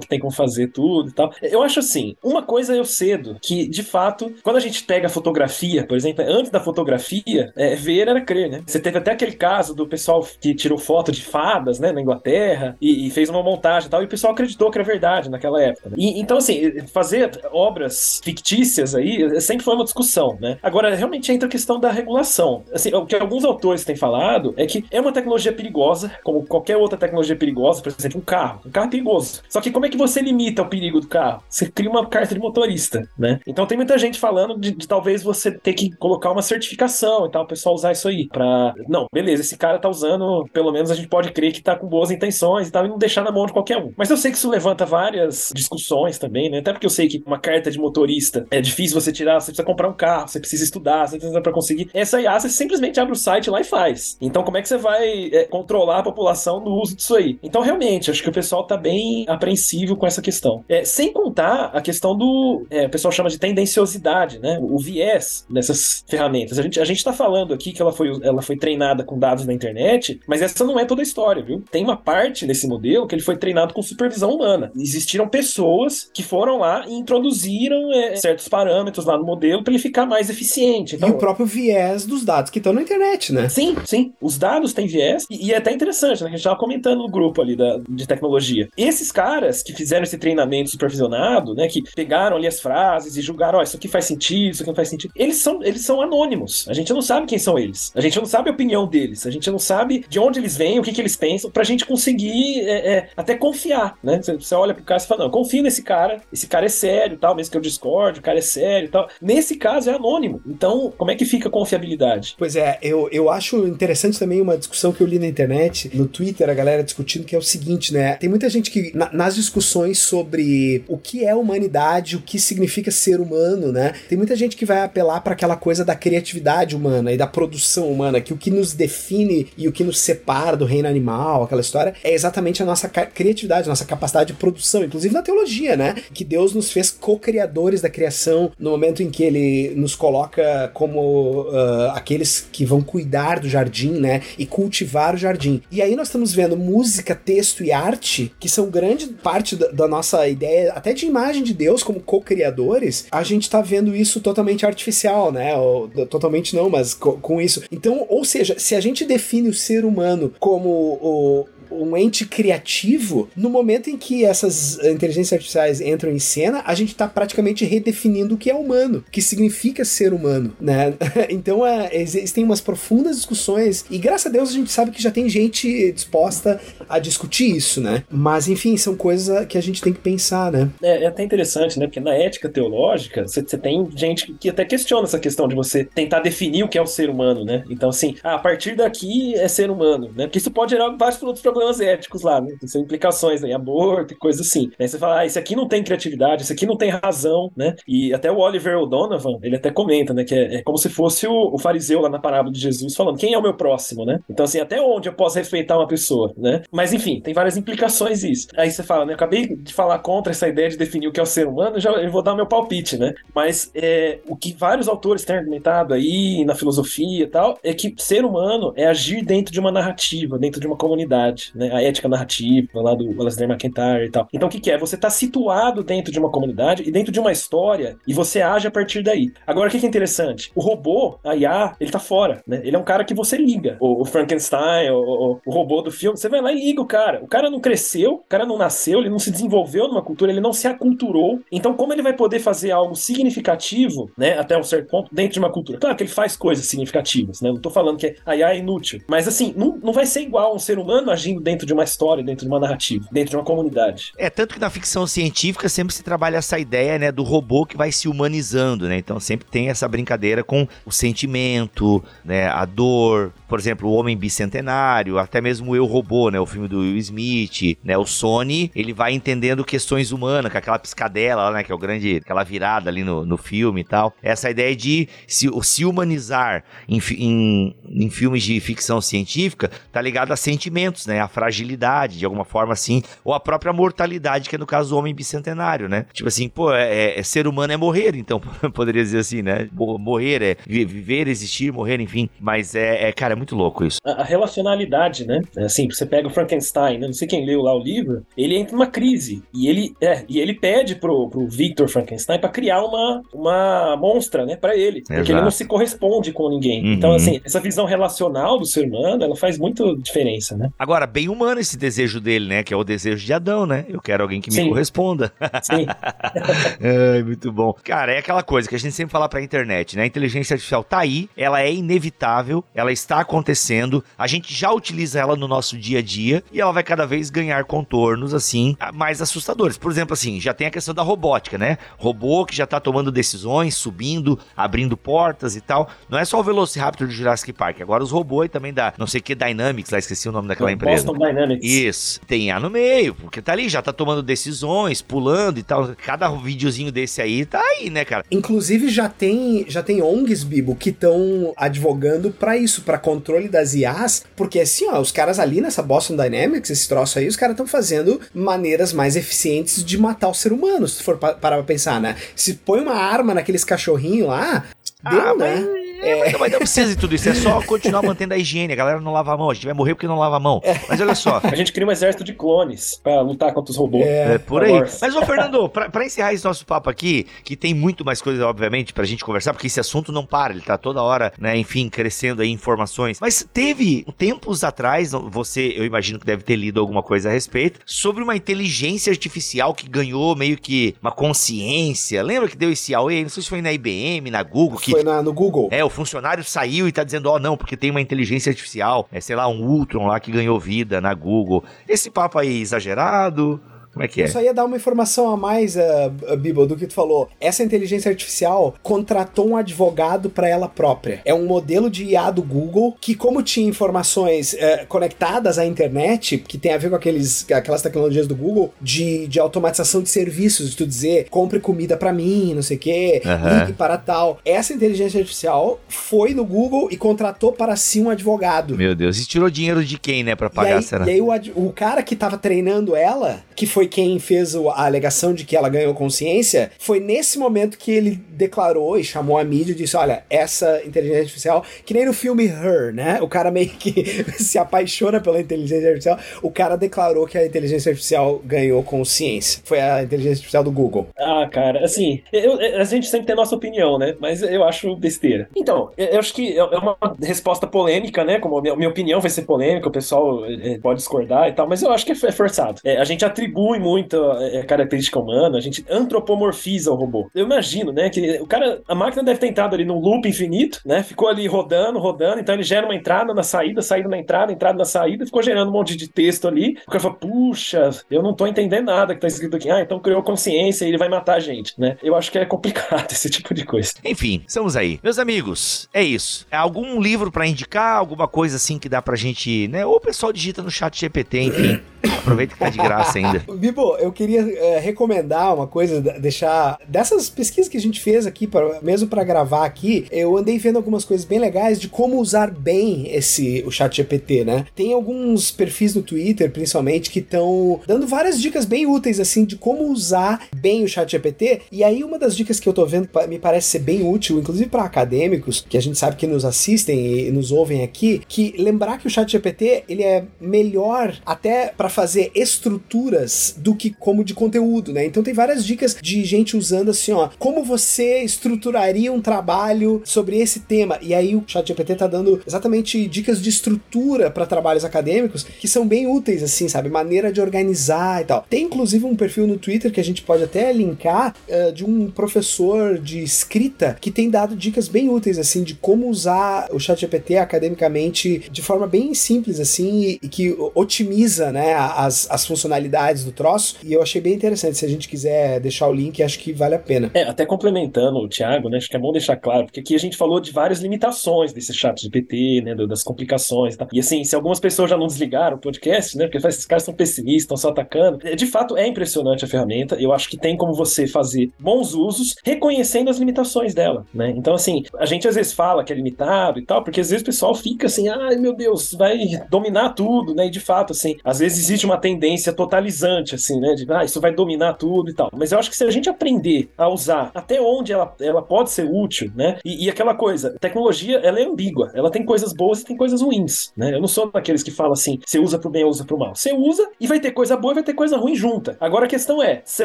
que 0.00 0.08
tem 0.08 0.18
como 0.18 0.32
fazer 0.32 0.68
tudo 0.68 1.10
e 1.10 1.12
tal. 1.12 1.32
Eu 1.42 1.62
acho 1.62 1.80
assim, 1.80 2.16
uma 2.22 2.42
coisa 2.42 2.74
eu 2.74 2.84
cedo, 2.84 3.36
que 3.40 3.68
de 3.68 3.82
fato, 3.82 4.32
quando 4.42 4.56
a 4.56 4.60
gente 4.60 4.82
pega 4.84 5.06
a 5.06 5.10
fotografia, 5.10 5.86
por 5.86 5.96
exemplo, 5.96 6.24
antes 6.26 6.50
da 6.50 6.60
fotografia, 6.60 7.52
é, 7.56 7.74
ver 7.74 8.08
era 8.08 8.20
crer, 8.20 8.50
né? 8.50 8.62
Você 8.66 8.78
teve 8.78 8.98
até 8.98 9.12
aquele 9.12 9.32
caso 9.32 9.74
do 9.74 9.86
pessoal 9.86 10.26
que 10.40 10.54
tirou 10.54 10.78
foto 10.78 11.12
de 11.12 11.22
fadas, 11.22 11.78
né, 11.78 11.92
na 11.92 12.00
Inglaterra, 12.00 12.76
e, 12.80 13.06
e 13.06 13.10
fez 13.10 13.28
uma 13.28 13.42
montagem 13.42 13.88
e 13.88 13.90
tal, 13.90 14.02
e 14.02 14.06
o 14.06 14.08
pessoal 14.08 14.32
acreditou 14.32 14.70
que 14.70 14.78
era 14.78 14.84
verdade 14.84 15.30
naquela 15.30 15.62
época. 15.62 15.90
Né? 15.90 15.96
E, 15.98 16.20
então, 16.20 16.38
assim, 16.38 16.80
fazer 16.86 17.40
obras 17.52 18.20
fictícias 18.22 18.94
aí 18.94 19.40
sempre 19.40 19.64
foi 19.64 19.74
uma 19.74 19.84
discussão, 19.84 20.36
né? 20.40 20.58
Agora, 20.62 20.94
realmente 20.94 21.32
entra 21.32 21.48
a 21.48 21.50
questão 21.50 21.78
da 21.78 21.90
regulação. 21.90 22.64
Assim, 22.72 22.92
o 22.94 23.06
que 23.06 23.14
alguns 23.14 23.44
autores 23.44 23.84
têm 23.84 23.96
falado 23.96 24.54
é 24.56 24.66
que 24.66 24.84
é 24.90 25.00
uma 25.00 25.12
tecnologia 25.12 25.52
perigosa, 25.52 26.10
como 26.22 26.44
qualquer 26.46 26.76
outra 26.76 26.98
tecnologia 26.98 27.36
perigosa, 27.36 27.82
por 27.82 27.92
exemplo, 27.96 28.20
um 28.20 28.24
carro. 28.24 28.60
Um 28.66 28.70
carro 28.70 28.86
é 28.86 28.90
perigoso. 28.90 29.42
Só 29.48 29.60
que 29.60 29.70
como 29.70 29.86
é 29.86 29.88
que 29.88 29.96
você 29.96 30.20
limita 30.20 30.62
o 30.62 30.68
perigo 30.68 31.00
do 31.00 31.06
carro? 31.06 31.42
Você 31.48 31.70
cria 31.70 31.90
uma 31.90 32.06
carta 32.06 32.34
de 32.34 32.40
motorista, 32.40 33.08
né? 33.18 33.40
Então 33.46 33.66
tem 33.66 33.76
muita 33.76 33.96
gente 33.98 34.18
falando 34.18 34.58
de, 34.58 34.72
de 34.72 34.88
talvez 34.88 35.22
você 35.22 35.50
ter 35.50 35.74
que 35.74 35.90
colocar 35.96 36.30
uma 36.30 36.42
certificação 36.42 37.26
e 37.26 37.30
tal, 37.30 37.44
o 37.44 37.46
pessoal 37.46 37.74
usar 37.74 37.92
isso 37.92 38.08
aí 38.08 38.28
pra... 38.28 38.74
Não, 38.88 39.06
beleza, 39.12 39.42
esse 39.42 39.56
cara 39.56 39.78
tá 39.78 39.88
usando, 39.88 40.44
pelo 40.52 40.72
menos 40.72 40.90
a 40.90 40.94
gente 40.94 41.08
pode 41.08 41.32
crer 41.32 41.52
que 41.52 41.62
tá 41.62 41.76
com 41.76 41.86
boas 41.86 42.10
intenções 42.10 42.68
e 42.68 42.72
tal, 42.72 42.84
e 42.84 42.88
não 42.88 42.98
deixar 42.98 43.22
na 43.22 43.32
mão 43.32 43.46
de 43.46 43.52
qualquer 43.52 43.78
um. 43.78 43.92
Mas 43.96 44.10
eu 44.10 44.16
sei 44.16 44.30
que 44.30 44.36
isso 44.36 44.50
levanta 44.50 44.84
várias 44.84 45.50
discussões 45.54 46.18
também, 46.18 46.50
né? 46.50 46.58
Até 46.58 46.72
porque 46.72 46.86
eu 46.86 46.90
sei 46.90 47.08
que 47.08 47.22
uma 47.26 47.38
carta 47.38 47.70
de 47.70 47.78
motorista 47.78 48.46
é 48.50 48.60
difícil 48.60 49.00
você 49.00 49.12
tirar, 49.12 49.40
você 49.40 49.46
precisa 49.46 49.66
comprar 49.66 49.88
um 49.88 49.94
carro, 49.94 50.28
você 50.28 50.40
precisa 50.40 50.64
estudar, 50.64 51.06
você 51.06 51.16
precisa 51.16 51.40
para 51.40 51.52
conseguir. 51.52 51.88
Essa 51.92 52.20
IA 52.20 52.38
você 52.38 52.48
simplesmente 52.48 52.98
abre 53.00 53.12
o 53.12 53.16
site 53.16 53.50
lá 53.50 53.60
e 53.60 53.64
faz. 53.64 54.16
Então 54.20 54.42
como 54.42 54.56
é 54.56 54.62
que 54.62 54.68
você 54.68 54.76
vai 54.76 55.30
é, 55.32 55.44
controlar 55.44 55.98
a 55.98 56.02
população 56.02 56.60
no 56.60 56.80
uso 56.80 56.96
disso 56.96 57.16
aí? 57.16 57.38
Então 57.42 57.62
realmente, 57.62 58.10
acho 58.10 58.22
que 58.22 58.28
o 58.28 58.32
pessoal 58.32 58.64
tá 58.64 58.76
bem 58.76 59.23
apreensivo 59.28 59.96
com 59.96 60.06
essa 60.06 60.22
questão. 60.22 60.64
É, 60.68 60.84
sem 60.84 61.12
contar 61.12 61.70
a 61.72 61.80
questão 61.80 62.16
do, 62.16 62.66
é, 62.70 62.86
o 62.86 62.90
pessoal 62.90 63.12
chama 63.12 63.28
de 63.28 63.38
tendenciosidade, 63.38 64.38
né? 64.38 64.58
O 64.60 64.78
viés 64.78 65.46
dessas 65.50 66.04
ferramentas. 66.08 66.58
A 66.58 66.62
gente, 66.62 66.80
a 66.80 66.84
gente 66.84 67.02
tá 67.02 67.12
falando 67.12 67.54
aqui 67.54 67.72
que 67.72 67.80
ela 67.80 67.92
foi, 67.92 68.10
ela 68.22 68.42
foi 68.42 68.56
treinada 68.56 69.04
com 69.04 69.18
dados 69.18 69.46
na 69.46 69.52
internet, 69.52 70.20
mas 70.26 70.42
essa 70.42 70.64
não 70.64 70.78
é 70.78 70.84
toda 70.84 71.02
a 71.02 71.04
história, 71.04 71.42
viu? 71.42 71.62
Tem 71.70 71.84
uma 71.84 71.96
parte 71.96 72.46
desse 72.46 72.66
modelo 72.66 73.06
que 73.06 73.14
ele 73.14 73.22
foi 73.22 73.36
treinado 73.36 73.74
com 73.74 73.82
supervisão 73.82 74.30
humana. 74.30 74.70
Existiram 74.76 75.28
pessoas 75.28 76.10
que 76.12 76.22
foram 76.22 76.58
lá 76.58 76.84
e 76.86 76.94
introduziram 76.94 77.92
é, 77.92 78.16
certos 78.16 78.48
parâmetros 78.48 79.06
lá 79.06 79.16
no 79.16 79.24
modelo 79.24 79.62
para 79.62 79.72
ele 79.72 79.82
ficar 79.82 80.06
mais 80.06 80.30
eficiente. 80.30 80.96
Então, 80.96 81.08
e 81.08 81.12
o 81.12 81.18
próprio 81.18 81.46
viés 81.46 82.06
dos 82.06 82.24
dados 82.24 82.50
que 82.50 82.58
estão 82.58 82.72
na 82.72 82.82
internet, 82.82 83.32
né? 83.32 83.48
Sim, 83.48 83.76
sim. 83.84 84.12
Os 84.20 84.38
dados 84.38 84.72
têm 84.72 84.86
viés 84.86 85.24
e, 85.30 85.48
e 85.48 85.52
é 85.52 85.56
até 85.56 85.72
interessante, 85.72 86.22
né? 86.22 86.28
A 86.28 86.30
gente 86.30 86.38
estava 86.38 86.56
comentando 86.56 86.98
no 86.98 87.08
grupo 87.08 87.40
ali 87.40 87.56
da, 87.56 87.80
de 87.88 88.06
tecnologia. 88.06 88.68
Esses 88.76 89.10
caras 89.14 89.62
que 89.62 89.72
fizeram 89.72 90.02
esse 90.02 90.18
treinamento 90.18 90.70
supervisionado, 90.70 91.54
né? 91.54 91.68
Que 91.68 91.82
pegaram 91.94 92.36
ali 92.36 92.46
as 92.46 92.60
frases 92.60 93.16
e 93.16 93.22
julgaram, 93.22 93.58
ó, 93.58 93.60
oh, 93.60 93.64
isso 93.64 93.76
aqui 93.76 93.88
faz 93.88 94.04
sentido, 94.04 94.52
isso 94.52 94.62
aqui 94.62 94.70
não 94.70 94.76
faz 94.76 94.88
sentido. 94.88 95.12
Eles 95.16 95.36
são, 95.36 95.62
eles 95.62 95.82
são 95.82 96.02
anônimos. 96.02 96.66
A 96.68 96.74
gente 96.74 96.92
não 96.92 97.00
sabe 97.00 97.26
quem 97.26 97.38
são 97.38 97.58
eles. 97.58 97.92
A 97.94 98.00
gente 98.00 98.18
não 98.18 98.26
sabe 98.26 98.50
a 98.50 98.52
opinião 98.52 98.86
deles. 98.86 99.26
A 99.26 99.30
gente 99.30 99.50
não 99.50 99.58
sabe 99.58 100.04
de 100.08 100.18
onde 100.18 100.40
eles 100.40 100.56
vêm, 100.56 100.78
o 100.78 100.82
que, 100.82 100.92
que 100.92 101.00
eles 101.00 101.16
pensam, 101.16 101.50
pra 101.50 101.64
gente 101.64 101.86
conseguir 101.86 102.60
é, 102.60 102.92
é, 102.92 103.08
até 103.16 103.36
confiar, 103.36 103.96
né? 104.02 104.20
Você, 104.20 104.54
olha 104.54 104.74
pro 104.74 104.84
cara 104.84 105.00
e 105.00 105.06
fala, 105.06 105.24
não, 105.24 105.30
confio 105.30 105.62
nesse 105.62 105.82
cara, 105.82 106.20
esse 106.32 106.46
cara 106.48 106.66
é 106.66 106.68
sério, 106.68 107.16
tal, 107.16 107.34
mesmo 107.34 107.52
que 107.52 107.56
eu 107.56 107.62
discorde, 107.62 108.18
o 108.18 108.22
cara 108.22 108.38
é 108.38 108.42
sério 108.42 108.88
tal. 108.90 109.08
Nesse 109.20 109.56
caso 109.56 109.90
é 109.90 109.94
anônimo. 109.94 110.42
Então, 110.46 110.92
como 110.96 111.10
é 111.10 111.14
que 111.14 111.24
fica 111.24 111.48
a 111.48 111.50
confiabilidade? 111.50 112.34
Pois 112.38 112.56
é, 112.56 112.78
eu, 112.82 113.08
eu 113.12 113.30
acho 113.30 113.66
interessante 113.66 114.18
também 114.18 114.40
uma 114.40 114.56
discussão 114.56 114.92
que 114.92 115.00
eu 115.00 115.06
li 115.06 115.18
na 115.18 115.26
internet, 115.26 115.90
no 115.94 116.06
Twitter, 116.06 116.48
a 116.48 116.54
galera 116.54 116.82
discutindo, 116.82 117.24
que 117.24 117.34
é 117.34 117.38
o 117.38 117.42
seguinte, 117.42 117.92
né? 117.92 118.16
Tem 118.16 118.28
muita 118.28 118.48
gente 118.48 118.70
que, 118.70 118.92
na, 119.04 119.12
nas 119.12 119.34
discussões 119.34 119.98
sobre 119.98 120.84
o 120.88 120.96
que 120.96 121.24
é 121.24 121.34
humanidade, 121.34 122.16
o 122.16 122.20
que 122.20 122.38
significa 122.38 122.90
ser 122.90 123.20
humano, 123.20 123.72
né? 123.72 123.92
Tem 124.08 124.16
muita 124.16 124.36
gente 124.36 124.56
que 124.56 124.64
vai 124.64 124.82
apelar 124.82 125.20
para 125.20 125.32
aquela 125.32 125.56
coisa 125.56 125.84
da 125.84 125.94
criatividade 125.94 126.76
humana 126.76 127.12
e 127.12 127.16
da 127.16 127.26
produção 127.26 127.90
humana, 127.90 128.20
que 128.20 128.32
o 128.32 128.36
que 128.36 128.50
nos 128.50 128.72
define 128.72 129.48
e 129.56 129.68
o 129.68 129.72
que 129.72 129.84
nos 129.84 129.98
separa 130.00 130.56
do 130.56 130.64
reino 130.64 130.88
animal, 130.88 131.42
aquela 131.42 131.60
história, 131.60 131.94
é 132.02 132.12
exatamente 132.12 132.62
a 132.62 132.66
nossa 132.66 132.88
criatividade, 132.88 133.68
a 133.68 133.70
nossa 133.70 133.84
capacidade 133.84 134.32
de 134.32 134.38
produção, 134.38 134.84
inclusive 134.84 135.14
na 135.14 135.22
teologia, 135.22 135.76
né? 135.76 135.94
Que 136.12 136.24
Deus 136.24 136.54
nos 136.54 136.70
fez 136.70 136.90
co-criadores 136.90 137.80
da 137.80 137.90
criação 137.90 138.52
no 138.58 138.70
momento 138.70 139.02
em 139.02 139.10
que 139.10 139.22
ele 139.22 139.74
nos 139.76 139.94
coloca 139.94 140.70
como 140.74 141.42
uh, 141.42 141.90
aqueles 141.94 142.46
que 142.52 142.64
vão 142.64 142.80
cuidar 142.80 143.40
do 143.40 143.48
jardim, 143.48 143.92
né? 143.92 144.22
E 144.38 144.46
cultivar 144.46 145.14
o 145.14 145.18
jardim. 145.18 145.62
E 145.70 145.82
aí 145.82 145.96
nós 145.96 146.08
estamos 146.08 146.32
vendo 146.32 146.56
música, 146.56 147.14
texto 147.14 147.64
e 147.64 147.72
arte, 147.72 148.32
que 148.38 148.48
são 148.48 148.70
grande 148.94 149.06
parte 149.14 149.56
da, 149.56 149.68
da 149.68 149.88
nossa 149.88 150.26
ideia, 150.28 150.72
até 150.72 150.92
de 150.92 151.06
imagem 151.06 151.42
de 151.42 151.52
Deus 151.52 151.82
como 151.82 152.00
co-criadores. 152.00 153.06
A 153.10 153.22
gente 153.22 153.50
tá 153.50 153.60
vendo 153.60 153.94
isso 153.94 154.20
totalmente 154.20 154.64
artificial, 154.64 155.32
né? 155.32 155.56
Ou, 155.56 155.88
totalmente 156.06 156.54
não, 156.54 156.70
mas 156.70 156.94
co 156.94 157.14
com 157.14 157.40
isso. 157.40 157.62
Então, 157.70 158.06
ou 158.08 158.24
seja, 158.24 158.58
se 158.58 158.74
a 158.74 158.80
gente 158.80 159.04
define 159.04 159.48
o 159.48 159.54
ser 159.54 159.84
humano 159.84 160.32
como 160.38 160.68
o, 160.68 161.46
um 161.82 161.96
ente 161.96 162.24
criativo, 162.26 163.28
no 163.36 163.50
momento 163.50 163.90
em 163.90 163.96
que 163.96 164.24
essas 164.24 164.78
inteligências 164.84 165.32
artificiais 165.32 165.80
entram 165.80 166.10
em 166.10 166.18
cena, 166.18 166.62
a 166.66 166.74
gente 166.74 166.90
está 166.90 167.06
praticamente 167.08 167.64
redefinindo 167.64 168.34
o 168.34 168.38
que 168.38 168.50
é 168.50 168.54
humano, 168.54 169.04
o 169.06 169.10
que 169.10 169.22
significa 169.22 169.84
ser 169.84 170.12
humano, 170.12 170.54
né? 170.60 170.94
Então 171.30 171.66
é, 171.66 171.90
existem 171.92 172.44
umas 172.44 172.60
profundas 172.60 173.16
discussões 173.16 173.84
e 173.90 173.98
graças 173.98 174.26
a 174.26 174.30
Deus 174.30 174.50
a 174.50 174.52
gente 174.52 174.70
sabe 174.70 174.90
que 174.90 175.02
já 175.02 175.10
tem 175.10 175.28
gente 175.28 175.92
disposta 175.92 176.60
a 176.88 176.98
discutir 176.98 177.56
isso, 177.56 177.80
né? 177.80 178.04
Mas 178.10 178.48
enfim, 178.48 178.76
são 178.76 178.96
coisas 178.96 179.46
que 179.46 179.58
a 179.58 179.60
gente 179.60 179.82
tem 179.82 179.92
que 179.92 180.00
pensar, 180.00 180.52
né? 180.52 180.70
É, 180.82 181.04
é 181.04 181.06
até 181.06 181.22
interessante, 181.22 181.78
né? 181.78 181.86
Porque 181.86 182.00
na 182.00 182.14
ética 182.14 182.48
teológica, 182.48 183.26
você 183.26 183.42
tem 183.58 183.88
gente 183.96 184.32
que 184.34 184.48
até 184.48 184.64
questiona 184.64 185.04
essa 185.04 185.18
questão 185.18 185.48
de 185.48 185.54
você 185.54 185.84
tentar 185.84 186.20
definir 186.20 186.62
o 186.62 186.68
que 186.68 186.78
é 186.78 186.82
o 186.82 186.86
ser 186.86 187.10
humano, 187.10 187.44
né? 187.44 187.64
Então, 187.68 187.88
assim, 187.88 188.16
ah, 188.22 188.34
a 188.34 188.38
partir 188.38 188.76
daqui 188.76 189.34
é 189.34 189.48
ser 189.48 189.70
humano, 189.70 190.10
né? 190.14 190.26
Porque 190.26 190.38
isso 190.38 190.50
pode 190.50 190.72
gerar 190.72 190.90
vários 190.96 191.22
outros 191.22 191.42
problemas 191.42 191.63
éticos 191.80 192.22
lá, 192.22 192.40
né? 192.40 192.54
Tem 192.60 192.82
implicações 192.82 193.42
em 193.42 193.52
aborto 193.52 194.14
e 194.14 194.16
coisa 194.16 194.42
assim. 194.42 194.70
Aí 194.78 194.88
você 194.88 194.98
fala, 194.98 195.20
ah, 195.20 195.26
esse 195.26 195.38
aqui 195.38 195.54
não 195.54 195.68
tem 195.68 195.82
criatividade, 195.82 196.42
esse 196.42 196.52
aqui 196.52 196.66
não 196.66 196.76
tem 196.76 196.90
razão, 196.90 197.50
né? 197.56 197.74
E 197.86 198.12
até 198.12 198.30
o 198.30 198.38
Oliver 198.38 198.78
O'Donovan, 198.78 199.38
ele 199.42 199.56
até 199.56 199.70
comenta, 199.70 200.12
né? 200.12 200.24
Que 200.24 200.34
é, 200.34 200.56
é 200.56 200.62
como 200.62 200.78
se 200.78 200.88
fosse 200.88 201.26
o, 201.26 201.54
o, 201.54 201.58
fariseu 201.58 202.00
lá 202.00 202.08
na 202.08 202.18
parábola 202.18 202.52
de 202.52 202.60
Jesus 202.60 202.94
falando, 202.94 203.18
quem 203.18 203.34
é 203.34 203.38
o 203.38 203.42
meu 203.42 203.54
próximo, 203.54 204.04
né? 204.04 204.20
Então, 204.28 204.44
assim, 204.44 204.60
até 204.60 204.80
onde 204.80 205.08
eu 205.08 205.12
posso 205.14 205.38
respeitar 205.38 205.76
uma 205.76 205.86
pessoa, 205.86 206.32
né? 206.36 206.62
Mas, 206.70 206.92
enfim, 206.92 207.20
tem 207.20 207.34
várias 207.34 207.56
implicações 207.56 208.22
isso. 208.22 208.48
Aí 208.56 208.70
você 208.70 208.82
fala, 208.82 209.04
né? 209.04 209.12
Eu 209.12 209.16
acabei 209.16 209.56
de 209.56 209.72
falar 209.72 209.98
contra 209.98 210.32
essa 210.32 210.48
ideia 210.48 210.68
de 210.68 210.76
definir 210.76 211.08
o 211.08 211.12
que 211.12 211.20
é 211.20 211.22
o 211.22 211.26
ser 211.26 211.46
humano, 211.46 211.78
já 211.80 211.90
eu 211.90 212.10
vou 212.10 212.22
dar 212.22 212.34
meu 212.34 212.46
palpite, 212.46 212.96
né? 212.96 213.14
Mas 213.34 213.70
é, 213.74 214.18
o 214.28 214.36
que 214.36 214.52
vários 214.52 214.88
autores 214.88 215.24
têm 215.24 215.36
argumentado 215.36 215.94
aí 215.94 216.44
na 216.44 216.54
filosofia 216.54 217.24
e 217.24 217.26
tal, 217.26 217.58
é 217.62 217.72
que 217.72 217.94
ser 217.98 218.24
humano 218.24 218.72
é 218.76 218.86
agir 218.86 219.24
dentro 219.24 219.52
de 219.52 219.60
uma 219.60 219.72
narrativa, 219.72 220.38
dentro 220.38 220.60
de 220.60 220.66
uma 220.66 220.76
comunidade, 220.76 221.52
né? 221.54 221.70
A 221.72 221.82
ética 221.82 222.08
narrativa 222.08 222.68
lá 222.74 222.94
do 222.94 223.20
Alasdair 223.20 223.50
McIntyre 223.50 224.06
e 224.06 224.10
tal. 224.10 224.28
Então 224.32 224.48
o 224.48 224.50
que, 224.50 224.60
que 224.60 224.70
é? 224.70 224.78
Você 224.78 224.94
está 224.96 225.10
situado 225.10 225.82
dentro 225.82 226.12
de 226.12 226.18
uma 226.18 226.30
comunidade 226.30 226.82
e 226.86 226.90
dentro 226.90 227.12
de 227.12 227.20
uma 227.20 227.32
história 227.32 227.96
e 228.06 228.12
você 228.12 228.40
age 228.40 228.66
a 228.66 228.70
partir 228.70 229.02
daí. 229.02 229.32
Agora 229.46 229.68
o 229.68 229.70
que, 229.70 229.78
que 229.78 229.86
é 229.86 229.88
interessante? 229.88 230.50
O 230.54 230.60
robô, 230.60 231.18
a 231.24 231.34
IA, 231.34 231.76
ele 231.80 231.90
tá 231.90 231.98
fora, 231.98 232.42
né? 232.46 232.60
Ele 232.64 232.76
é 232.76 232.78
um 232.78 232.84
cara 232.84 233.04
que 233.04 233.14
você 233.14 233.36
liga. 233.36 233.76
O, 233.80 234.02
o 234.02 234.04
Frankenstein, 234.04 234.90
o, 234.90 234.98
o, 234.98 235.40
o, 235.44 235.50
robô 235.50 235.82
do 235.82 235.90
filme, 235.90 236.16
você 236.16 236.28
vai 236.28 236.40
lá 236.40 236.52
e 236.52 236.64
liga 236.64 236.80
o 236.80 236.86
cara. 236.86 237.22
O 237.22 237.28
cara 237.28 237.50
não 237.50 237.60
cresceu, 237.60 238.14
o 238.14 238.28
cara 238.28 238.44
não 238.44 238.56
nasceu, 238.56 239.00
ele 239.00 239.10
não 239.10 239.18
se 239.18 239.30
desenvolveu 239.30 239.88
numa 239.88 240.02
cultura, 240.02 240.32
ele 240.32 240.40
não 240.40 240.52
se 240.52 240.66
aculturou. 240.66 241.40
Então 241.50 241.74
como 241.74 241.92
ele 241.92 242.02
vai 242.02 242.12
poder 242.12 242.38
fazer 242.38 242.70
algo 242.70 242.94
significativo, 242.94 244.10
né, 244.16 244.38
até 244.38 244.56
um 244.58 244.62
certo 244.62 244.88
ponto, 244.88 245.14
dentro 245.14 245.34
de 245.34 245.38
uma 245.38 245.50
cultura? 245.50 245.78
Claro 245.78 245.96
que 245.96 246.02
ele 246.02 246.10
faz 246.10 246.36
coisas 246.36 246.66
significativas, 246.66 247.40
né? 247.40 247.50
Não 247.50 247.60
tô 247.60 247.70
falando 247.70 247.98
que 247.98 248.16
a 248.24 248.36
IA 248.36 248.54
é 248.54 248.58
inútil, 248.58 249.00
mas 249.08 249.28
assim, 249.28 249.54
não, 249.56 249.78
não 249.82 249.92
vai 249.92 250.06
ser 250.06 250.22
igual 250.22 250.54
um 250.54 250.58
ser 250.58 250.78
humano 250.78 251.10
agindo 251.10 251.33
dentro 251.40 251.66
de 251.66 251.72
uma 251.72 251.84
história, 251.84 252.22
dentro 252.22 252.44
de 252.44 252.50
uma 252.50 252.60
narrativa, 252.60 253.06
dentro 253.10 253.30
de 253.30 253.36
uma 253.36 253.44
comunidade. 253.44 254.12
É, 254.18 254.30
tanto 254.30 254.54
que 254.54 254.60
na 254.60 254.70
ficção 254.70 255.06
científica 255.06 255.68
sempre 255.68 255.94
se 255.94 256.02
trabalha 256.02 256.36
essa 256.36 256.58
ideia, 256.58 256.98
né, 256.98 257.12
do 257.12 257.22
robô 257.22 257.66
que 257.66 257.76
vai 257.76 257.92
se 257.92 258.08
humanizando, 258.08 258.88
né? 258.88 258.98
Então 258.98 259.18
sempre 259.20 259.46
tem 259.50 259.68
essa 259.68 259.86
brincadeira 259.88 260.42
com 260.42 260.66
o 260.84 260.92
sentimento, 260.92 262.02
né, 262.24 262.48
a 262.48 262.64
dor, 262.64 263.32
por 263.54 263.60
exemplo, 263.60 263.88
o 263.88 263.92
Homem 263.92 264.16
Bicentenário, 264.16 265.16
até 265.16 265.40
mesmo 265.40 265.76
Eu 265.76 265.84
Robô, 265.84 266.28
né? 266.28 266.40
O 266.40 266.44
filme 266.44 266.66
do 266.66 266.80
Will 266.80 266.96
Smith, 266.96 267.78
né? 267.84 267.96
O 267.96 268.04
Sony, 268.04 268.68
ele 268.74 268.92
vai 268.92 269.12
entendendo 269.12 269.64
questões 269.64 270.10
humanas, 270.10 270.50
com 270.50 270.58
aquela 270.58 270.76
piscadela, 270.76 271.52
né? 271.52 271.62
Que 271.62 271.70
é 271.70 271.74
o 271.74 271.78
grande, 271.78 272.16
aquela 272.16 272.42
virada 272.42 272.90
ali 272.90 273.04
no, 273.04 273.24
no 273.24 273.36
filme 273.36 273.82
e 273.82 273.84
tal. 273.84 274.12
Essa 274.20 274.50
ideia 274.50 274.74
de 274.74 275.08
se, 275.28 275.48
se 275.62 275.84
humanizar 275.84 276.64
em, 276.88 277.00
em, 277.16 277.76
em 277.88 278.10
filmes 278.10 278.42
de 278.42 278.58
ficção 278.58 279.00
científica 279.00 279.70
tá 279.92 280.00
ligado 280.00 280.32
a 280.32 280.36
sentimentos, 280.36 281.06
né? 281.06 281.20
A 281.20 281.28
fragilidade, 281.28 282.18
de 282.18 282.24
alguma 282.24 282.44
forma 282.44 282.72
assim, 282.72 283.04
ou 283.22 283.34
a 283.34 283.38
própria 283.38 283.72
mortalidade, 283.72 284.48
que 284.48 284.56
é 284.56 284.58
no 284.58 284.66
caso 284.66 284.90
do 284.90 284.96
Homem 284.96 285.14
Bicentenário, 285.14 285.88
né? 285.88 286.06
Tipo 286.12 286.26
assim, 286.26 286.48
pô, 286.48 286.74
é, 286.74 286.92
é, 286.92 287.20
é 287.20 287.22
ser 287.22 287.46
humano 287.46 287.72
é 287.72 287.76
morrer, 287.76 288.16
então, 288.16 288.40
poderia 288.74 289.04
dizer 289.04 289.18
assim, 289.18 289.42
né? 289.42 289.68
Morrer 289.72 290.42
é 290.42 290.56
viver, 290.66 291.28
existir, 291.28 291.72
morrer, 291.72 292.00
enfim. 292.00 292.28
Mas 292.40 292.74
é, 292.74 293.10
é 293.10 293.12
cara, 293.12 293.34
é 293.34 293.36
muito 293.36 293.43
louco 293.52 293.84
isso. 293.84 293.98
A, 294.04 294.22
a 294.22 294.24
relacionalidade, 294.24 295.26
né? 295.26 295.40
Assim, 295.56 295.88
você 295.88 296.06
pega 296.06 296.28
o 296.28 296.30
Frankenstein, 296.30 296.98
né? 296.98 297.06
não 297.06 297.12
sei 297.12 297.26
quem 297.26 297.44
leu 297.44 297.62
lá 297.62 297.74
o 297.74 297.82
livro, 297.82 298.24
ele 298.36 298.56
entra 298.56 298.72
numa 298.74 298.86
crise. 298.86 299.42
E 299.52 299.68
ele, 299.68 299.94
é, 300.00 300.24
e 300.28 300.38
ele 300.38 300.54
pede 300.54 300.94
pro, 300.94 301.28
pro 301.28 301.46
Victor 301.46 301.88
Frankenstein 301.88 302.38
para 302.38 302.48
criar 302.48 302.82
uma, 302.84 303.22
uma 303.32 303.96
monstra, 303.96 304.44
né? 304.46 304.56
Pra 304.56 304.76
ele. 304.76 305.02
Porque 305.02 305.32
ele 305.32 305.40
não 305.40 305.50
se 305.50 305.64
corresponde 305.64 306.32
com 306.32 306.48
ninguém. 306.48 306.84
Uhum. 306.84 306.92
Então, 306.92 307.12
assim, 307.12 307.40
essa 307.44 307.60
visão 307.60 307.84
relacional 307.84 308.58
do 308.58 308.66
ser 308.66 308.86
humano, 308.86 309.24
ela 309.24 309.36
faz 309.36 309.58
muito 309.58 309.96
diferença, 309.96 310.56
né? 310.56 310.70
Agora, 310.78 311.06
bem 311.06 311.28
humano 311.28 311.60
esse 311.60 311.76
desejo 311.76 312.20
dele, 312.20 312.46
né? 312.46 312.62
Que 312.62 312.72
é 312.72 312.76
o 312.76 312.84
desejo 312.84 313.24
de 313.24 313.32
Adão, 313.32 313.66
né? 313.66 313.84
Eu 313.88 314.00
quero 314.00 314.22
alguém 314.22 314.40
que 314.40 314.50
me 314.50 314.56
Sim. 314.56 314.68
corresponda. 314.68 315.32
Sim. 315.62 315.86
Ai, 317.14 317.22
muito 317.22 317.50
bom. 317.50 317.74
Cara, 317.82 318.12
é 318.12 318.18
aquela 318.18 318.42
coisa 318.42 318.68
que 318.68 318.74
a 318.74 318.78
gente 318.78 318.92
sempre 318.92 319.12
fala 319.12 319.28
pra 319.28 319.42
internet, 319.42 319.96
né? 319.96 320.02
A 320.02 320.06
inteligência 320.06 320.54
artificial 320.54 320.84
tá 320.84 320.98
aí, 320.98 321.28
ela 321.36 321.60
é 321.60 321.72
inevitável, 321.72 322.64
ela 322.74 322.92
está 322.92 323.23
acontecendo, 323.24 324.04
a 324.16 324.26
gente 324.26 324.54
já 324.54 324.70
utiliza 324.70 325.18
ela 325.18 325.34
no 325.34 325.48
nosso 325.48 325.76
dia 325.76 325.98
a 325.98 326.02
dia 326.02 326.42
e 326.52 326.60
ela 326.60 326.72
vai 326.72 326.82
cada 326.82 327.06
vez 327.06 327.30
ganhar 327.30 327.64
contornos, 327.64 328.32
assim, 328.32 328.76
mais 328.94 329.20
assustadores. 329.20 329.76
Por 329.76 329.90
exemplo, 329.90 330.14
assim, 330.14 330.40
já 330.40 330.54
tem 330.54 330.66
a 330.66 330.70
questão 330.70 330.94
da 330.94 331.02
robótica, 331.02 331.58
né? 331.58 331.78
Robô 331.98 332.44
que 332.46 332.54
já 332.54 332.66
tá 332.66 332.78
tomando 332.78 333.10
decisões, 333.10 333.74
subindo, 333.74 334.38
abrindo 334.56 334.96
portas 334.96 335.56
e 335.56 335.60
tal. 335.60 335.88
Não 336.08 336.18
é 336.18 336.24
só 336.24 336.38
o 336.38 336.42
Velociraptor 336.42 337.06
do 337.06 337.12
Jurassic 337.12 337.52
Park, 337.52 337.80
agora 337.80 338.02
os 338.02 338.10
robôs 338.10 338.50
também 338.50 338.72
da, 338.72 338.92
não 338.98 339.06
sei 339.06 339.20
que, 339.20 339.34
Dynamics, 339.34 339.90
lá 339.90 339.98
esqueci 339.98 340.28
o 340.28 340.32
nome 340.32 340.48
daquela 340.48 340.70
empresa. 340.70 341.06
Boston 341.06 341.26
Dynamics. 341.26 341.64
Isso. 341.64 342.20
Tem 342.26 342.50
A 342.50 342.60
no 342.60 342.70
meio, 342.70 343.14
porque 343.14 343.42
tá 343.42 343.52
ali, 343.52 343.68
já 343.68 343.82
tá 343.82 343.92
tomando 343.92 344.22
decisões, 344.22 345.02
pulando 345.02 345.58
e 345.58 345.62
tal. 345.62 345.94
Cada 346.04 346.28
videozinho 346.28 346.92
desse 346.92 347.20
aí 347.20 347.44
tá 347.44 347.60
aí, 347.60 347.90
né, 347.90 348.04
cara? 348.04 348.24
Inclusive 348.30 348.88
já 348.88 349.08
tem, 349.08 349.64
já 349.68 349.82
tem 349.82 350.02
ONGs, 350.02 350.44
Bibo, 350.44 350.74
que 350.74 350.90
estão 350.90 351.52
advogando 351.56 352.30
para 352.30 352.56
isso, 352.56 352.82
para 352.82 352.98
controle 353.14 353.48
das 353.48 353.74
IAs, 353.74 354.24
porque 354.36 354.60
assim, 354.60 354.86
ó, 354.88 355.00
os 355.00 355.12
caras 355.12 355.38
ali 355.38 355.60
nessa 355.60 355.82
Boston 355.82 356.16
Dynamics, 356.16 356.70
esse 356.70 356.88
troço 356.88 357.18
aí, 357.18 357.28
os 357.28 357.36
caras 357.36 357.54
estão 357.54 357.66
fazendo 357.66 358.20
maneiras 358.34 358.92
mais 358.92 359.16
eficientes 359.16 359.84
de 359.84 359.96
matar 359.98 360.28
o 360.28 360.34
ser 360.34 360.52
humano, 360.52 360.86
se 360.88 361.02
for 361.02 361.16
parar 361.16 361.56
pra 361.56 361.62
pensar, 361.62 362.00
né? 362.00 362.16
Se 362.34 362.54
põe 362.54 362.80
uma 362.80 362.94
arma 362.94 363.34
naqueles 363.34 363.64
cachorrinhos 363.64 364.28
lá, 364.28 364.64
deu, 365.10 365.20
ah, 365.20 365.34
né? 365.34 365.60
Mas... 365.60 365.84
É, 366.04 366.36
mas, 366.36 366.52
não 366.52 366.58
precisa 366.58 366.90
de 366.90 366.96
tudo 366.96 367.14
isso, 367.14 367.28
é 367.28 367.34
só 367.34 367.62
continuar 367.64 368.02
mantendo 368.02 368.34
a 368.34 368.36
higiene. 368.36 368.72
A 368.72 368.76
galera 368.76 369.00
não 369.00 369.12
lava 369.12 369.32
a 369.32 369.36
mão, 369.36 369.50
a 369.50 369.54
gente 369.54 369.64
vai 369.64 369.74
morrer 369.74 369.94
porque 369.94 370.06
não 370.06 370.18
lava 370.18 370.36
a 370.36 370.40
mão. 370.40 370.60
É. 370.62 370.78
Mas 370.88 371.00
olha 371.00 371.14
só. 371.14 371.40
A 371.54 371.56
gente 371.56 371.72
cria 371.72 371.86
um 371.86 371.90
exército 371.90 372.24
de 372.24 372.32
clones 372.32 373.00
pra 373.02 373.20
lutar 373.20 373.52
contra 373.54 373.70
os 373.70 373.76
robôs. 373.76 374.04
É, 374.04 374.34
é 374.34 374.38
por 374.38 374.62
aí. 374.62 374.72
Mas, 374.72 375.14
ô 375.14 375.24
Fernando, 375.24 375.68
pra, 375.70 375.88
pra, 375.88 376.04
encerrar 376.04 376.32
esse 376.32 376.44
nosso 376.44 376.66
papo 376.66 376.90
aqui, 376.90 377.26
que 377.44 377.56
tem 377.56 377.72
muito 377.72 378.04
mais 378.04 378.20
coisa, 378.20 378.46
obviamente, 378.46 378.92
pra 378.92 379.04
gente 379.04 379.24
conversar, 379.24 379.52
porque 379.52 379.66
esse 379.66 379.78
assunto 379.78 380.10
não 380.10 380.26
para, 380.26 380.52
ele 380.52 380.62
tá 380.62 380.76
toda 380.76 381.02
hora, 381.02 381.32
né, 381.38 381.56
enfim, 381.56 381.88
crescendo 381.88 382.42
aí 382.42 382.50
informações. 382.50 383.18
Mas 383.20 383.46
teve 383.52 384.04
tempos 384.18 384.64
atrás, 384.64 385.12
você, 385.12 385.74
eu 385.76 385.84
imagino 385.84 386.18
que 386.18 386.26
deve 386.26 386.42
ter 386.42 386.56
lido 386.56 386.80
alguma 386.80 387.02
coisa 387.02 387.28
a 387.28 387.32
respeito, 387.32 387.80
sobre 387.86 388.22
uma 388.22 388.36
inteligência 388.36 389.10
artificial 389.10 389.74
que 389.74 389.88
ganhou 389.88 390.34
meio 390.34 390.56
que 390.56 390.94
uma 391.00 391.12
consciência. 391.12 392.22
Lembra 392.22 392.48
que 392.48 392.56
deu 392.56 392.70
esse 392.70 392.94
AUE? 392.94 393.22
Não 393.22 393.28
sei 393.28 393.42
se 393.42 393.48
foi 393.48 393.62
na 393.62 393.72
IBM, 393.72 394.30
na 394.30 394.42
Google. 394.42 394.78
Que, 394.78 394.93
foi 394.94 395.02
na, 395.02 395.20
no 395.22 395.32
Google. 395.32 395.68
É, 395.72 395.84
o 395.84 395.90
funcionário 395.90 396.44
saiu 396.44 396.86
e 396.86 396.92
tá 396.92 397.02
dizendo, 397.02 397.28
ó, 397.28 397.34
oh, 397.34 397.38
não, 397.40 397.56
porque 397.56 397.76
tem 397.76 397.90
uma 397.90 398.00
inteligência 398.00 398.50
artificial, 398.50 399.08
é, 399.10 399.20
sei 399.20 399.34
lá, 399.34 399.48
um 399.48 399.60
Ultron 399.64 400.06
lá 400.06 400.20
que 400.20 400.30
ganhou 400.30 400.58
vida 400.60 401.00
na 401.00 401.12
Google. 401.12 401.64
Esse 401.88 402.10
papo 402.10 402.38
aí 402.38 402.60
exagerado? 402.60 403.60
Como 403.94 404.04
é 404.04 404.08
que 404.08 404.22
é? 404.22 404.24
Eu 404.24 404.28
só 404.28 404.42
ia 404.42 404.52
dar 404.52 404.64
uma 404.64 404.76
informação 404.76 405.30
a 405.30 405.36
mais, 405.36 405.76
uh, 405.76 406.36
Bibo, 406.36 406.66
do 406.66 406.76
que 406.76 406.86
tu 406.86 406.92
falou. 406.92 407.28
Essa 407.40 407.62
inteligência 407.62 408.10
artificial 408.10 408.74
contratou 408.82 409.48
um 409.48 409.56
advogado 409.56 410.28
para 410.28 410.48
ela 410.48 410.68
própria. 410.68 411.22
É 411.24 411.32
um 411.32 411.46
modelo 411.46 411.88
de 411.88 412.04
IA 412.04 412.30
do 412.30 412.42
Google 412.42 412.96
que, 413.00 413.14
como 413.14 413.40
tinha 413.40 413.68
informações 413.68 414.52
uh, 414.54 414.86
conectadas 414.88 415.58
à 415.58 415.64
internet, 415.64 416.38
que 416.38 416.58
tem 416.58 416.72
a 416.72 416.76
ver 416.76 416.90
com 416.90 416.96
aqueles, 416.96 417.48
aquelas 417.50 417.82
tecnologias 417.82 418.26
do 418.26 418.34
Google, 418.34 418.74
de, 418.80 419.28
de 419.28 419.38
automatização 419.38 420.02
de 420.02 420.08
serviços, 420.08 420.70
de 420.70 420.76
tu 420.76 420.86
dizer, 420.86 421.28
compre 421.30 421.60
comida 421.60 421.96
para 421.96 422.12
mim, 422.12 422.52
não 422.52 422.62
sei 422.62 422.76
o 422.76 422.80
quê, 422.80 423.22
uhum. 423.24 423.60
ligue 423.60 423.72
para 423.74 423.96
tal. 423.96 424.40
Essa 424.44 424.72
inteligência 424.72 425.20
artificial 425.20 425.80
foi 425.88 426.34
no 426.34 426.44
Google 426.44 426.88
e 426.90 426.96
contratou 426.96 427.52
para 427.52 427.76
si 427.76 428.00
um 428.00 428.10
advogado. 428.10 428.76
Meu 428.76 428.94
Deus, 428.94 429.20
e 429.20 429.26
tirou 429.26 429.48
dinheiro 429.48 429.84
de 429.84 429.98
quem, 429.98 430.24
né, 430.24 430.34
pra 430.34 430.50
pagar, 430.50 430.70
e 430.70 430.74
aí, 430.74 430.82
será? 430.82 431.06
E 431.06 431.10
aí 431.10 431.20
o, 431.20 431.28
o 431.54 431.72
cara 431.72 432.02
que 432.02 432.16
tava 432.16 432.36
treinando 432.36 432.96
ela, 432.96 433.42
que 433.54 433.66
foi 433.66 433.83
foi 433.84 433.88
quem 433.88 434.18
fez 434.18 434.54
a 434.54 434.84
alegação 434.84 435.34
de 435.34 435.44
que 435.44 435.56
ela 435.56 435.68
ganhou 435.68 435.94
consciência, 435.94 436.70
foi 436.78 437.00
nesse 437.00 437.38
momento 437.38 437.78
que 437.78 437.90
ele 437.90 438.20
declarou 438.34 438.98
e 438.98 439.04
chamou 439.04 439.38
a 439.38 439.44
mídia 439.44 439.72
e 439.72 439.76
disse: 439.76 439.96
Olha, 439.96 440.24
essa 440.28 440.82
inteligência 440.84 441.22
artificial, 441.22 441.64
que 441.84 441.94
nem 441.94 442.04
no 442.04 442.12
filme 442.12 442.46
Her, 442.46 442.92
né? 442.92 443.18
O 443.20 443.28
cara 443.28 443.50
meio 443.50 443.70
que 443.70 444.24
se 444.38 444.58
apaixona 444.58 445.20
pela 445.20 445.40
inteligência 445.40 445.88
artificial. 445.88 446.18
O 446.42 446.50
cara 446.50 446.76
declarou 446.76 447.26
que 447.26 447.38
a 447.38 447.46
inteligência 447.46 447.90
artificial 447.90 448.40
ganhou 448.44 448.82
consciência. 448.82 449.60
Foi 449.64 449.80
a 449.80 450.02
inteligência 450.02 450.38
artificial 450.38 450.64
do 450.64 450.70
Google. 450.70 451.08
Ah, 451.16 451.48
cara, 451.50 451.84
assim, 451.84 452.22
eu, 452.32 452.58
a 452.80 452.84
gente 452.84 453.06
sempre 453.06 453.26
tem 453.26 453.34
a 453.34 453.36
nossa 453.36 453.54
opinião, 453.54 453.98
né? 453.98 454.14
Mas 454.20 454.42
eu 454.42 454.64
acho 454.64 454.94
besteira. 454.96 455.48
Então, 455.56 455.90
eu 455.96 456.18
acho 456.18 456.34
que 456.34 456.56
é 456.58 456.64
uma 456.64 456.96
resposta 457.22 457.66
polêmica, 457.66 458.24
né? 458.24 458.38
Como 458.38 458.58
a 458.58 458.62
minha, 458.62 458.76
minha 458.76 458.88
opinião 458.88 459.20
vai 459.20 459.30
ser 459.30 459.42
polêmica, 459.42 459.88
o 459.88 459.92
pessoal 459.92 460.44
é, 460.46 460.78
pode 460.78 460.98
discordar 460.98 461.48
e 461.48 461.52
tal, 461.52 461.68
mas 461.68 461.82
eu 461.82 461.90
acho 461.90 462.04
que 462.04 462.12
é 462.12 462.32
forçado. 462.32 462.80
É, 462.84 462.96
a 462.96 463.04
gente 463.04 463.24
atribui 463.24 463.78
muito 463.78 464.22
a, 464.22 464.44
é, 464.44 464.62
característica 464.62 465.18
humana, 465.18 465.58
a 465.58 465.60
gente 465.60 465.84
antropomorfiza 465.88 466.90
o 466.90 466.94
robô. 466.94 467.28
Eu 467.34 467.44
imagino, 467.44 467.92
né, 467.92 468.08
que 468.10 468.23
o 468.40 468.46
cara, 468.46 468.80
a 468.86 468.94
máquina 468.94 469.22
deve 469.22 469.38
ter 469.38 469.46
entrado 469.46 469.74
ali 469.74 469.84
num 469.84 469.98
loop 469.98 470.28
infinito, 470.28 470.80
né, 470.84 471.02
ficou 471.02 471.28
ali 471.28 471.46
rodando, 471.46 471.98
rodando, 471.98 472.40
então 472.40 472.54
ele 472.54 472.62
gera 472.62 472.86
uma 472.86 472.94
entrada 472.94 473.32
na 473.34 473.42
saída, 473.42 473.82
saída 473.82 474.08
na 474.08 474.18
entrada, 474.18 474.52
entrada 474.52 474.78
na 474.78 474.84
saída, 474.84 475.24
ficou 475.24 475.42
gerando 475.42 475.68
um 475.68 475.72
monte 475.72 475.96
de 475.96 476.08
texto 476.08 476.48
ali. 476.48 476.78
O 476.86 476.90
cara 476.90 477.00
fala, 477.00 477.14
puxa, 477.14 477.90
eu 478.10 478.22
não 478.22 478.34
tô 478.34 478.46
entendendo 478.46 478.86
nada 478.86 479.14
que 479.14 479.20
tá 479.20 479.26
escrito 479.26 479.56
aqui. 479.56 479.70
Ah, 479.70 479.80
então 479.80 479.98
criou 480.00 480.22
consciência 480.22 480.84
e 480.84 480.88
ele 480.88 480.98
vai 480.98 481.08
matar 481.08 481.36
a 481.36 481.40
gente, 481.40 481.74
né? 481.78 481.96
Eu 482.02 482.14
acho 482.14 482.30
que 482.30 482.38
é 482.38 482.44
complicado 482.44 483.10
esse 483.12 483.28
tipo 483.30 483.54
de 483.54 483.64
coisa. 483.64 483.92
Enfim, 484.04 484.42
estamos 484.46 484.76
aí. 484.76 484.98
Meus 485.02 485.18
amigos, 485.18 485.88
é 485.92 486.02
isso. 486.02 486.46
É 486.50 486.56
algum 486.56 487.00
livro 487.00 487.30
para 487.30 487.46
indicar, 487.46 487.96
alguma 487.96 488.28
coisa 488.28 488.56
assim 488.56 488.78
que 488.78 488.88
dá 488.88 489.02
pra 489.02 489.16
gente, 489.16 489.68
né? 489.68 489.84
Ou 489.84 489.96
o 489.96 490.00
pessoal 490.00 490.32
digita 490.32 490.62
no 490.62 490.70
chat 490.70 490.98
GPT, 490.98 491.40
enfim. 491.40 491.80
Aproveita 492.18 492.54
que 492.54 492.60
tá 492.60 492.68
de 492.68 492.78
graça 492.78 493.18
ainda. 493.18 493.42
Bibo, 493.56 493.96
eu 493.96 494.12
queria 494.12 494.40
é, 494.58 494.78
recomendar 494.78 495.54
uma 495.54 495.66
coisa, 495.66 496.00
deixar. 496.00 496.78
Dessas 496.86 497.30
pesquisas 497.30 497.68
que 497.68 497.76
a 497.76 497.80
gente 497.80 498.00
fez 498.00 498.13
aqui, 498.26 498.46
pra, 498.46 498.80
mesmo 498.80 499.08
para 499.08 499.24
gravar 499.24 499.64
aqui, 499.64 500.06
eu 500.10 500.36
andei 500.36 500.58
vendo 500.58 500.76
algumas 500.76 501.04
coisas 501.04 501.26
bem 501.26 501.38
legais 501.38 501.80
de 501.80 501.88
como 501.88 502.20
usar 502.20 502.50
bem 502.50 503.08
esse 503.10 503.62
o 503.66 503.70
chat 503.70 503.96
GPT, 503.96 504.44
né? 504.44 504.66
Tem 504.74 504.92
alguns 504.92 505.50
perfis 505.50 505.94
no 505.94 506.02
Twitter, 506.02 506.50
principalmente, 506.50 507.10
que 507.10 507.18
estão 507.18 507.80
dando 507.86 508.06
várias 508.06 508.40
dicas 508.40 508.64
bem 508.64 508.86
úteis, 508.86 509.20
assim, 509.20 509.44
de 509.44 509.56
como 509.56 509.90
usar 509.90 510.46
bem 510.54 510.84
o 510.84 510.88
chat 510.88 511.10
GPT. 511.10 511.62
E 511.70 511.82
aí, 511.82 512.02
uma 512.04 512.18
das 512.18 512.36
dicas 512.36 512.60
que 512.60 512.68
eu 512.68 512.72
tô 512.72 512.86
vendo 512.86 513.08
me 513.28 513.38
parece 513.38 513.68
ser 513.68 513.80
bem 513.80 514.02
útil, 514.02 514.38
inclusive 514.38 514.68
para 514.68 514.84
acadêmicos, 514.84 515.64
que 515.68 515.76
a 515.76 515.82
gente 515.82 515.98
sabe 515.98 516.16
que 516.16 516.26
nos 516.26 516.44
assistem 516.44 517.26
e 517.26 517.30
nos 517.30 517.50
ouvem 517.50 517.82
aqui, 517.82 518.22
que 518.28 518.54
lembrar 518.58 518.98
que 518.98 519.06
o 519.06 519.10
chat 519.10 519.30
GPT 519.30 519.84
ele 519.88 520.02
é 520.02 520.24
melhor 520.40 521.16
até 521.24 521.72
para 521.76 521.88
fazer 521.88 522.30
estruturas 522.34 523.54
do 523.56 523.74
que 523.74 523.90
como 523.90 524.24
de 524.24 524.34
conteúdo, 524.34 524.92
né? 524.92 525.04
Então 525.04 525.22
tem 525.22 525.34
várias 525.34 525.64
dicas 525.64 525.96
de 526.00 526.24
gente 526.24 526.56
usando 526.56 526.90
assim, 526.90 527.12
ó, 527.12 527.30
como 527.38 527.64
você 527.64 528.03
estruturaria 528.24 529.12
um 529.12 529.20
trabalho 529.20 530.02
sobre 530.04 530.38
esse 530.38 530.60
tema. 530.60 530.98
E 531.00 531.14
aí 531.14 531.34
o 531.34 531.44
ChatGPT 531.46 531.94
tá 531.96 532.06
dando 532.06 532.40
exatamente 532.46 533.06
dicas 533.06 533.42
de 533.42 533.48
estrutura 533.48 534.30
para 534.30 534.46
trabalhos 534.46 534.84
acadêmicos 534.84 535.42
que 535.42 535.68
são 535.68 535.86
bem 535.86 536.06
úteis 536.06 536.42
assim, 536.42 536.68
sabe? 536.68 536.88
Maneira 536.88 537.32
de 537.32 537.40
organizar 537.40 538.22
e 538.22 538.24
tal. 538.24 538.46
Tem 538.48 538.64
inclusive 538.64 539.04
um 539.04 539.16
perfil 539.16 539.46
no 539.46 539.58
Twitter 539.58 539.92
que 539.92 540.00
a 540.00 540.04
gente 540.04 540.22
pode 540.22 540.42
até 540.42 540.72
linkar 540.72 541.34
uh, 541.48 541.72
de 541.72 541.84
um 541.84 542.10
professor 542.10 542.98
de 542.98 543.22
escrita 543.22 543.96
que 544.00 544.10
tem 544.10 544.30
dado 544.30 544.56
dicas 544.56 544.88
bem 544.88 545.08
úteis 545.08 545.38
assim 545.38 545.62
de 545.62 545.74
como 545.74 546.08
usar 546.08 546.68
o 546.72 546.78
ChatGPT 546.78 547.38
academicamente 547.38 548.42
de 548.50 548.62
forma 548.62 548.86
bem 548.86 549.14
simples 549.14 549.60
assim 549.60 550.18
e, 550.22 550.28
que 550.28 550.54
otimiza, 550.74 551.52
né, 551.52 551.74
as, 551.74 552.28
as 552.30 552.46
funcionalidades 552.46 553.24
do 553.24 553.32
troço. 553.32 553.76
E 553.82 553.92
eu 553.92 554.02
achei 554.02 554.20
bem 554.20 554.34
interessante. 554.34 554.76
Se 554.76 554.84
a 554.84 554.88
gente 554.88 555.08
quiser 555.08 555.60
deixar 555.60 555.88
o 555.88 555.92
link, 555.92 556.22
acho 556.22 556.38
que 556.38 556.52
vale 556.52 556.74
a 556.74 556.78
pena. 556.78 557.10
É, 557.14 557.22
até 557.22 557.46
complementando 557.46 557.93
o 558.00 558.28
Thiago, 558.28 558.68
né? 558.68 558.78
Acho 558.78 558.88
que 558.88 558.96
é 558.96 558.98
bom 558.98 559.12
deixar 559.12 559.36
claro, 559.36 559.64
porque 559.66 559.80
aqui 559.80 559.94
a 559.94 559.98
gente 559.98 560.16
falou 560.16 560.40
de 560.40 560.52
várias 560.52 560.80
limitações 560.80 561.52
desse 561.52 561.72
chat 561.72 562.00
de 562.00 562.10
PT, 562.10 562.62
né? 562.64 562.74
Das 562.86 563.02
complicações 563.02 563.74
e 563.74 563.78
tal. 563.78 563.88
E 563.92 564.00
assim, 564.00 564.24
se 564.24 564.34
algumas 564.34 564.60
pessoas 564.60 564.90
já 564.90 564.96
não 564.96 565.06
desligaram 565.06 565.56
o 565.56 565.60
podcast, 565.60 566.16
né? 566.16 566.26
Porque 566.26 566.46
esses 566.46 566.66
caras 566.66 566.82
são 566.82 566.94
pessimistas, 566.94 567.42
estão 567.42 567.56
só 567.56 567.70
atacando. 567.70 568.18
É, 568.26 568.34
de 568.34 568.46
fato, 568.46 568.76
é 568.76 568.86
impressionante 568.86 569.44
a 569.44 569.48
ferramenta. 569.48 569.96
Eu 569.96 570.12
acho 570.12 570.28
que 570.28 570.36
tem 570.36 570.56
como 570.56 570.74
você 570.74 571.06
fazer 571.06 571.50
bons 571.58 571.94
usos, 571.94 572.34
reconhecendo 572.44 573.10
as 573.10 573.18
limitações 573.18 573.74
dela, 573.74 574.06
né? 574.12 574.32
Então, 574.36 574.54
assim, 574.54 574.82
a 574.98 575.06
gente 575.06 575.26
às 575.28 575.34
vezes 575.34 575.52
fala 575.52 575.84
que 575.84 575.92
é 575.92 575.96
limitado 575.96 576.58
e 576.58 576.64
tal, 576.64 576.82
porque 576.82 577.00
às 577.00 577.10
vezes 577.10 577.22
o 577.22 577.26
pessoal 577.26 577.54
fica 577.54 577.86
assim, 577.86 578.08
ai 578.08 578.36
meu 578.36 578.54
Deus, 578.54 578.92
vai 578.94 579.18
dominar 579.48 579.90
tudo, 579.90 580.34
né? 580.34 580.46
E 580.46 580.50
de 580.50 580.60
fato, 580.60 580.92
assim, 580.92 581.16
às 581.24 581.38
vezes 581.38 581.58
existe 581.58 581.86
uma 581.86 581.98
tendência 581.98 582.52
totalizante, 582.52 583.34
assim, 583.34 583.60
né? 583.60 583.74
De, 583.74 583.90
ah, 583.92 584.04
isso 584.04 584.20
vai 584.20 584.32
dominar 584.32 584.74
tudo 584.74 585.10
e 585.10 585.14
tal. 585.14 585.30
Mas 585.32 585.52
eu 585.52 585.58
acho 585.58 585.70
que 585.70 585.76
se 585.76 585.84
a 585.84 585.90
gente 585.90 586.08
aprender 586.08 586.70
a 586.76 586.88
usar 586.88 587.30
até 587.34 587.60
onde 587.60 587.83
ela, 587.92 588.14
ela 588.20 588.42
pode 588.42 588.70
ser 588.70 588.88
útil, 588.90 589.30
né? 589.34 589.58
E, 589.64 589.86
e 589.86 589.90
aquela 589.90 590.14
coisa, 590.14 590.56
tecnologia, 590.60 591.18
ela 591.18 591.40
é 591.40 591.44
ambígua. 591.44 591.90
Ela 591.94 592.10
tem 592.10 592.24
coisas 592.24 592.52
boas 592.52 592.80
e 592.80 592.84
tem 592.84 592.96
coisas 592.96 593.20
ruins, 593.20 593.72
né? 593.76 593.94
Eu 593.94 594.00
não 594.00 594.08
sou 594.08 594.30
daqueles 594.30 594.62
que 594.62 594.70
falam 594.70 594.92
assim, 594.92 595.18
você 595.24 595.38
usa 595.38 595.58
pro 595.58 595.70
bem 595.70 595.84
ou 595.84 595.90
usa 595.90 596.04
pro 596.04 596.18
mal. 596.18 596.34
Você 596.34 596.52
usa 596.52 596.88
e 597.00 597.06
vai 597.06 597.20
ter 597.20 597.30
coisa 597.32 597.56
boa 597.56 597.72
e 597.72 597.74
vai 597.76 597.84
ter 597.84 597.94
coisa 597.94 598.16
ruim 598.16 598.34
junta. 598.34 598.76
Agora 598.80 599.06
a 599.06 599.08
questão 599.08 599.42
é, 599.42 599.62
você 599.64 599.84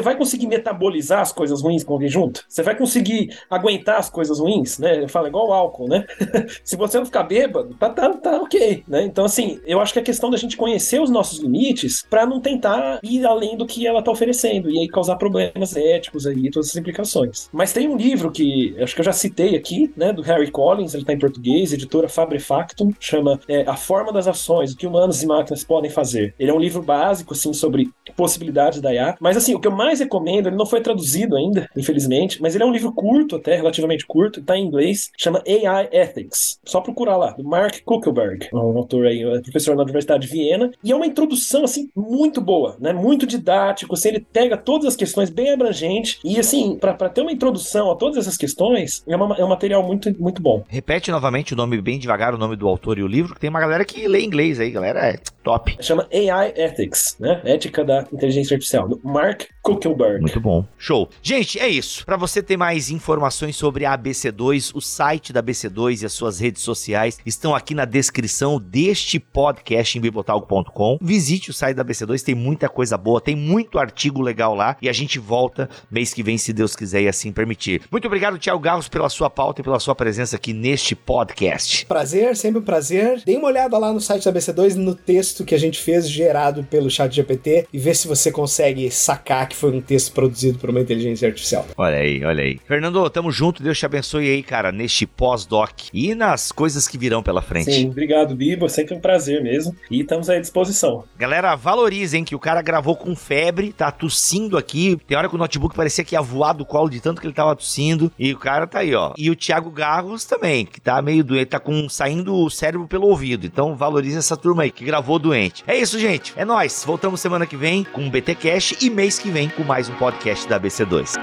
vai 0.00 0.16
conseguir 0.16 0.46
metabolizar 0.46 1.20
as 1.20 1.32
coisas 1.32 1.62
ruins 1.62 1.84
com 1.84 1.96
o 1.96 2.08
junto? 2.08 2.44
Você 2.48 2.62
vai 2.62 2.76
conseguir 2.76 3.36
aguentar 3.48 3.98
as 3.98 4.10
coisas 4.10 4.38
ruins, 4.38 4.78
né? 4.78 5.02
Eu 5.02 5.08
falo 5.08 5.28
igual 5.28 5.48
o 5.48 5.52
álcool, 5.52 5.88
né? 5.88 6.04
se 6.64 6.76
você 6.76 6.98
não 6.98 7.06
ficar 7.06 7.24
bêbado, 7.24 7.74
tá, 7.74 7.90
tá, 7.90 8.08
tá 8.14 8.36
ok, 8.42 8.84
né? 8.86 9.02
Então, 9.02 9.24
assim, 9.24 9.60
eu 9.66 9.80
acho 9.80 9.92
que 9.92 9.98
é 9.98 10.02
questão 10.02 10.30
da 10.30 10.36
gente 10.36 10.56
conhecer 10.56 11.00
os 11.00 11.10
nossos 11.10 11.38
limites 11.38 12.04
para 12.08 12.26
não 12.26 12.40
tentar 12.40 13.00
ir 13.02 13.24
além 13.24 13.56
do 13.56 13.66
que 13.66 13.86
ela 13.86 14.02
tá 14.02 14.10
oferecendo 14.10 14.70
e 14.70 14.78
aí 14.78 14.88
causar 14.88 15.16
problemas 15.16 15.76
éticos 15.76 16.26
aí, 16.26 16.50
todas 16.50 16.70
as 16.70 16.76
implicações. 16.76 17.48
Mas 17.52 17.72
tem 17.72 17.88
um 17.90 17.96
livro 17.96 18.30
que 18.30 18.74
acho 18.80 18.94
que 18.94 19.00
eu 19.00 19.04
já 19.04 19.12
citei 19.12 19.56
aqui, 19.56 19.92
né, 19.96 20.12
do 20.12 20.22
Harry 20.22 20.50
Collins, 20.50 20.94
ele 20.94 21.04
tá 21.04 21.12
em 21.12 21.18
português, 21.18 21.72
editora 21.72 22.08
Fabre 22.08 22.38
Factum, 22.38 22.92
chama 22.98 23.40
é, 23.48 23.62
A 23.66 23.76
Forma 23.76 24.12
das 24.12 24.26
Ações, 24.26 24.72
o 24.72 24.76
que 24.76 24.86
humanos 24.86 25.22
e 25.22 25.26
máquinas 25.26 25.64
podem 25.64 25.90
fazer. 25.90 26.34
Ele 26.38 26.50
é 26.50 26.54
um 26.54 26.58
livro 26.58 26.82
básico, 26.82 27.34
assim, 27.34 27.52
sobre 27.52 27.90
possibilidades 28.16 28.80
da 28.80 28.92
IA, 28.92 29.16
mas 29.20 29.36
assim, 29.36 29.54
o 29.54 29.60
que 29.60 29.68
eu 29.68 29.72
mais 29.72 30.00
recomendo, 30.00 30.48
ele 30.48 30.56
não 30.56 30.66
foi 30.66 30.80
traduzido 30.80 31.36
ainda, 31.36 31.68
infelizmente, 31.76 32.40
mas 32.40 32.54
ele 32.54 32.64
é 32.64 32.66
um 32.66 32.72
livro 32.72 32.92
curto, 32.92 33.36
até 33.36 33.56
relativamente 33.56 34.06
curto, 34.06 34.42
tá 34.42 34.56
em 34.56 34.66
inglês, 34.66 35.10
chama 35.18 35.42
AI 35.46 35.88
Ethics. 35.92 36.58
Só 36.64 36.80
procurar 36.80 37.16
lá, 37.16 37.32
do 37.32 37.44
Mark 37.44 37.80
Kuckelberg, 37.84 38.48
um 38.52 38.78
autor 38.78 39.06
aí, 39.06 39.22
professor 39.42 39.76
na 39.76 39.82
Universidade 39.82 40.26
de 40.26 40.32
Viena, 40.32 40.70
e 40.82 40.92
é 40.92 40.96
uma 40.96 41.06
introdução, 41.06 41.64
assim, 41.64 41.88
muito 41.94 42.40
boa, 42.40 42.76
né, 42.80 42.92
muito 42.92 43.26
didático, 43.26 43.94
assim, 43.94 44.08
ele 44.08 44.20
pega 44.20 44.56
todas 44.56 44.86
as 44.86 44.96
questões 44.96 45.30
bem 45.30 45.52
abrangente, 45.52 46.18
e 46.24 46.38
assim, 46.38 46.76
para 46.78 47.08
ter 47.08 47.22
uma 47.22 47.32
introdução 47.32 47.79
a 47.88 47.94
todas 47.94 48.16
essas 48.16 48.36
questões, 48.36 49.04
é, 49.06 49.14
uma, 49.14 49.36
é 49.36 49.44
um 49.44 49.48
material 49.48 49.80
muito, 49.84 50.12
muito 50.20 50.42
bom. 50.42 50.64
Repete 50.66 51.12
novamente 51.12 51.54
o 51.54 51.56
nome 51.56 51.80
bem 51.80 52.00
devagar, 52.00 52.34
o 52.34 52.38
nome 52.38 52.56
do 52.56 52.66
autor 52.66 52.98
e 52.98 53.02
o 53.04 53.06
livro, 53.06 53.34
que 53.34 53.40
tem 53.40 53.48
uma 53.48 53.60
galera 53.60 53.84
que 53.84 54.08
lê 54.08 54.22
inglês 54.22 54.58
aí, 54.58 54.72
galera, 54.72 55.06
é 55.06 55.20
top. 55.44 55.76
Chama 55.80 56.08
AI 56.12 56.52
Ethics, 56.56 57.16
né, 57.20 57.40
ética 57.44 57.84
da 57.84 58.06
inteligência 58.12 58.54
artificial, 58.54 58.88
do 58.88 59.00
Mark 59.04 59.44
Kuckelberg. 59.62 60.20
Muito 60.20 60.40
bom. 60.40 60.64
Show. 60.76 61.08
Gente, 61.22 61.58
é 61.58 61.68
isso. 61.68 62.04
Para 62.04 62.16
você 62.16 62.42
ter 62.42 62.56
mais 62.56 62.90
informações 62.90 63.56
sobre 63.56 63.84
a 63.84 63.96
ABC2, 63.96 64.72
o 64.74 64.80
site 64.80 65.32
da 65.32 65.42
ABC2 65.42 66.02
e 66.02 66.06
as 66.06 66.12
suas 66.12 66.40
redes 66.40 66.62
sociais 66.62 67.18
estão 67.24 67.54
aqui 67.54 67.74
na 67.74 67.84
descrição 67.84 68.60
deste 68.60 69.20
podcast 69.20 69.96
em 69.96 70.00
bibotalco.com. 70.00 70.98
Visite 71.00 71.50
o 71.50 71.54
site 71.54 71.76
da 71.76 71.84
ABC2, 71.84 72.22
tem 72.22 72.34
muita 72.34 72.68
coisa 72.68 72.96
boa, 72.96 73.20
tem 73.20 73.36
muito 73.36 73.78
artigo 73.78 74.20
legal 74.20 74.54
lá 74.54 74.76
e 74.80 74.88
a 74.88 74.92
gente 74.92 75.18
volta 75.18 75.68
mês 75.90 76.12
que 76.12 76.22
vem, 76.22 76.38
se 76.38 76.52
Deus 76.52 76.74
quiser 76.74 77.02
e 77.02 77.08
assim 77.08 77.32
permitir. 77.32 77.69
Muito 77.90 78.06
obrigado, 78.06 78.38
Tiago 78.38 78.58
Garros, 78.58 78.88
pela 78.88 79.08
sua 79.08 79.28
pauta 79.28 79.60
e 79.60 79.64
pela 79.64 79.78
sua 79.78 79.94
presença 79.94 80.36
aqui 80.36 80.52
neste 80.52 80.94
podcast. 80.94 81.86
Prazer, 81.86 82.36
sempre 82.36 82.60
um 82.60 82.64
prazer. 82.64 83.22
Dê 83.24 83.36
uma 83.36 83.48
olhada 83.48 83.76
lá 83.78 83.92
no 83.92 84.00
site 84.00 84.24
da 84.24 84.32
ABC2, 84.32 84.74
no 84.74 84.94
texto 84.94 85.44
que 85.44 85.54
a 85.54 85.58
gente 85.58 85.78
fez, 85.78 86.08
gerado 86.08 86.64
pelo 86.64 86.90
chat 86.90 87.14
GPT, 87.14 87.66
e 87.72 87.78
vê 87.78 87.94
se 87.94 88.08
você 88.08 88.32
consegue 88.32 88.90
sacar 88.90 89.48
que 89.48 89.56
foi 89.56 89.70
um 89.70 89.80
texto 89.80 90.12
produzido 90.12 90.58
por 90.58 90.70
uma 90.70 90.80
inteligência 90.80 91.28
artificial. 91.28 91.66
Olha 91.76 91.96
aí, 91.96 92.24
olha 92.24 92.42
aí. 92.42 92.58
Fernando, 92.66 93.08
tamo 93.10 93.30
junto, 93.30 93.62
Deus 93.62 93.78
te 93.78 93.86
abençoe 93.86 94.28
aí, 94.28 94.42
cara, 94.42 94.72
neste 94.72 95.06
pós-doc 95.06 95.88
e 95.92 96.14
nas 96.14 96.50
coisas 96.50 96.88
que 96.88 96.98
virão 96.98 97.22
pela 97.22 97.42
frente. 97.42 97.72
Sim, 97.72 97.88
obrigado, 97.90 98.34
Bibo, 98.34 98.68
sempre 98.68 98.94
um 98.94 99.00
prazer 99.00 99.42
mesmo. 99.42 99.74
E 99.90 100.00
estamos 100.00 100.30
à 100.30 100.38
disposição. 100.38 101.04
Galera, 101.18 101.54
valorizem 101.56 102.24
que 102.24 102.34
o 102.34 102.38
cara 102.38 102.62
gravou 102.62 102.96
com 102.96 103.14
febre, 103.14 103.72
tá 103.72 103.90
tossindo 103.90 104.56
aqui. 104.56 104.98
Tem 105.06 105.16
hora 105.16 105.28
que 105.28 105.34
o 105.34 105.38
notebook 105.38 105.74
parecia 105.74 106.04
que 106.04 106.14
ia 106.14 106.22
voar 106.22 106.52
do 106.52 106.64
colo 106.64 106.88
de 106.88 107.00
tanto 107.00 107.20
que 107.20 107.26
ele 107.26 107.34
tava 107.50 107.56
tossindo. 107.56 108.10
E 108.18 108.32
o 108.32 108.38
cara 108.38 108.66
tá 108.66 108.80
aí, 108.80 108.94
ó. 108.94 109.12
E 109.16 109.30
o 109.30 109.36
Thiago 109.36 109.70
Garros 109.70 110.24
também, 110.24 110.64
que 110.64 110.80
tá 110.80 111.00
meio 111.02 111.24
doente, 111.24 111.46
tá 111.46 111.60
com 111.60 111.88
saindo 111.88 112.34
o 112.34 112.50
cérebro 112.50 112.86
pelo 112.86 113.08
ouvido. 113.08 113.46
Então 113.46 113.76
valorize 113.76 114.16
essa 114.16 114.36
turma 114.36 114.62
aí 114.62 114.70
que 114.70 114.84
gravou 114.84 115.18
doente. 115.18 115.64
É 115.66 115.76
isso, 115.76 115.98
gente. 115.98 116.32
É 116.36 116.44
nós. 116.44 116.84
Voltamos 116.84 117.20
semana 117.20 117.46
que 117.46 117.56
vem 117.56 117.84
com 117.84 118.06
o 118.06 118.10
BT 118.10 118.34
Cash 118.36 118.74
e 118.80 118.90
mês 118.90 119.18
que 119.18 119.30
vem 119.30 119.48
com 119.48 119.64
mais 119.64 119.88
um 119.88 119.94
podcast 119.94 120.48
da 120.48 120.58
BC2. 120.58 121.14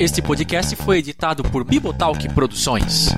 Este 0.00 0.20
podcast 0.20 0.74
foi 0.74 0.98
editado 0.98 1.44
por 1.44 1.62
Bibotalk 1.62 2.28
Produções. 2.34 3.08